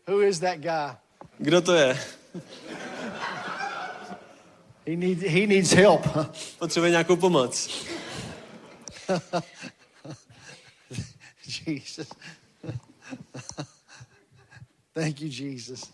[0.06, 0.96] Who is that guy?
[1.38, 1.96] Kdo to je?
[4.86, 6.02] He needs, he needs help.
[6.58, 7.70] Potřebuje nějakou pomoc.
[11.66, 12.08] Jesus.
[14.94, 15.90] Thank you, Jesus.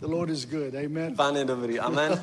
[0.00, 0.74] The Lord is good.
[0.74, 1.16] Amen.
[1.16, 1.80] Pán je dobrý.
[1.80, 2.22] Amen.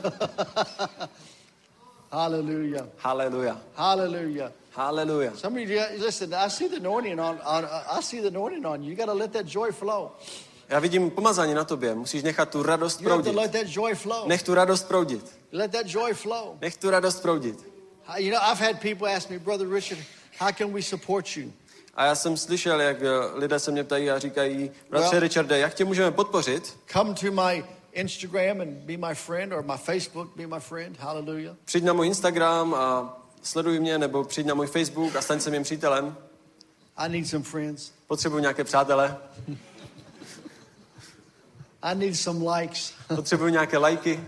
[2.12, 2.88] Hallelujah.
[2.98, 3.58] Hallelujah.
[3.76, 4.52] Hallelujah.
[4.76, 5.36] Hallelujah.
[5.36, 8.84] Some of you, listen, I see the anointing on, on I see the anointing on
[8.84, 8.92] you.
[8.92, 10.12] You got to let that joy flow.
[10.70, 11.96] Já vidím pomazání na tobě.
[11.96, 13.36] Musíš nechat tu radost You proudit.
[13.36, 14.28] let that joy flow.
[14.28, 15.40] Nech tu radost proudit.
[15.52, 16.58] Let that joy flow.
[16.62, 17.60] Nech tu radost proudit.
[18.18, 20.00] You know, I've had people ask me, Brother Richard,
[20.40, 21.52] how can we support you?
[21.96, 25.60] A já jsem slyšel, jak eh, lidé se mě ptají a říkají, bratře Well- Richarde,
[25.60, 26.78] jak tě můžeme podpořit?
[26.94, 31.00] Come to my Instagram and be my friend, or my Facebook, be my friend.
[31.00, 31.56] Hallelujah.
[31.66, 35.50] Přijď na můj Instagram a sleduj mě, nebo přijď na můj Facebook a staň se
[35.50, 36.18] mým přítelem.
[36.98, 37.92] I need some friends.
[38.08, 39.18] Potřebuji nějaké přátele,
[41.84, 42.94] I need some likes.
[43.16, 44.20] potřebuji nějaké lajky.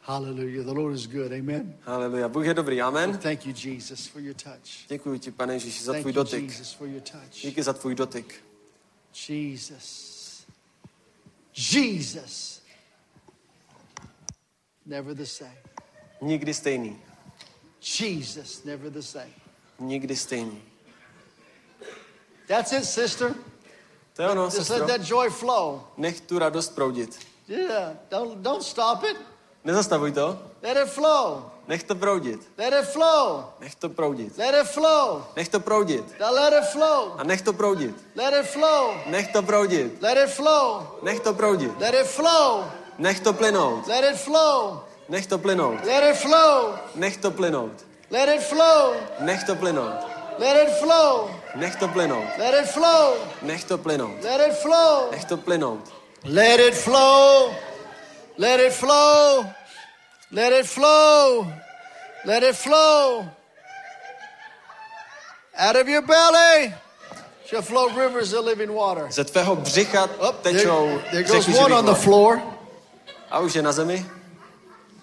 [0.00, 0.64] Hallelujah.
[0.64, 1.32] The Lord is good.
[1.32, 1.74] Amen.
[1.82, 2.28] Haleluja.
[2.28, 2.82] Bůh je dobrý.
[2.82, 3.18] Amen.
[3.18, 4.88] Thank you, Jesus, for your touch.
[4.88, 6.50] Děkuji ti, pane Ježíši, za Thank tvůj you, dotyk.
[6.50, 7.42] Jesus, for your touch.
[7.42, 8.44] Díky za tvůj dotyk.
[9.28, 10.46] Jesus.
[11.72, 12.62] Jesus.
[14.86, 15.56] Never the same.
[16.20, 16.98] Nikdy stejný.
[18.00, 19.32] Jesus, never the same.
[19.78, 20.62] Nikdy stejný.
[22.46, 23.34] That's it, sister.
[24.16, 24.86] To je ono, Just let sestro.
[24.86, 25.80] that joy flow.
[25.96, 27.18] Nech tu radost proudit.
[27.48, 27.92] Yeah.
[28.10, 29.16] Don't don't stop it.
[29.64, 30.36] Nezastavuj to.
[30.62, 31.50] Let it flow.
[31.68, 32.40] Nech to proudit.
[32.58, 33.44] Let it flow.
[33.60, 34.36] Nech to proudit.
[34.38, 35.22] Let it flow.
[35.36, 36.04] Nech to proudit.
[36.18, 37.14] Let it flow.
[37.18, 37.94] A nech to proudit.
[38.14, 38.94] Let it flow.
[39.06, 40.02] Nech to proudit.
[40.02, 40.84] Let it flow.
[41.02, 41.72] Nech to proudit.
[41.80, 42.64] Let it flow.
[42.98, 43.86] Nech to plynout.
[43.86, 44.82] Let it flow.
[45.08, 45.84] Nech to plynout.
[45.86, 46.74] Let it flow.
[46.96, 47.74] Nech to plynout.
[48.10, 48.94] Let it flow.
[49.22, 50.04] Nech to plynout.
[50.38, 51.30] Let it flow.
[51.54, 52.38] Nech to plynout.
[52.38, 53.16] Let it flow.
[53.42, 54.22] Nech to plynout.
[54.22, 55.10] Let it flow.
[55.12, 55.80] Nech to plynout.
[56.24, 57.54] Let it flow.
[58.38, 59.44] Let it flow.
[60.30, 61.46] Let it flow.
[62.24, 63.28] Let it flow.
[65.58, 66.72] Out of your belly
[67.44, 69.06] shall flow rivers of living water.
[69.10, 72.42] Ze tvého břicha Oh, tečou there, there goes one on the floor.
[73.30, 74.06] A už je na zemi.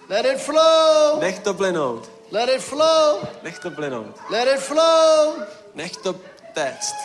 [0.09, 1.19] Let it flow.
[1.21, 2.09] Nech to plynout.
[2.31, 3.21] Let it flow.
[3.43, 4.17] Nech to plynout.
[4.29, 5.43] Let it flow.
[5.75, 6.15] Nech to
[6.53, 6.95] téct.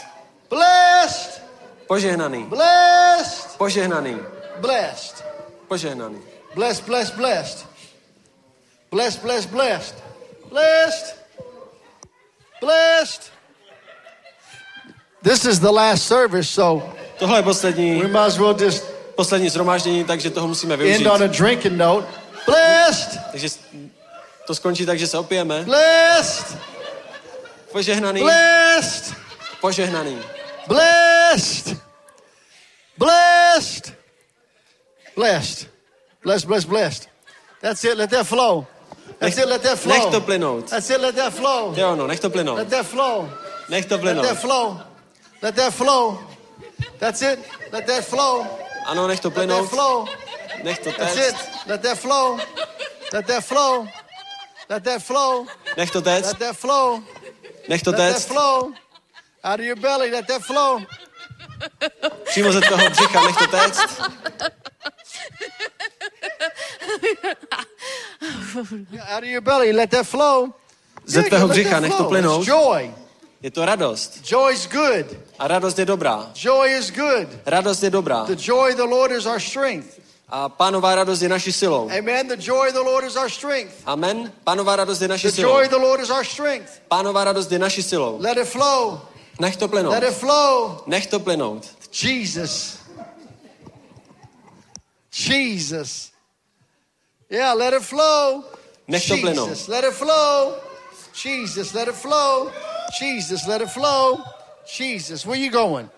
[0.50, 1.42] Blessed.
[1.86, 2.44] Požehnaný.
[2.44, 3.58] Blessed.
[3.58, 4.18] Požehnaný.
[4.60, 5.24] Blessed.
[5.68, 6.18] Požehnaný.
[6.54, 7.66] Blessed, blessed, blessed.
[8.90, 9.94] Blessed, blessed, blessed.
[10.50, 11.16] Blessed.
[12.60, 13.30] Blessed.
[15.22, 16.82] This is the last service, so
[17.18, 21.06] Tohle je poslední, we might as well just poslední zhromáždění, takže toho musíme end využít.
[21.06, 22.08] on a drinking note.
[22.46, 23.20] Blessed.
[23.30, 23.48] Takže
[24.46, 25.62] to skončí tak, že se opijeme.
[25.62, 26.58] Blessed.
[27.72, 28.20] Požehnaný.
[28.20, 29.14] Blessed.
[29.64, 30.20] Požehnaný.
[30.68, 31.74] Blessed.
[32.98, 33.94] Blessed.
[35.16, 35.68] Blessed.
[36.22, 37.08] Blessed, blessed, blessed.
[37.62, 37.96] That's it.
[37.96, 38.66] Let that flow.
[39.18, 39.48] That's it.
[39.48, 39.94] Let that flow.
[39.96, 40.68] Nech to plynout.
[40.68, 41.00] That's it.
[41.00, 41.72] Let that flow.
[41.74, 42.56] Jo, no, nech to plynout.
[42.56, 43.28] Let that flow.
[43.70, 44.22] Nech to Let plynout.
[44.22, 44.80] that flow.
[45.40, 46.18] Let that flow.
[46.98, 47.38] That's it.
[47.72, 48.44] Let that flow.
[48.86, 49.68] Ano, nech to Let that plynout.
[49.68, 50.04] flow.
[50.62, 51.34] Nech to That's it.
[51.34, 51.66] téct.
[51.68, 52.38] Let that flow.
[53.14, 53.88] Let that flow.
[54.68, 55.46] Let that flow.
[55.76, 56.26] Nech to téct.
[56.26, 57.00] Let that flow.
[57.68, 58.28] Nech to Let that téct.
[58.28, 58.74] flow.
[59.44, 60.10] Out of your belly.
[60.10, 60.80] Let that flow.
[62.24, 64.00] Přímo ze tvého břicha, nech to téct.
[69.14, 69.72] Out of your belly.
[69.72, 70.52] Let that flow.
[71.06, 72.46] Ze tvého břicha, nech to plynout.
[72.46, 72.94] Joy.
[73.42, 74.32] Je to radost.
[74.32, 75.06] Joy's good.
[75.38, 76.30] A radost je dobrá.
[76.34, 77.28] Joy is good.
[77.46, 78.24] Radost je dobrá.
[78.24, 80.00] The joy of the Lord is our strength.
[80.28, 81.90] A pánová radost je naší silou.
[81.98, 82.28] Amen.
[82.28, 83.74] The joy of the Lord is our strength.
[83.86, 84.32] Amen.
[84.44, 85.52] Pánová radost je naší The silou.
[85.52, 86.70] joy of the Lord is our strength.
[86.88, 88.18] Pánová radost je naší silou.
[88.20, 89.00] Let it flow.
[89.38, 89.90] Nech to plynout.
[89.90, 90.82] Let it flow.
[90.86, 91.90] Nech to plynout.
[91.90, 92.78] Jesus.
[95.10, 96.12] Jesus.
[97.30, 98.44] Yeah, let it flow.
[98.88, 99.48] Nech to plynout.
[99.48, 100.56] Jesus, let it flow.
[101.12, 102.50] Jesus, let it flow.
[102.98, 104.22] Jesus, let it flow.
[104.66, 105.88] Jesus, where you going?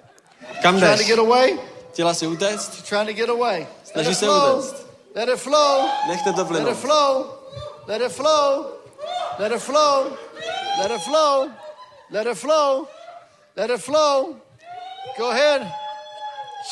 [0.62, 1.06] Kam Trying to jdeš?
[1.06, 1.58] get away?
[1.92, 2.82] Chtěla si utéct?
[2.88, 3.66] Trying to get away.
[3.84, 4.86] Snaží se utéct.
[5.14, 5.88] Let it flow.
[6.08, 6.76] Nechte to Let it plynout.
[6.76, 7.26] flow.
[7.86, 8.72] Let it flow.
[9.38, 10.16] Let it flow.
[10.78, 11.50] Let it flow.
[12.10, 12.88] Let it flow.
[13.56, 14.36] Let it flow.
[15.18, 15.72] Go ahead.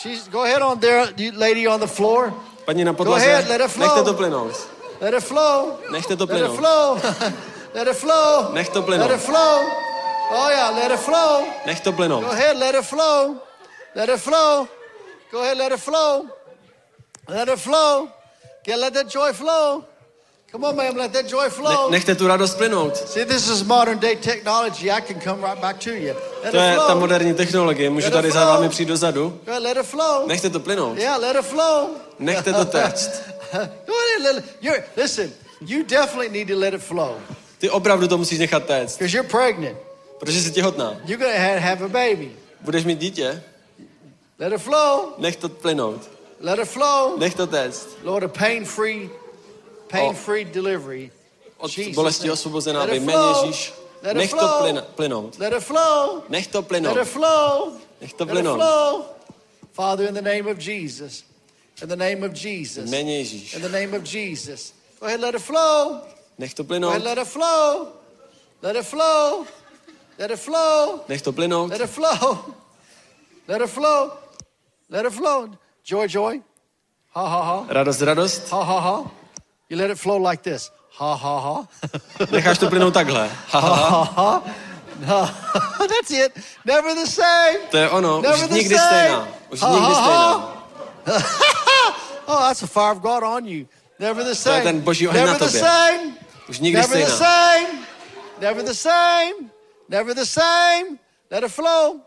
[0.02, 2.32] She's go ahead on there, lady on the floor.
[2.66, 3.48] Padni na ahead, podlaze.
[3.48, 3.86] let it flow.
[3.86, 5.00] Nechte to plynout.
[5.00, 5.78] Let it flow.
[5.90, 6.56] Nechte to Let it plynout.
[6.58, 6.94] flow.
[7.74, 8.52] let it flow.
[8.54, 9.14] Nech to Let plynout.
[9.14, 9.54] it flow.
[10.36, 11.46] Oh yeah, let it flow.
[11.66, 12.32] Nech to Go plynout.
[12.32, 13.40] ahead, let it flow.
[13.94, 14.68] Let it flow.
[15.32, 16.28] Go ahead, let it flow.
[17.28, 18.10] Let it flow.
[18.66, 19.84] Yeah, let that joy flow.
[20.54, 21.90] Come on, ma'am, let that joy flow.
[21.90, 22.96] nechte tu radost plynout.
[22.96, 24.88] See, this is modern day technology.
[24.88, 26.14] I can come right back to you.
[26.44, 27.90] Let To je ta moderní technologie.
[27.90, 29.40] Můžu tady za vámi přijít dozadu.
[29.46, 30.26] Let it flow.
[30.26, 30.98] Nechte to plynout.
[30.98, 31.90] Yeah, let it flow.
[32.18, 33.22] Nechte to téct.
[34.96, 37.16] Listen, you definitely need to let it flow
[37.58, 38.98] Ty opravdu to musíš nechat téct.
[38.98, 39.78] because you're pregnant.
[40.18, 40.96] Protože jsi těhotná.
[41.04, 42.32] You're gonna have a baby.
[42.60, 43.42] Budeš mít dítě.
[44.38, 45.14] Let it flow.
[45.18, 46.10] Nech to plynout.
[46.40, 47.18] Let it flow.
[47.18, 47.88] Nech to téct.
[48.02, 49.10] Lord, a pain-free,
[50.00, 51.10] pain-free delivery.
[51.58, 53.18] Od bolesti osvobozená ve jméně.
[53.46, 53.72] Ježíš.
[54.12, 55.38] Nech to plynout.
[55.38, 56.22] Let it flow.
[56.28, 56.96] Nech to Let plynout.
[56.96, 57.72] it flow.
[58.00, 58.56] Nech to Let it plynout.
[58.56, 59.04] flow.
[59.72, 61.24] Father, in the name of Jesus.
[61.82, 62.90] In the name of Jesus.
[62.90, 63.54] Jméně Ježíš.
[63.54, 64.72] In the name of Jesus.
[65.00, 66.00] Go ahead, let it flow.
[66.38, 66.90] Nech to Go plynout.
[66.90, 67.88] ahead, let it flow.
[68.62, 69.46] Let it flow.
[70.18, 71.00] Let it flow.
[71.08, 71.70] Nech to plynout.
[71.70, 72.54] Let it flow.
[73.48, 74.12] Let it flow.
[74.90, 75.48] Let it flow.
[75.84, 76.40] Joy, joy.
[77.14, 77.66] Ha, ha, ha.
[77.74, 78.48] Radost, radost.
[78.50, 79.10] Ha, ha, ha.
[79.70, 80.70] You let it flow like this.
[80.98, 81.66] Ha, ha, ha.
[82.30, 83.30] Necháš to plynout takhle.
[83.50, 84.04] Ha, ha, ha.
[84.16, 84.42] ha.
[85.06, 85.30] No.
[85.88, 86.32] That's it.
[86.64, 87.58] Never the same.
[87.70, 88.18] To je ono.
[88.18, 88.88] Už Never the nikdy same.
[88.88, 89.28] stejná.
[89.50, 90.54] Už Ha, nikdy ha,
[91.06, 91.24] stejná.
[92.26, 93.66] Oh, that's the fire of God on you.
[93.98, 94.62] Never the same.
[94.62, 95.60] ten boží oheň na Never the tobě.
[95.60, 96.12] same.
[96.48, 97.18] Už nikdy Never the stejná.
[97.18, 97.78] same.
[98.40, 99.34] Never the same.
[99.88, 100.98] Never the same.
[101.30, 102.00] Let it flow.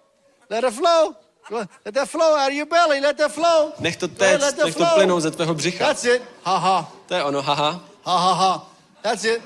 [0.50, 1.16] Let it flow.
[1.86, 3.00] Let that flow out of your belly.
[3.00, 3.72] Let that flow.
[3.80, 4.96] Nech to téct, let nech to flow.
[4.96, 5.86] plynout ze tvého břicha.
[5.86, 6.22] That's it.
[6.44, 6.92] Ha ha.
[7.08, 7.72] To je ono, haha.
[8.04, 8.66] Ha ha ha.
[9.04, 9.42] That's it.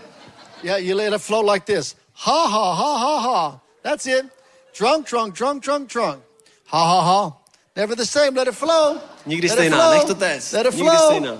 [0.63, 1.95] Yeah, you let it flow like this.
[2.13, 3.59] Ha ha ha ha ha.
[3.83, 4.25] That's it.
[4.73, 6.23] Drunk, drunk, drunk, drunk, drunk.
[6.67, 7.37] Ha ha ha.
[7.75, 8.33] Never the same.
[8.35, 8.99] Let it flow.
[9.25, 9.91] Nikdy Let it stejná, flow.
[9.97, 10.53] nech to téct.
[10.53, 11.09] Let it Nikdy flow.
[11.09, 11.37] stejná.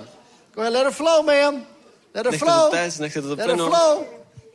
[0.54, 1.66] Go ahead, let it flow, ma'am.
[2.14, 2.70] Let it Nechte flow.
[2.70, 4.06] to téct, nechte to Let it flow.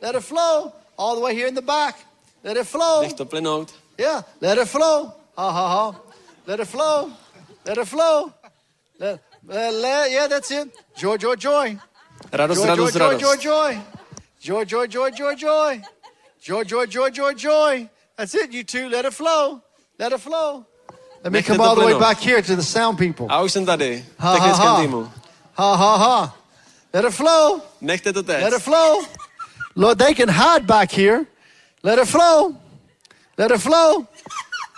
[0.02, 0.72] Let it flow.
[0.96, 1.96] All the way here in the back.
[2.44, 3.02] Let it flow.
[3.02, 3.72] Nech to plynout.
[3.98, 5.12] Yeah, let it flow.
[5.36, 6.00] Ha ha ha.
[6.46, 7.10] Let it flow.
[7.66, 8.32] Let it flow.
[8.98, 10.68] Let, Uh, let- yeah, that's it.
[10.96, 11.78] Joy, joy, joy.
[12.30, 13.78] Radost, Joy, joy, radost, joy, joy, joy.
[14.40, 15.82] Joy, joy, joy, joy, joy.
[16.40, 17.90] Joy, joy, joy, joy.
[18.16, 18.88] That's it, you two.
[18.88, 19.62] Let it flow.
[19.98, 20.66] Let it flow.
[21.24, 23.26] Let me Nechte come all the way back here to the sound people.
[23.30, 24.04] A už jsem tady.
[24.18, 24.80] Ha, ha, technickém ha.
[24.80, 25.10] týmu.
[25.54, 26.36] Ha ha ha.
[26.92, 27.62] Let it flow.
[27.80, 29.02] Nechte to Let it flow.
[29.76, 31.26] Lord, they can hide back here.
[31.82, 32.54] Let it flow.
[33.38, 34.06] Let it flow.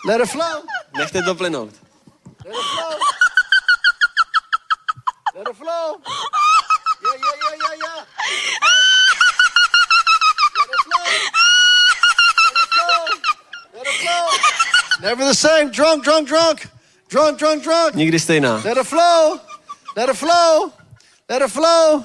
[0.07, 0.63] Let it flow.
[0.97, 1.71] Nechte to plynout.
[2.45, 3.10] Let it flow.
[5.41, 5.97] Let it flow.
[7.03, 8.05] Yeah, yeah, yeah, yeah, yeah.
[10.57, 11.05] Let it flow.
[12.45, 13.01] Let it flow.
[13.73, 14.27] Let it flow.
[15.01, 15.71] Never the same.
[15.71, 16.67] Drunk, drunk, drunk.
[17.09, 17.95] Drunk, drunk, drunk.
[17.95, 18.63] Nikdy stejná.
[18.63, 19.41] Let it flow.
[19.97, 20.73] Let it flow.
[21.31, 22.05] Let it flow.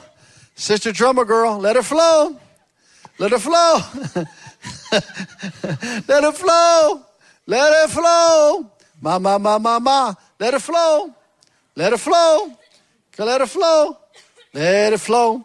[0.56, 2.40] Sister drummer girl, let it flow.
[3.20, 3.84] Let it flow.
[6.08, 7.06] let it flow.
[7.48, 8.72] Let it flow.
[9.02, 10.14] Ma, ma, ma, ma, ma.
[10.40, 11.14] Let it flow.
[11.76, 12.58] Let it flow.
[13.18, 13.98] Let it flow.
[14.54, 15.42] Let it flow.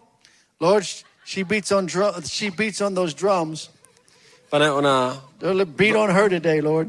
[0.61, 0.85] Lord,
[1.25, 3.69] she beats on drum, she beats on those drums.
[4.51, 5.23] Pane, ona,
[5.77, 6.89] Beat on her today, Lord.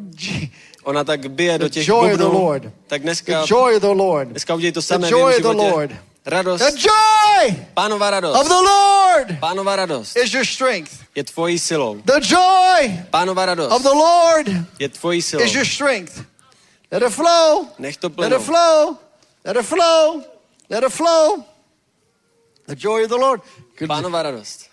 [0.85, 2.39] ona tak bije do The těch joy of the bubnů.
[2.39, 2.71] Lord.
[2.87, 4.27] Tak dneska, The joy of the Lord.
[4.27, 5.47] dneska udělej to The samé v joy of the.
[5.47, 5.91] Lord.
[6.25, 6.63] Radost.
[6.65, 8.47] The joy Pánová of radost.
[8.47, 10.91] the Lord Pánová radost is your strength.
[11.15, 12.01] je tvojí silou.
[12.05, 14.47] The joy Pánová of radost the Lord
[14.79, 15.43] je tvojí silou.
[15.45, 16.25] is your strength.
[16.91, 17.67] Let it flow.
[17.79, 18.41] Nech to Let it plynout.
[18.45, 18.97] flow.
[19.45, 20.23] Let it flow.
[20.71, 21.45] Let it flow.
[22.65, 23.41] The joy of the Lord.
[23.75, 24.69] Good- Pánová radost.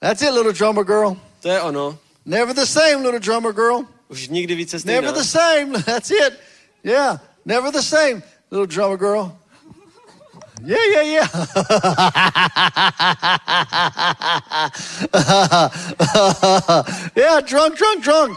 [0.00, 1.16] That's it, little drummer girl.
[1.42, 1.96] To je ono.
[2.26, 3.86] Never the same, little drummer girl.
[4.10, 5.72] Už nikdy více Never the same.
[5.86, 6.40] That's it.
[6.82, 7.18] Yeah.
[7.44, 9.38] Never the same, little drummer girl.
[10.64, 11.26] Yeah, yeah, yeah.
[17.16, 18.36] yeah, drunk, drunk, drunk.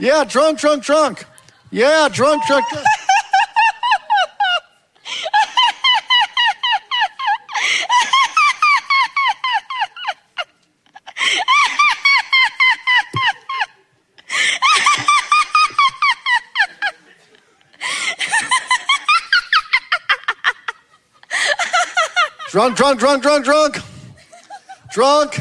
[0.00, 1.26] Yeah, drunk, drunk, drunk.
[1.72, 2.86] Yeah, drunk, drunk, drunk.
[22.52, 23.78] Drunk, drunk, drunk, drunk, drunk.
[24.92, 25.40] Drunk.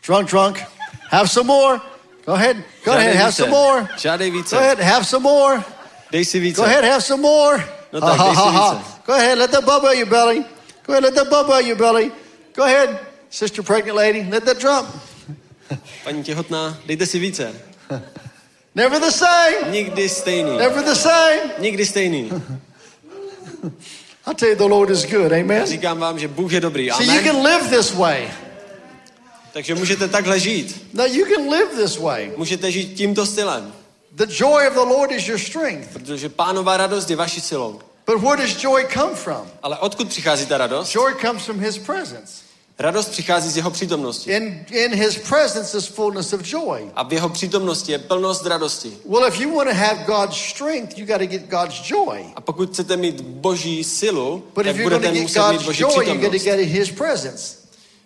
[0.00, 0.62] Drunk, drunk.
[1.10, 1.78] Have some more.
[2.24, 2.64] Go ahead.
[2.84, 3.16] Go ahead.
[3.16, 3.84] Have some more.
[4.00, 4.50] Žádej více.
[4.50, 4.78] Go ahead.
[4.80, 5.62] Have some more.
[6.10, 6.56] Dej si více.
[6.56, 6.84] Go ahead.
[6.84, 7.60] Have some more.
[7.92, 9.04] No tak, dej si více.
[9.04, 9.38] Go ahead.
[9.38, 10.40] Let that bubble out your belly.
[10.86, 11.04] Go ahead.
[11.04, 12.10] Let that bubble out your belly.
[12.56, 12.98] Go ahead.
[13.28, 14.24] Sister pregnant lady.
[14.24, 14.88] Let that drop.
[16.04, 17.52] Paní těhotná, dejte si více.
[18.74, 19.70] Never the same.
[19.70, 20.58] Nikdy stejný.
[20.58, 21.60] Never the same.
[21.60, 22.32] Nikdy stejný.
[24.26, 25.32] I tell you, the Lord is good.
[25.32, 25.66] Amen.
[25.66, 26.90] Říkám vám, že Bůh je dobrý.
[26.90, 27.24] See, you Amen.
[27.24, 28.28] can live this way.
[29.52, 30.86] Takže můžete takhle žít.
[30.92, 32.32] No, you can live this way.
[32.36, 33.72] Můžete žít tímto stylem.
[34.12, 35.88] The joy of the Lord is your strength.
[35.92, 37.80] Protože pánová radost je vaší silou.
[38.06, 39.50] But where does joy come from?
[39.62, 40.94] Ale odkud přichází ta radost?
[40.94, 42.32] Joy comes from His presence.
[42.82, 44.32] Radost přichází z jeho přítomnosti.
[44.32, 46.80] In, in His presence is fullness of joy.
[46.96, 48.92] A v jeho přítomnosti je plnost radosti.
[49.08, 52.24] Well, if you want to have God's strength, you got to get God's joy.
[52.36, 55.92] A pokud chcete mít boží silu, But tak budete get muset mít God's boží joy,
[55.92, 56.44] you přítomnost.
[56.44, 57.56] get in His presence.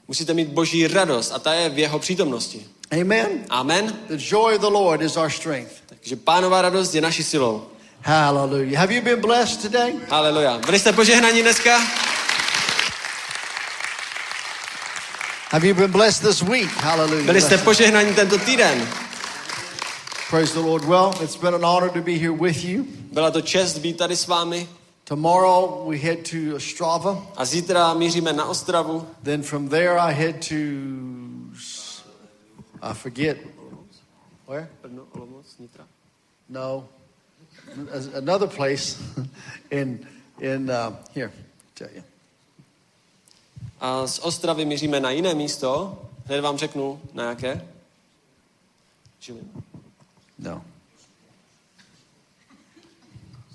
[0.09, 2.67] Musíte mít boží radost a ta je v jeho přítomnosti.
[3.01, 3.29] Amen.
[3.49, 3.99] Amen.
[4.09, 5.73] The joy of the Lord is our strength.
[5.87, 7.63] Takže pánová radost je naší silou.
[8.01, 8.81] Hallelujah.
[8.81, 9.95] Have you been blessed today?
[10.09, 10.59] Haleluja.
[10.59, 11.81] Byli jste požehnaní dneska?
[15.51, 16.69] Have you been blessed this week?
[16.69, 17.27] Hallelujah.
[17.27, 18.89] Byli jste požehnaní tento týden?
[20.31, 20.85] Praise the Lord.
[20.85, 22.85] Well, it's been an honor to be here with you.
[23.13, 24.69] Byla to čest být tady s vámi.
[25.05, 27.27] Tomorrow we head to Ostrava.
[27.37, 29.09] A zítra míříme na Ostravu.
[29.23, 30.55] Then from there I head to,
[32.83, 33.37] I forget,
[34.49, 34.69] where?
[36.49, 36.89] No,
[38.15, 38.97] another place
[39.71, 40.07] in,
[40.41, 41.31] in uh, here,
[41.75, 42.03] tell you.
[43.81, 45.99] A z Ostravy míříme na jiné místo.
[46.25, 47.69] Hned vám řeknu, na jaké.
[49.19, 49.41] Čili
[50.39, 50.65] No.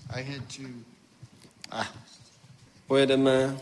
[0.10, 0.64] I had to,
[1.72, 1.88] ah,
[2.88, 3.58] pojedeme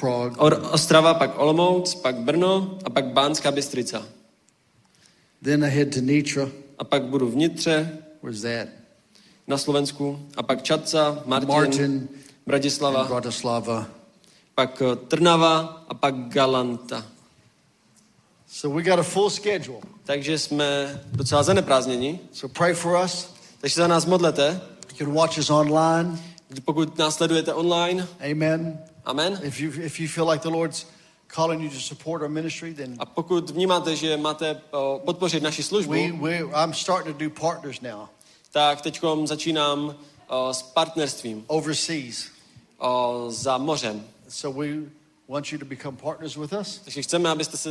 [0.00, 0.36] Prague.
[0.38, 4.06] Or, Ostrava, pak Olomouc, pak Brno a pak Bánská Bystrica.
[5.42, 6.48] Then I head to Nitra.
[6.78, 8.77] A pak budu v Nitře, Where's that?
[9.48, 10.20] Na Slovensku.
[10.36, 12.08] A pak Čadca, Martin, Martin
[12.46, 13.88] Bratislava, Bratislava.
[14.54, 17.06] pak eh, Trnava a pak Galanta.
[18.48, 19.80] So we got a full schedule.
[20.04, 22.20] Takže jsme docela zaneprázdněni.
[22.32, 23.28] So pray for us.
[23.60, 24.60] Takže za nás modlete.
[24.90, 26.18] You can watch us online.
[26.64, 28.08] Pokud nás sledujete online.
[28.30, 28.78] Amen.
[29.04, 29.40] Amen.
[29.42, 30.86] If you if you feel like the Lord's
[31.26, 35.62] calling you to support our ministry, then A pokud vnímáte, že máte o, podpořit naši
[35.62, 38.08] službu, we, we I'm starting to do partners now
[38.52, 39.96] tak teď začínám
[40.28, 42.24] o, s partnerstvím overseas.
[42.78, 44.04] o, za mořem.
[44.28, 44.68] So we
[45.28, 47.68] want you to become partners with us Takže chceme, abyste se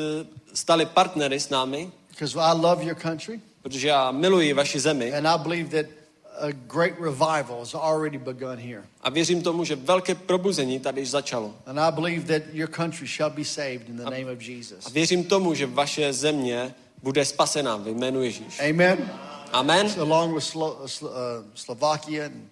[0.54, 5.28] stali partnery s námi, because I love your country protože já miluji vaši zemi and
[5.28, 5.92] I believe that
[6.40, 8.84] a great revival has already begun here.
[9.02, 11.54] a věřím tomu, že velké probuzení tady již začalo.
[11.66, 14.86] And I believe that your country shall be saved in the name of Jesus.
[14.86, 18.60] A věřím tomu, že vaše země bude spasená ve jménu Ježíš.
[18.70, 19.12] Amen.
[19.54, 19.88] Amen.
[20.00, 22.50] Along with Slo- uh, Slo- uh, Slovakia and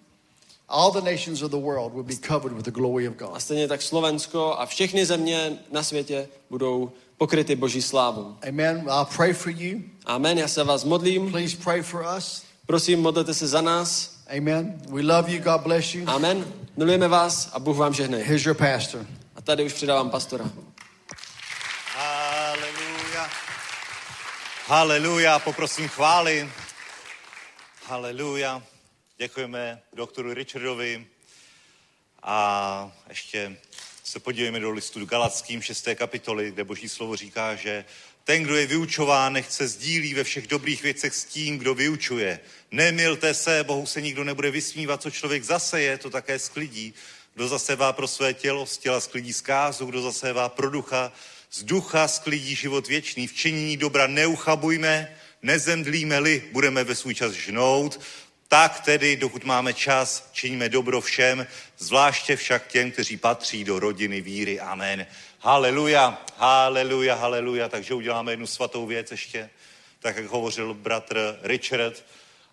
[0.68, 3.40] all the nations of the world will be covered with the glory of A God.
[3.42, 8.36] stejně tak Slovensko a všechny země na světě budou pokryty Boží slávou.
[8.48, 8.76] Amen.
[8.88, 9.80] I'll pray for you.
[10.06, 10.38] Amen.
[10.38, 11.30] Já se vás modlím.
[11.30, 12.42] Please pray for us.
[12.66, 14.16] Prosím, modlete se za nás.
[14.36, 14.80] Amen.
[14.88, 15.42] We love you.
[15.42, 16.04] God bless you.
[16.08, 16.44] Amen.
[16.76, 18.22] Milujeme vás a Bůh vám žehnej.
[18.24, 19.06] Here's your pastor.
[19.36, 20.50] A tady už předávám pastora.
[21.96, 23.28] Haleluja.
[24.66, 26.50] Haleluja, poprosím chvály.
[27.88, 28.62] Haleluja.
[29.18, 31.06] Děkujeme doktoru Richardovi.
[32.22, 33.56] A ještě
[34.04, 35.88] se podívejme do listu Galackým 6.
[35.94, 37.84] kapitoly, kde boží slovo říká, že
[38.24, 42.40] ten, kdo je vyučován, nechce sdílí ve všech dobrých věcech s tím, kdo vyučuje.
[42.70, 46.94] Nemilte se, Bohu se nikdo nebude vysmívat, co člověk zaseje, to také sklidí.
[47.34, 51.12] Kdo zasevá pro své tělo, z těla sklidí zkázu, kdo zasevá pro ducha,
[51.50, 53.26] z ducha sklidí život věčný.
[53.26, 58.00] V činění dobra neuchabujme, nezemdlíme-li, budeme ve svůj čas žnout.
[58.48, 61.46] Tak tedy, dokud máme čas, činíme dobro všem,
[61.78, 64.60] zvláště však těm, kteří patří do rodiny víry.
[64.60, 65.06] Amen.
[65.38, 67.68] Haleluja, haleluja, haleluja.
[67.68, 69.50] Takže uděláme jednu svatou věc ještě,
[70.00, 72.04] tak jak hovořil bratr Richard.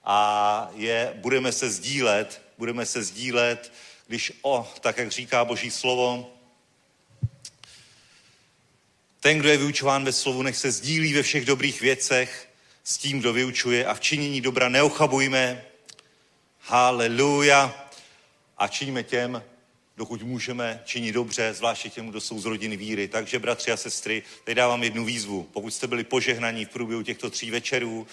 [0.03, 3.71] a je, budeme se sdílet, budeme se sdílet,
[4.07, 6.33] když, o, tak jak říká Boží slovo,
[9.19, 12.49] ten, kdo je vyučován ve slovu, nech se sdílí ve všech dobrých věcech
[12.83, 15.65] s tím, kdo vyučuje a v činění dobra neochabujme.
[16.59, 17.89] Haleluja.
[18.57, 19.43] A činíme těm,
[19.97, 23.07] dokud můžeme činit dobře, zvláště těm, kdo jsou z rodiny víry.
[23.07, 25.49] Takže, bratři a sestry, teď dávám jednu výzvu.
[25.53, 28.07] Pokud jste byli požehnaní v průběhu těchto tří večerů,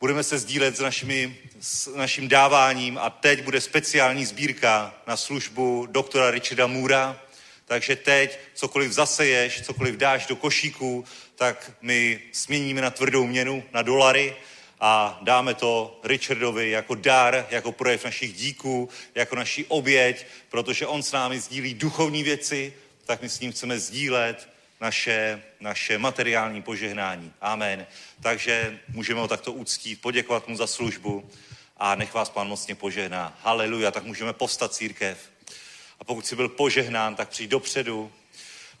[0.00, 5.86] budeme se sdílet s, našimi, s naším dáváním a teď bude speciální sbírka na službu
[5.90, 7.20] doktora Richarda Můra.
[7.64, 11.04] Takže teď cokoliv zaseješ, cokoliv dáš do košíku,
[11.40, 14.36] tak my směníme na tvrdou měnu, na dolary
[14.80, 21.02] a dáme to Richardovi jako dar, jako projev našich díků, jako naší oběť, protože on
[21.02, 24.48] s námi sdílí duchovní věci, tak my s ním chceme sdílet
[24.80, 27.32] naše, naše materiální požehnání.
[27.40, 27.86] Amen.
[28.22, 31.30] Takže můžeme ho takto uctít, poděkovat mu za službu
[31.76, 33.38] a nech vás pán mocně požehná.
[33.42, 35.18] Haleluja, tak můžeme povstat církev.
[36.00, 38.12] A pokud jsi byl požehnán, tak přijď dopředu,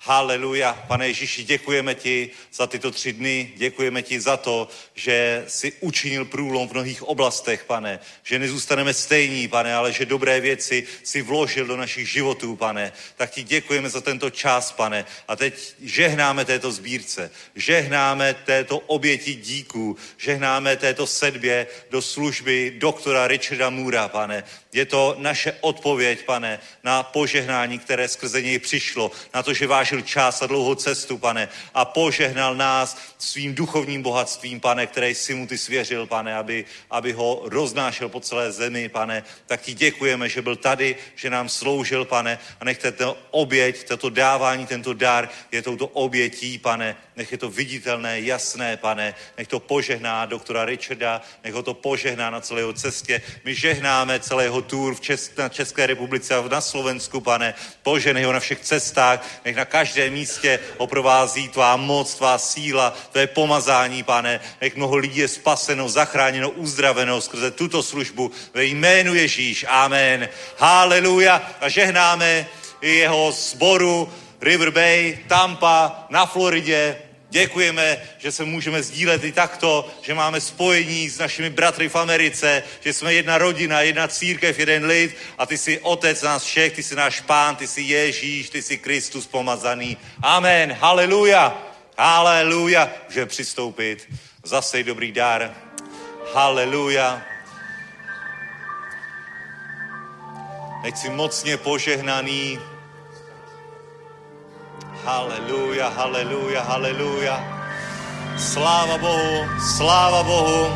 [0.02, 0.84] Haleluja.
[0.88, 3.52] Pane Ježíši, děkujeme ti za tyto tři dny.
[3.56, 8.00] Děkujeme ti za to, že jsi učinil průlom v mnohých oblastech, pane.
[8.22, 12.92] Že nezůstaneme stejní, pane, ale že dobré věci si vložil do našich životů, pane.
[13.16, 15.04] Tak ti děkujeme za tento čas, pane.
[15.28, 17.30] A teď žehnáme této sbírce.
[17.54, 19.96] Žehnáme této oběti díků.
[20.18, 24.44] Žehnáme této sedbě do služby doktora Richarda Mura, pane.
[24.72, 30.06] Je to naše odpověď, pane, na požehnání, které skrze něj přišlo, na to, že vážil
[30.06, 35.46] čas a dlouhou cestu, pane, a požehnal nás svým duchovním bohatstvím, pane, které jsi mu
[35.46, 39.22] ty svěřil, pane, aby, aby ho roznášel po celé zemi, pane.
[39.46, 44.10] Tak ti děkujeme, že byl tady, že nám sloužil, pane, a nech to oběť, toto
[44.10, 49.60] dávání, tento dar je touto obětí, pane, nech je to viditelné, jasné, pane, nech to
[49.60, 53.22] požehná doktora Richarda, nech ho to požehná na celé jeho cestě.
[53.44, 58.24] My žehnáme celé jeho tour v Čes- na České republice a na Slovensku, pane, poženej
[58.24, 59.79] ho na všech cestách, nech na každém
[60.10, 65.88] místě ho provází tvá moc, tvá síla, tvé pomazání, pane, nech mnoho lidí je spaseno,
[65.88, 69.66] zachráněno, uzdraveno skrze tuto službu ve jménu Ježíš.
[69.68, 70.28] Amen.
[70.58, 71.42] Haleluja.
[71.60, 72.46] A žehnáme
[72.80, 76.96] i jeho sboru River Bay, Tampa, na Floridě,
[77.30, 82.62] Děkujeme, že se můžeme sdílet i takto, že máme spojení s našimi bratry v Americe,
[82.80, 86.82] že jsme jedna rodina, jedna církev, jeden lid a ty jsi otec nás všech, ty
[86.82, 89.96] jsi náš pán, ty jsi Ježíš, ty jsi Kristus pomazaný.
[90.22, 91.58] Amen, haleluja,
[91.98, 92.90] haleluja.
[93.08, 94.08] Můžeme přistoupit.
[94.44, 95.54] Zase dobrý dar.
[96.34, 97.22] Haleluja.
[100.82, 102.58] Nech si mocně požehnaný
[105.04, 107.40] Haleluja, haleluja, haleluja.
[108.36, 110.68] Sláva Bohu, sláva Bohu.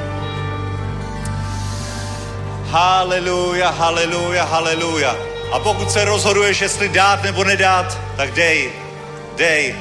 [2.71, 5.17] Haleluja, haleluja, haleluja.
[5.53, 8.73] A pokud se rozhoduješ, jestli dát nebo nedát, tak dej,
[9.37, 9.77] dej.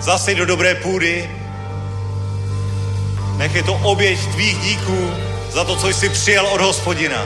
[0.00, 1.30] Zase do dobré půdy.
[3.36, 5.10] Nech je to oběť tvých díků
[5.50, 7.22] za to, co jsi přijal od hospodina.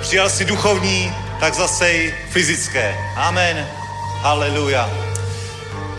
[0.00, 2.96] Přijal si duchovní, tak zase fyzické.
[3.16, 3.68] Amen.
[4.22, 5.11] Haleluja.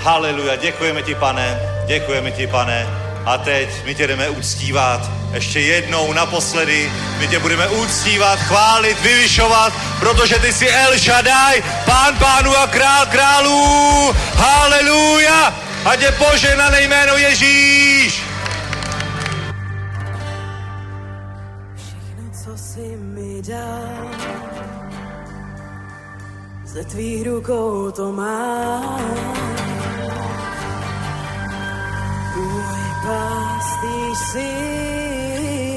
[0.03, 2.87] Haleluja, děkujeme ti, pane, děkujeme ti, pane.
[3.25, 5.01] A teď my tě jdeme uctívat.
[5.31, 12.17] Ještě jednou, naposledy, my tě budeme uctívat, chválit, vyvyšovat, protože ty jsi El Shaddai, pán
[12.19, 14.13] pánu a král králů.
[14.35, 15.53] Haleluja!
[15.85, 18.23] A tě poženané jméno Ježíš!
[21.75, 24.07] Všechno, co jsi mi dal,
[26.65, 29.62] ze tvých rukou to mám.
[33.03, 34.39] Můj pastýř jsi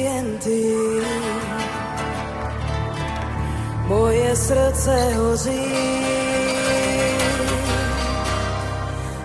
[0.03, 0.77] jen ty.
[3.87, 5.75] Moje srdce hoří,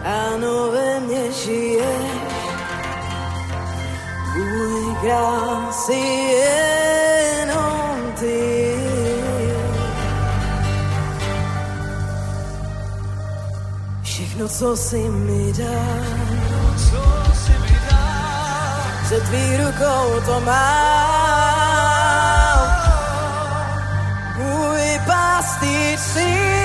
[0.03, 2.11] ano ve mně žiješ,
[5.01, 5.93] král jsi
[7.29, 8.75] jenom ty.
[14.03, 16.30] Všechno, co jsi mi dal,
[19.11, 21.51] ze tvých rukou to mám.
[24.37, 26.60] Můj pastýř jsi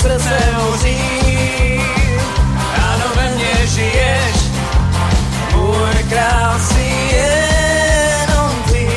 [0.00, 1.00] srdce hoří.
[2.76, 4.36] Ano, ve mně žiješ,
[5.54, 8.88] můj král si jenom ty.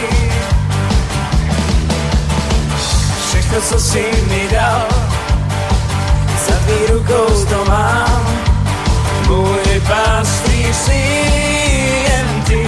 [3.27, 4.87] Všechno, co jsi mi dal,
[6.47, 8.27] za tvý rukou to mám.
[9.27, 11.01] Můj pastýř si
[12.09, 12.67] jen ty,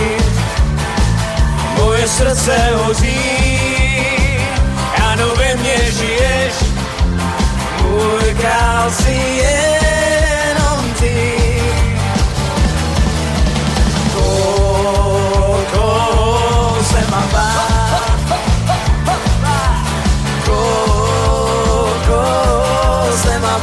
[1.78, 3.45] moje srdce hoří.
[8.36, 11.42] Můj král si jenom ty.
[15.72, 18.22] Koho se mám bát,
[22.06, 23.62] koho se mám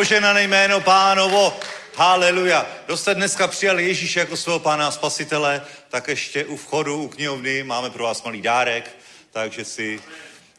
[0.00, 1.60] poženané jméno pánovo.
[1.96, 2.66] Haleluja.
[2.86, 7.08] Kdo jste dneska přijali Ježíše jako svého pána a spasitele, tak ještě u vchodu, u
[7.08, 8.96] knihovny máme pro vás malý dárek,
[9.30, 10.00] takže si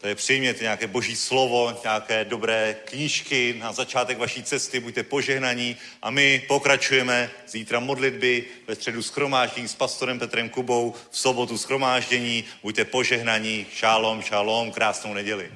[0.01, 6.09] tady přijměte nějaké boží slovo, nějaké dobré knížky na začátek vaší cesty, buďte požehnaní a
[6.09, 12.85] my pokračujeme zítra modlitby, ve středu schromáždění s pastorem Petrem Kubou, v sobotu schromáždění, buďte
[12.85, 15.51] požehnaní, šálom, šálom, krásnou neděli.